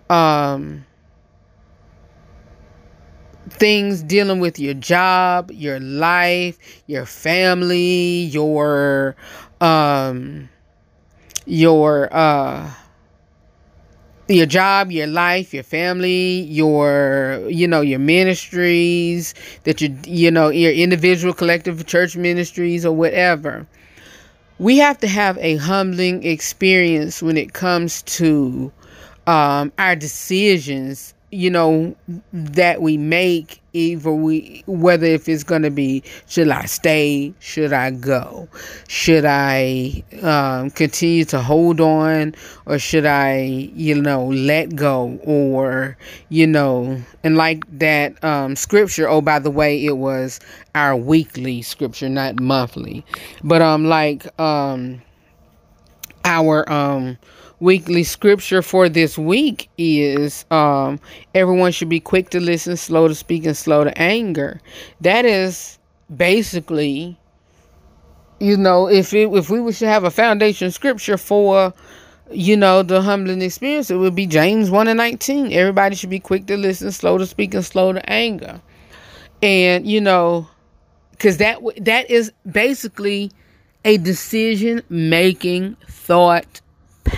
um 0.09 0.86
things 3.49 4.03
dealing 4.03 4.39
with 4.39 4.59
your 4.59 4.74
job, 4.74 5.51
your 5.51 5.80
life, 5.80 6.57
your 6.88 7.05
family, 7.05 8.24
your 8.26 9.16
um 9.59 10.49
your 11.45 12.09
uh 12.14 12.72
your 14.28 14.45
job, 14.45 14.91
your 14.91 15.07
life, 15.07 15.53
your 15.53 15.64
family, 15.64 16.41
your 16.41 17.43
you 17.49 17.68
know 17.68 17.82
your 17.82 17.99
ministries 17.99 19.34
that 19.64 19.82
you 19.82 19.95
you 20.05 20.32
know 20.32 20.49
your 20.49 20.72
individual 20.72 21.34
collective 21.34 21.86
church 21.86 22.16
ministries 22.16 22.86
or 22.86 22.95
whatever. 22.95 23.68
We 24.62 24.78
have 24.78 24.99
to 24.99 25.07
have 25.07 25.39
a 25.39 25.55
humbling 25.55 26.24
experience 26.24 27.20
when 27.20 27.36
it 27.36 27.51
comes 27.51 28.03
to 28.03 28.72
um, 29.26 29.72
our 29.80 29.95
decisions 29.95 31.16
you 31.32 31.49
know 31.49 31.95
that 32.34 32.82
we 32.82 32.97
make 32.97 33.61
either 33.74 34.11
we 34.11 34.63
whether 34.65 35.05
if 35.05 35.30
it's 35.30 35.43
going 35.43 35.61
to 35.61 35.69
be 35.69 36.03
should 36.28 36.49
i 36.49 36.65
stay? 36.65 37.34
Should 37.39 37.74
i 37.74 37.91
go? 37.91 38.47
Should 38.88 39.26
i 39.26 40.03
um, 40.22 40.72
continue 40.72 41.26
to 41.26 41.41
hold 41.41 41.80
on? 41.80 42.36
Or 42.65 42.80
should 42.80 43.05
i 43.05 43.41
you 43.76 43.99
know 44.01 44.26
let 44.26 44.76
go? 44.76 45.19
Or 45.24 45.97
you 46.30 46.47
know 46.47 47.01
and 47.24 47.38
like 47.38 47.63
that 47.80 48.22
um, 48.24 48.55
scripture 48.55 49.07
oh 49.07 49.22
by 49.22 49.39
the 49.39 49.51
way 49.51 49.86
it 49.86 49.97
was 49.97 50.39
our 50.76 50.95
weekly 50.95 51.61
scripture 51.61 52.09
not 52.09 52.39
monthly. 52.39 53.05
But 53.43 53.61
um 53.61 53.86
like 53.86 54.28
um 54.39 55.01
our 56.26 56.69
um 56.72 57.17
weekly 57.62 58.03
scripture 58.03 58.62
for 58.62 58.89
this 58.89 59.18
week 59.18 59.70
is 59.78 60.45
um, 60.51 60.99
everyone 61.36 61.72
should 61.72 61.89
be 61.89 61.99
quick 61.99 62.30
to 62.32 62.39
listen, 62.39 62.76
slow 62.76 63.07
to 63.07 63.16
speak, 63.16 63.45
and 63.45 63.55
slow 63.55 63.84
to 63.84 63.97
anger. 63.97 64.59
That 64.99 65.26
is 65.26 65.78
basically, 66.14 67.18
you 68.39 68.57
know, 68.57 68.89
if 68.89 69.14
it, 69.14 69.30
if 69.32 69.49
we 69.49 69.72
to 69.72 69.88
have 69.88 70.03
a 70.03 70.12
foundation 70.12 70.72
scripture 70.72 71.18
for, 71.18 71.74
you 72.32 72.57
know, 72.57 72.82
the 72.82 73.01
humbling 73.01 73.43
experience, 73.43 73.91
it 73.91 73.97
would 73.97 74.16
be 74.16 74.26
James 74.26 74.72
1 74.72 74.88
and 74.88 74.97
19. 74.97 75.53
Everybody 75.53 75.95
should 75.95 76.09
be 76.09 76.20
quick 76.20 76.47
to 76.47 76.57
listen, 76.57 76.91
slow 76.91 77.20
to 77.20 77.28
speak, 77.28 77.53
and 77.53 77.64
slow 77.64 77.93
to 77.93 78.09
anger. 78.09 78.59
And, 79.43 79.86
you 79.86 80.01
know, 80.01 80.47
because 81.12 81.38
that 81.38 81.59
that 81.78 82.09
is 82.09 82.32
basically 82.51 83.32
a 83.86 83.97
decision 83.97 84.82
making 84.89 85.76
thought 85.88 86.61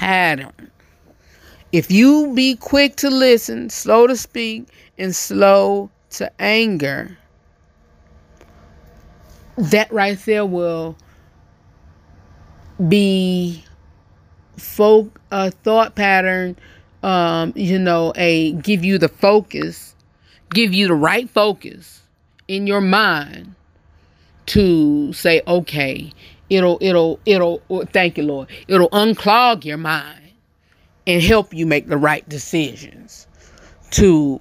pattern. 0.04 0.70
If 1.72 1.89
you 1.89 2.34
be 2.34 2.58
quick 2.58 2.97
to 2.97 3.10
listen, 3.10 3.70
slow 3.70 4.06
to 4.06 4.18
speak, 4.18 4.68
and 4.97 5.16
slow 5.16 5.89
to 6.12 6.30
anger, 6.41 7.18
that 9.58 9.91
right 9.93 10.20
there 10.26 10.45
will 10.45 10.97
be 12.89 13.64
folk 14.58 15.22
a 15.32 15.51
thought 15.51 15.95
pattern 15.95 16.56
um 17.01 17.54
you 17.56 17.80
know 17.80 18.12
a 18.16 18.51
give 18.54 18.84
you 18.84 18.97
the 18.97 19.08
focus 19.08 19.95
give 20.49 20.74
you 20.74 20.88
the 20.88 20.93
right 20.93 21.30
focus 21.30 22.01
in 22.47 22.68
your 22.68 22.82
mind 22.82 23.56
to 24.45 25.12
say 25.14 25.41
okay 25.47 26.12
it'll 26.54 26.78
it'll 26.82 27.20
it'll 27.26 27.62
thank 27.91 28.18
you 28.18 28.24
lord. 28.24 28.49
It'll 28.68 28.89
unclog 28.89 29.66
your 29.66 29.78
mind 29.78 30.22
and 31.08 31.22
help 31.22 31.54
you 31.54 31.66
make 31.66 31.88
the 31.88 31.97
right 31.97 32.28
decisions 32.30 33.28
to 33.91 34.39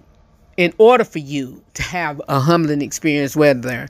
in 0.56 0.72
order 0.78 1.04
for 1.04 1.18
you 1.18 1.62
to 1.74 1.82
have 1.82 2.20
a 2.28 2.38
humbling 2.38 2.82
experience 2.82 3.34
whether 3.34 3.88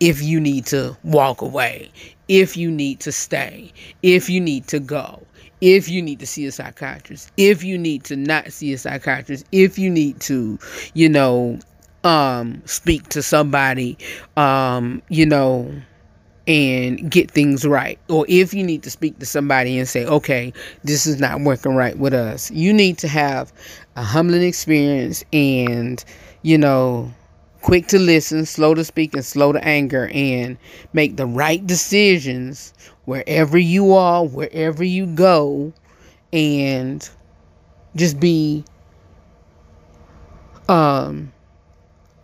if 0.00 0.22
you 0.22 0.40
need 0.40 0.64
to 0.66 0.96
walk 1.04 1.42
away 1.42 1.90
if 2.28 2.56
you 2.56 2.70
need 2.70 3.00
to 3.00 3.12
stay 3.12 3.70
if 4.02 4.30
you 4.30 4.40
need 4.40 4.66
to 4.66 4.80
go 4.80 5.22
if 5.60 5.88
you 5.90 6.00
need 6.00 6.18
to 6.18 6.26
see 6.26 6.46
a 6.46 6.52
psychiatrist 6.52 7.30
if 7.36 7.62
you 7.62 7.76
need 7.76 8.02
to 8.02 8.16
not 8.16 8.50
see 8.50 8.72
a 8.72 8.78
psychiatrist 8.78 9.44
if 9.52 9.78
you 9.78 9.90
need 9.90 10.18
to 10.20 10.58
you 10.94 11.08
know 11.08 11.58
um 12.04 12.62
speak 12.64 13.06
to 13.10 13.22
somebody 13.22 13.96
um 14.38 15.02
you 15.10 15.26
know 15.26 15.70
and 16.50 17.08
get 17.08 17.30
things 17.30 17.64
right. 17.64 17.96
Or 18.08 18.26
if 18.28 18.52
you 18.52 18.64
need 18.64 18.82
to 18.82 18.90
speak 18.90 19.20
to 19.20 19.26
somebody 19.26 19.78
and 19.78 19.86
say, 19.86 20.04
okay, 20.04 20.52
this 20.82 21.06
is 21.06 21.20
not 21.20 21.40
working 21.42 21.76
right 21.76 21.96
with 21.96 22.12
us, 22.12 22.50
you 22.50 22.72
need 22.72 22.98
to 22.98 23.08
have 23.08 23.52
a 23.94 24.02
humbling 24.02 24.42
experience 24.42 25.24
and, 25.32 26.04
you 26.42 26.58
know, 26.58 27.08
quick 27.62 27.86
to 27.86 28.00
listen, 28.00 28.44
slow 28.46 28.74
to 28.74 28.82
speak, 28.82 29.14
and 29.14 29.24
slow 29.24 29.52
to 29.52 29.64
anger, 29.64 30.10
and 30.12 30.58
make 30.92 31.16
the 31.16 31.26
right 31.26 31.64
decisions 31.68 32.74
wherever 33.04 33.56
you 33.56 33.94
are, 33.94 34.26
wherever 34.26 34.82
you 34.82 35.06
go, 35.06 35.72
and 36.32 37.08
just 37.94 38.18
be, 38.18 38.64
um, 40.68 41.32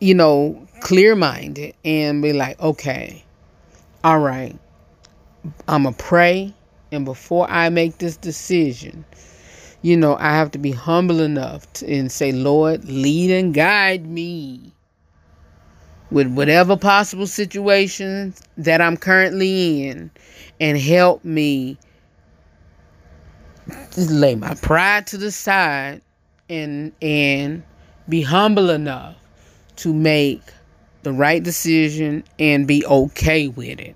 you 0.00 0.14
know, 0.14 0.66
clear 0.80 1.14
minded 1.14 1.76
and 1.84 2.22
be 2.22 2.32
like, 2.32 2.58
okay 2.58 3.22
all 4.06 4.20
right, 4.20 4.56
I'm 5.66 5.82
going 5.82 5.96
to 5.96 6.04
pray. 6.04 6.54
And 6.92 7.04
before 7.04 7.50
I 7.50 7.70
make 7.70 7.98
this 7.98 8.16
decision, 8.16 9.04
you 9.82 9.96
know, 9.96 10.14
I 10.20 10.30
have 10.30 10.52
to 10.52 10.58
be 10.58 10.70
humble 10.70 11.20
enough 11.20 11.70
to, 11.72 11.92
and 11.92 12.12
say, 12.12 12.30
Lord, 12.30 12.84
lead 12.84 13.32
and 13.32 13.52
guide 13.52 14.06
me 14.06 14.72
with 16.12 16.28
whatever 16.28 16.76
possible 16.76 17.26
situation 17.26 18.32
that 18.56 18.80
I'm 18.80 18.96
currently 18.96 19.88
in 19.88 20.12
and 20.60 20.78
help 20.78 21.24
me 21.24 21.76
lay 23.96 24.36
my 24.36 24.54
pride 24.54 25.08
to 25.08 25.18
the 25.18 25.32
side 25.32 26.00
and 26.48 26.92
and 27.02 27.64
be 28.08 28.22
humble 28.22 28.70
enough 28.70 29.16
to 29.74 29.92
make 29.92 30.42
the 31.06 31.12
right 31.12 31.40
decision 31.40 32.24
and 32.40 32.66
be 32.66 32.84
okay 32.84 33.46
with 33.46 33.78
it. 33.78 33.94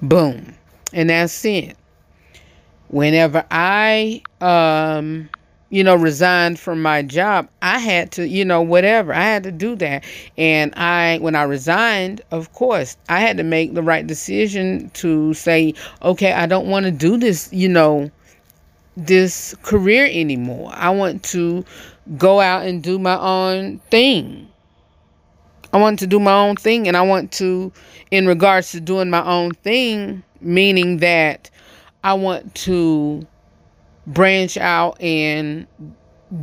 Boom. 0.00 0.54
And 0.92 1.10
that's 1.10 1.44
it. 1.44 1.76
Whenever 2.90 3.44
I 3.50 4.22
um 4.40 5.28
you 5.68 5.82
know 5.82 5.96
resigned 5.96 6.60
from 6.60 6.80
my 6.80 7.02
job, 7.02 7.48
I 7.60 7.80
had 7.80 8.12
to, 8.12 8.28
you 8.28 8.44
know, 8.44 8.62
whatever. 8.62 9.12
I 9.12 9.22
had 9.22 9.42
to 9.42 9.50
do 9.50 9.74
that. 9.76 10.04
And 10.38 10.72
I 10.76 11.18
when 11.22 11.34
I 11.34 11.42
resigned, 11.42 12.20
of 12.30 12.52
course, 12.52 12.96
I 13.08 13.18
had 13.18 13.36
to 13.38 13.42
make 13.42 13.74
the 13.74 13.82
right 13.82 14.06
decision 14.06 14.90
to 14.90 15.34
say, 15.34 15.74
okay, 16.02 16.32
I 16.32 16.46
don't 16.46 16.68
want 16.68 16.86
to 16.86 16.92
do 16.92 17.16
this, 17.16 17.52
you 17.52 17.68
know, 17.68 18.12
this 18.96 19.56
career 19.62 20.06
anymore. 20.08 20.70
I 20.72 20.90
want 20.90 21.24
to 21.24 21.64
go 22.16 22.40
out 22.40 22.64
and 22.64 22.80
do 22.80 23.00
my 23.00 23.18
own 23.18 23.80
thing. 23.90 24.49
I 25.72 25.78
want 25.78 25.98
to 26.00 26.06
do 26.06 26.18
my 26.18 26.32
own 26.32 26.56
thing 26.56 26.88
and 26.88 26.96
I 26.96 27.02
want 27.02 27.32
to 27.32 27.72
in 28.10 28.26
regards 28.26 28.72
to 28.72 28.80
doing 28.80 29.10
my 29.10 29.24
own 29.24 29.52
thing 29.52 30.22
meaning 30.40 30.98
that 30.98 31.50
I 32.02 32.14
want 32.14 32.54
to 32.56 33.26
branch 34.06 34.56
out 34.56 35.00
and 35.00 35.66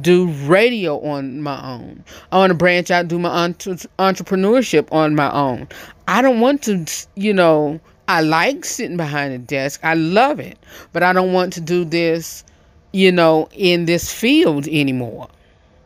do 0.01 0.27
radio 0.45 0.99
on 0.99 1.41
my 1.41 1.61
own. 1.63 2.03
I 2.31 2.37
want 2.37 2.51
to 2.51 2.55
branch 2.55 2.91
out 2.91 3.07
do 3.07 3.19
my 3.19 3.29
entrepreneurship 3.29 4.91
on 4.91 5.15
my 5.15 5.31
own. 5.31 5.67
I 6.07 6.21
don't 6.21 6.39
want 6.39 6.63
to, 6.63 6.85
you 7.15 7.33
know, 7.33 7.79
I 8.07 8.21
like 8.21 8.65
sitting 8.65 8.97
behind 8.97 9.33
a 9.33 9.37
desk. 9.37 9.79
I 9.83 9.95
love 9.95 10.39
it. 10.39 10.57
But 10.93 11.03
I 11.03 11.13
don't 11.13 11.33
want 11.33 11.53
to 11.53 11.61
do 11.61 11.85
this, 11.85 12.43
you 12.91 13.11
know, 13.11 13.49
in 13.53 13.85
this 13.85 14.11
field 14.11 14.67
anymore. 14.67 15.29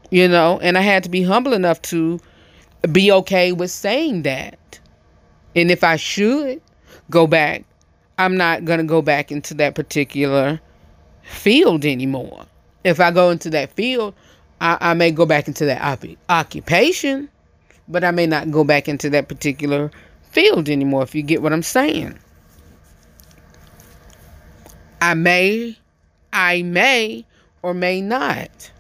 You 0.09 0.27
know, 0.27 0.59
and 0.61 0.77
I 0.77 0.81
had 0.81 1.03
to 1.03 1.09
be 1.09 1.23
humble 1.23 1.53
enough 1.53 1.81
to 1.83 2.19
be 2.91 3.11
okay 3.11 3.51
with 3.51 3.71
saying 3.71 4.23
that. 4.23 4.79
And 5.55 5.69
if 5.69 5.83
I 5.83 5.97
should 5.97 6.61
go 7.09 7.27
back, 7.27 7.65
I'm 8.17 8.37
not 8.37 8.65
going 8.65 8.79
to 8.79 8.85
go 8.85 9.01
back 9.01 9.31
into 9.31 9.53
that 9.55 9.75
particular 9.75 10.59
field 11.23 11.85
anymore. 11.85 12.45
If 12.83 12.99
I 12.99 13.11
go 13.11 13.29
into 13.29 13.49
that 13.51 13.71
field, 13.73 14.13
I, 14.59 14.77
I 14.79 14.93
may 14.93 15.11
go 15.11 15.25
back 15.25 15.47
into 15.47 15.65
that 15.65 15.81
op- 15.81 16.17
occupation, 16.29 17.29
but 17.87 18.03
I 18.03 18.11
may 18.11 18.27
not 18.27 18.51
go 18.51 18.63
back 18.63 18.87
into 18.87 19.09
that 19.11 19.27
particular 19.27 19.91
field 20.23 20.69
anymore, 20.69 21.03
if 21.03 21.13
you 21.13 21.23
get 21.23 21.41
what 21.41 21.53
I'm 21.53 21.63
saying. 21.63 22.17
I 25.01 25.13
may, 25.15 25.77
I 26.31 26.61
may, 26.61 27.25
or 27.63 27.73
may 27.73 28.01
not. 28.01 28.71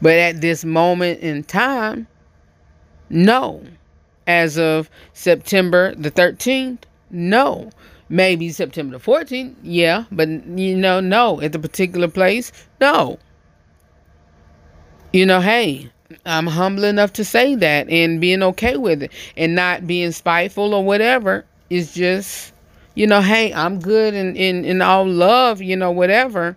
But 0.00 0.14
at 0.14 0.40
this 0.40 0.64
moment 0.64 1.20
in 1.20 1.44
time, 1.44 2.06
no. 3.10 3.62
As 4.26 4.58
of 4.58 4.90
September 5.14 5.94
the 5.94 6.10
13th, 6.10 6.80
no. 7.10 7.70
Maybe 8.10 8.50
September 8.50 8.98
the 8.98 9.04
14th, 9.04 9.54
yeah, 9.62 10.04
but 10.10 10.28
you 10.28 10.76
know, 10.76 11.00
no. 11.00 11.40
At 11.40 11.52
the 11.52 11.58
particular 11.58 12.08
place, 12.08 12.52
no. 12.80 13.18
You 15.12 15.24
know, 15.26 15.40
hey, 15.40 15.90
I'm 16.24 16.46
humble 16.46 16.84
enough 16.84 17.12
to 17.14 17.24
say 17.24 17.54
that 17.54 17.88
and 17.88 18.20
being 18.20 18.42
okay 18.42 18.76
with 18.76 19.02
it 19.02 19.12
and 19.36 19.54
not 19.54 19.86
being 19.86 20.12
spiteful 20.12 20.74
or 20.74 20.84
whatever. 20.84 21.44
It's 21.70 21.92
just, 21.92 22.52
you 22.94 23.06
know, 23.06 23.20
hey, 23.20 23.52
I'm 23.52 23.78
good 23.78 24.14
and 24.14 24.36
in, 24.36 24.64
in, 24.64 24.80
all 24.82 25.06
love, 25.06 25.60
you 25.60 25.76
know, 25.76 25.90
whatever. 25.90 26.56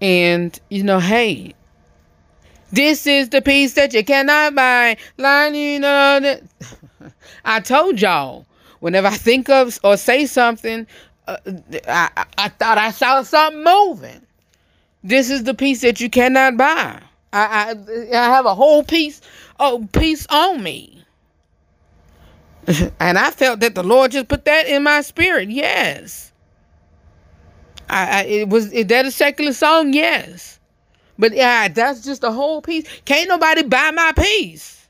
And, 0.00 0.58
you 0.68 0.82
know, 0.82 1.00
hey, 1.00 1.54
this 2.74 3.06
is 3.06 3.28
the 3.28 3.40
peace 3.40 3.74
that 3.74 3.94
you 3.94 4.04
cannot 4.04 4.54
buy. 4.54 4.96
I 7.44 7.60
told 7.60 8.00
y'all, 8.00 8.46
whenever 8.80 9.06
I 9.08 9.16
think 9.16 9.48
of 9.48 9.78
or 9.84 9.96
say 9.96 10.26
something, 10.26 10.86
uh, 11.28 11.36
I, 11.88 12.10
I, 12.16 12.26
I 12.38 12.48
thought 12.48 12.78
I 12.78 12.90
saw 12.90 13.22
something 13.22 13.62
moving. 13.62 14.20
This 15.04 15.30
is 15.30 15.44
the 15.44 15.54
peace 15.54 15.82
that 15.82 16.00
you 16.00 16.10
cannot 16.10 16.56
buy. 16.56 17.00
I, 17.32 17.76
I, 17.76 18.16
I 18.16 18.24
have 18.30 18.46
a 18.46 18.54
whole 18.54 18.82
piece, 18.82 19.20
oh, 19.60 19.86
piece 19.92 20.26
on 20.28 20.62
me. 20.62 21.04
and 23.00 23.18
I 23.18 23.30
felt 23.30 23.60
that 23.60 23.74
the 23.74 23.82
Lord 23.82 24.12
just 24.12 24.28
put 24.28 24.44
that 24.46 24.66
in 24.66 24.82
my 24.82 25.02
spirit. 25.02 25.50
Yes. 25.50 26.32
I, 27.88 28.20
I 28.20 28.24
it 28.24 28.48
was 28.48 28.72
is 28.72 28.86
that 28.86 29.04
a 29.04 29.10
secular 29.10 29.52
song? 29.52 29.92
Yes. 29.92 30.53
But 31.18 31.34
yeah, 31.34 31.68
that's 31.68 32.02
just 32.02 32.24
a 32.24 32.32
whole 32.32 32.60
piece. 32.60 32.86
Can't 33.04 33.28
nobody 33.28 33.62
buy 33.62 33.90
my 33.92 34.12
piece. 34.12 34.88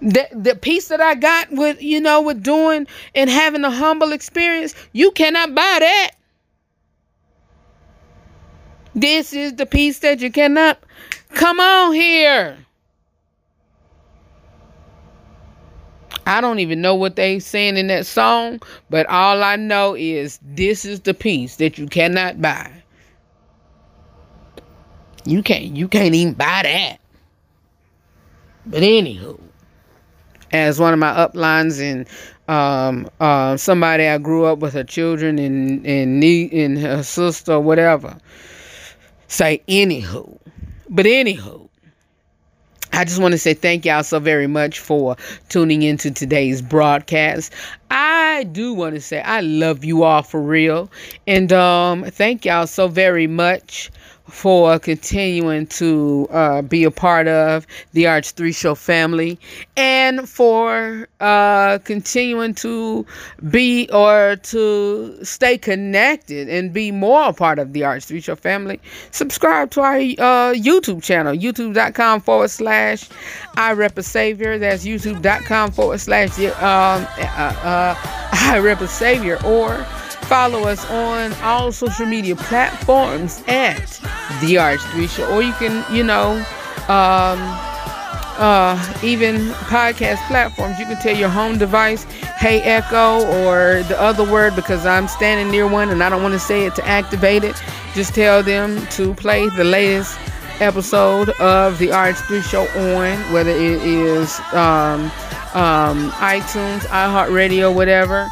The 0.00 0.26
the 0.32 0.56
peace 0.56 0.88
that 0.88 1.00
I 1.00 1.14
got 1.14 1.52
with 1.52 1.80
you 1.80 2.00
know 2.00 2.22
with 2.22 2.42
doing 2.42 2.88
and 3.14 3.30
having 3.30 3.64
a 3.64 3.70
humble 3.70 4.12
experience, 4.12 4.74
you 4.92 5.12
cannot 5.12 5.54
buy 5.54 5.76
that. 5.80 6.10
This 8.94 9.32
is 9.32 9.54
the 9.54 9.64
peace 9.64 10.00
that 10.00 10.20
you 10.20 10.30
cannot 10.30 10.78
come 11.30 11.60
on 11.60 11.94
here. 11.94 12.58
I 16.26 16.40
don't 16.40 16.58
even 16.58 16.80
know 16.80 16.94
what 16.94 17.16
they 17.16 17.38
saying 17.38 17.76
in 17.76 17.86
that 17.88 18.06
song, 18.06 18.60
but 18.90 19.06
all 19.06 19.42
I 19.42 19.56
know 19.56 19.94
is 19.94 20.38
this 20.42 20.84
is 20.84 21.00
the 21.00 21.14
peace 21.14 21.56
that 21.56 21.78
you 21.78 21.86
cannot 21.86 22.40
buy. 22.40 22.81
You 25.24 25.42
can't 25.42 25.76
you 25.76 25.88
can't 25.88 26.14
even 26.14 26.34
buy 26.34 26.62
that. 26.64 26.96
But 28.66 28.82
anywho, 28.82 29.40
as 30.52 30.78
one 30.78 30.92
of 30.92 30.98
my 30.98 31.10
uplines 31.12 31.80
and 31.80 32.06
um 32.48 33.08
uh 33.20 33.56
somebody 33.56 34.06
I 34.06 34.18
grew 34.18 34.44
up 34.44 34.58
with 34.58 34.74
her 34.74 34.84
children 34.84 35.38
and 35.38 35.86
and 35.86 36.18
me 36.20 36.50
and 36.64 36.78
her 36.78 37.02
sister 37.02 37.58
whatever 37.60 38.18
say 39.28 39.62
anywho. 39.68 40.38
But 40.90 41.06
anywho, 41.06 41.68
I 42.92 43.04
just 43.04 43.20
want 43.20 43.32
to 43.32 43.38
say 43.38 43.54
thank 43.54 43.86
y'all 43.86 44.02
so 44.02 44.18
very 44.20 44.46
much 44.46 44.78
for 44.78 45.16
tuning 45.48 45.82
into 45.82 46.10
today's 46.10 46.60
broadcast. 46.60 47.52
I 47.90 48.44
do 48.52 48.74
want 48.74 48.94
to 48.96 49.00
say 49.00 49.22
I 49.22 49.40
love 49.40 49.84
you 49.84 50.02
all 50.02 50.22
for 50.22 50.42
real. 50.42 50.90
And 51.26 51.52
um 51.52 52.04
thank 52.04 52.44
y'all 52.44 52.66
so 52.66 52.88
very 52.88 53.26
much 53.26 53.90
for 54.28 54.78
continuing 54.78 55.66
to 55.66 56.28
uh, 56.30 56.62
be 56.62 56.84
a 56.84 56.90
part 56.90 57.28
of 57.28 57.66
the 57.92 58.04
RH3 58.04 58.54
Show 58.54 58.74
family 58.74 59.38
and 59.76 60.28
for 60.28 61.08
uh, 61.20 61.78
continuing 61.84 62.54
to 62.54 63.04
be 63.50 63.88
or 63.92 64.36
to 64.36 65.18
stay 65.24 65.58
connected 65.58 66.48
and 66.48 66.72
be 66.72 66.90
more 66.90 67.28
a 67.28 67.32
part 67.32 67.58
of 67.58 67.72
the 67.72 67.82
RH3 67.82 68.22
Show 68.22 68.36
family. 68.36 68.80
Subscribe 69.10 69.70
to 69.72 69.80
our 69.80 69.96
uh, 69.96 70.52
YouTube 70.54 71.02
channel, 71.02 71.34
youtube.com 71.34 72.20
forward 72.20 72.50
slash 72.50 73.08
I 73.56 73.72
Rep 73.72 73.98
a 73.98 74.02
Savior. 74.02 74.58
That's 74.58 74.84
youtube.com 74.84 75.72
forward 75.72 76.00
slash 76.00 76.38
um, 76.38 76.52
uh, 76.62 77.54
uh, 77.62 77.94
I 78.32 78.60
Rep 78.62 78.80
a 78.80 78.88
Savior 78.88 79.38
or 79.44 79.86
follow 80.32 80.62
us 80.62 80.82
on 80.88 81.30
all 81.42 81.70
social 81.70 82.06
media 82.06 82.34
platforms 82.34 83.44
at 83.48 83.86
the 84.40 84.54
RH3 84.54 85.06
Show. 85.06 85.30
Or 85.30 85.42
you 85.42 85.52
can, 85.52 85.84
you 85.94 86.02
know, 86.02 86.36
um, 86.88 87.38
uh, 88.40 88.98
even 89.02 89.50
podcast 89.68 90.26
platforms. 90.28 90.78
You 90.78 90.86
can 90.86 90.96
tell 91.02 91.14
your 91.14 91.28
home 91.28 91.58
device, 91.58 92.04
hey 92.38 92.62
Echo, 92.62 93.26
or 93.42 93.82
the 93.82 94.00
other 94.00 94.24
word 94.24 94.56
because 94.56 94.86
I'm 94.86 95.06
standing 95.06 95.50
near 95.50 95.68
one 95.68 95.90
and 95.90 96.02
I 96.02 96.08
don't 96.08 96.22
want 96.22 96.32
to 96.32 96.40
say 96.40 96.64
it 96.64 96.74
to 96.76 96.88
activate 96.88 97.44
it. 97.44 97.62
Just 97.92 98.14
tell 98.14 98.42
them 98.42 98.86
to 98.92 99.12
play 99.12 99.50
the 99.50 99.64
latest 99.64 100.18
episode 100.60 101.28
of 101.40 101.78
the 101.78 101.88
RH3 101.88 102.42
Show 102.42 102.62
on, 102.94 103.32
whether 103.34 103.50
it 103.50 103.82
is 103.82 104.40
um, 104.54 105.02
um, 105.52 106.10
iTunes, 106.12 106.86
iHeartRadio, 106.86 107.74
whatever 107.74 108.30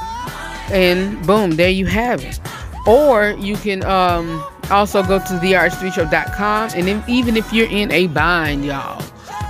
and 0.70 1.24
boom, 1.26 1.52
there 1.52 1.70
you 1.70 1.86
have 1.86 2.22
it. 2.24 2.40
Or 2.86 3.30
you 3.38 3.56
can 3.56 3.84
um, 3.84 4.44
also 4.70 5.02
go 5.02 5.18
to 5.18 5.24
therh3show.com, 5.24 6.70
and 6.74 6.88
if, 6.88 7.08
even 7.08 7.36
if 7.36 7.52
you're 7.52 7.70
in 7.70 7.90
a 7.92 8.06
bind, 8.08 8.64
y'all, 8.64 9.02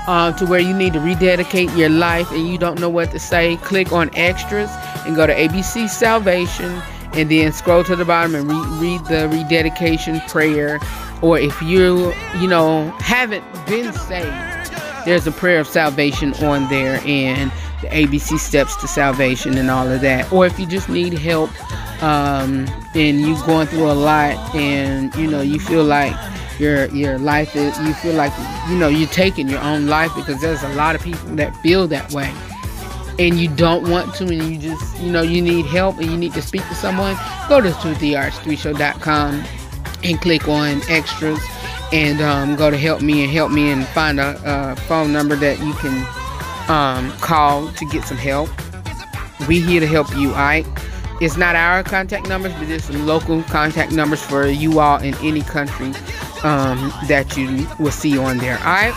uh, 0.06 0.32
to 0.32 0.46
where 0.46 0.60
you 0.60 0.74
need 0.74 0.92
to 0.94 1.00
rededicate 1.00 1.70
your 1.72 1.88
life 1.88 2.30
and 2.32 2.48
you 2.48 2.58
don't 2.58 2.80
know 2.80 2.88
what 2.88 3.10
to 3.12 3.18
say, 3.18 3.56
click 3.58 3.92
on 3.92 4.10
extras 4.14 4.70
and 5.06 5.14
go 5.14 5.26
to 5.26 5.34
ABC 5.34 5.88
Salvation, 5.88 6.82
and 7.12 7.30
then 7.30 7.52
scroll 7.52 7.84
to 7.84 7.96
the 7.96 8.04
bottom 8.04 8.34
and 8.34 8.48
re- 8.48 8.78
read 8.78 9.04
the 9.06 9.28
rededication 9.28 10.20
prayer. 10.28 10.78
Or 11.22 11.38
if 11.38 11.60
you, 11.60 12.12
you 12.38 12.48
know, 12.48 12.90
haven't 12.98 13.44
been 13.66 13.92
saved, 13.92 14.72
there's 15.04 15.26
a 15.26 15.32
prayer 15.32 15.60
of 15.60 15.66
salvation 15.66 16.34
on 16.44 16.68
there, 16.68 17.00
and 17.04 17.52
the 17.82 17.88
ABC 17.88 18.38
steps 18.38 18.76
to 18.76 18.88
salvation 18.88 19.56
and 19.58 19.70
all 19.70 19.88
of 19.88 20.00
that. 20.02 20.30
Or 20.32 20.46
if 20.46 20.58
you 20.58 20.66
just 20.66 20.88
need 20.88 21.12
help 21.14 21.50
um, 22.02 22.66
and 22.94 23.20
you're 23.20 23.46
going 23.46 23.66
through 23.66 23.90
a 23.90 23.94
lot 23.94 24.54
and 24.54 25.14
you 25.14 25.30
know 25.30 25.40
you 25.40 25.58
feel 25.58 25.84
like 25.84 26.14
your 26.58 26.86
your 26.86 27.18
life 27.18 27.56
is 27.56 27.78
you 27.80 27.94
feel 27.94 28.14
like 28.14 28.32
you 28.68 28.76
know 28.76 28.88
you're 28.88 29.08
taking 29.08 29.48
your 29.48 29.60
own 29.60 29.86
life 29.86 30.14
because 30.14 30.40
there's 30.40 30.62
a 30.62 30.68
lot 30.74 30.94
of 30.94 31.02
people 31.02 31.28
that 31.36 31.54
feel 31.56 31.88
that 31.88 32.12
way 32.12 32.32
and 33.18 33.38
you 33.38 33.48
don't 33.56 33.88
want 33.90 34.14
to 34.14 34.24
and 34.24 34.42
you 34.42 34.58
just 34.58 35.00
you 35.00 35.10
know 35.10 35.22
you 35.22 35.40
need 35.40 35.64
help 35.66 35.96
and 35.98 36.10
you 36.10 36.16
need 36.16 36.32
to 36.34 36.42
speak 36.42 36.66
to 36.68 36.74
someone 36.74 37.16
go 37.48 37.60
to 37.60 37.70
therh3show.com 37.70 39.44
and 40.04 40.20
click 40.20 40.48
on 40.48 40.80
extras 40.88 41.40
and 41.92 42.20
um, 42.20 42.56
go 42.56 42.70
to 42.70 42.76
help 42.76 43.02
me 43.02 43.24
and 43.24 43.32
help 43.32 43.50
me 43.50 43.70
and 43.70 43.86
find 43.88 44.20
a, 44.20 44.40
a 44.44 44.76
phone 44.82 45.12
number 45.12 45.36
that 45.36 45.58
you 45.60 45.72
can 45.74 46.06
um, 46.70 47.10
call 47.18 47.68
to 47.72 47.84
get 47.86 48.04
some 48.04 48.16
help. 48.16 48.48
We 49.48 49.60
here 49.60 49.80
to 49.80 49.86
help 49.86 50.14
you, 50.16 50.30
alright? 50.30 50.66
It's 51.20 51.36
not 51.36 51.56
our 51.56 51.82
contact 51.82 52.28
numbers, 52.28 52.52
but 52.54 52.80
some 52.80 53.06
local 53.06 53.42
contact 53.44 53.92
numbers 53.92 54.22
for 54.22 54.46
you 54.46 54.78
all 54.78 54.98
in 55.02 55.14
any 55.16 55.42
country 55.42 55.88
um, 56.44 56.92
that 57.08 57.36
you 57.36 57.66
will 57.78 57.90
see 57.90 58.16
on 58.16 58.38
there, 58.38 58.56
alright? 58.58 58.94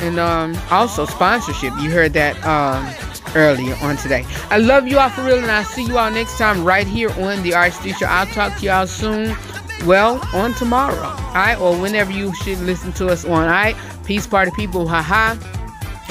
And 0.00 0.18
um, 0.18 0.56
also 0.70 1.04
sponsorship. 1.04 1.74
You 1.80 1.90
heard 1.90 2.14
that 2.14 2.42
um, 2.44 2.88
earlier 3.36 3.76
on 3.82 3.98
today. 3.98 4.24
I 4.48 4.56
love 4.56 4.88
you 4.88 4.98
all 4.98 5.10
for 5.10 5.22
real, 5.22 5.38
and 5.38 5.50
I'll 5.50 5.64
see 5.64 5.84
you 5.84 5.98
all 5.98 6.10
next 6.10 6.38
time 6.38 6.64
right 6.64 6.86
here 6.86 7.10
on 7.20 7.42
the 7.42 7.52
Arch 7.52 7.74
Show. 7.82 8.06
I'll 8.06 8.26
talk 8.26 8.56
to 8.58 8.64
y'all 8.64 8.86
soon. 8.86 9.36
Well, 9.84 10.26
on 10.34 10.54
tomorrow, 10.54 10.96
alright, 11.04 11.58
or 11.60 11.76
whenever 11.76 12.12
you 12.12 12.34
should 12.36 12.58
listen 12.60 12.92
to 12.94 13.08
us 13.08 13.24
on. 13.24 13.44
Alright, 13.44 13.76
peace, 14.04 14.26
party 14.26 14.50
people, 14.56 14.88
haha. 14.88 15.36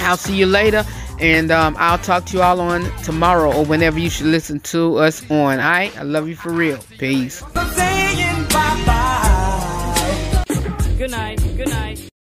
I'll 0.01 0.17
see 0.17 0.35
you 0.35 0.45
later. 0.45 0.85
And 1.19 1.51
um, 1.51 1.75
I'll 1.77 1.97
talk 1.97 2.25
to 2.27 2.37
you 2.37 2.43
all 2.43 2.61
on 2.61 2.83
tomorrow 3.03 3.53
or 3.53 3.65
whenever 3.65 3.99
you 3.99 4.09
should 4.09 4.27
listen 4.27 4.59
to 4.61 4.97
us 4.97 5.21
on. 5.29 5.59
All 5.59 5.69
right? 5.69 5.95
I 5.97 6.03
love 6.03 6.29
you 6.29 6.35
for 6.35 6.51
real. 6.51 6.79
Peace. 6.97 7.41
Good 7.41 7.77
night. 7.77 8.15
Good 10.97 11.11
night. 11.11 11.48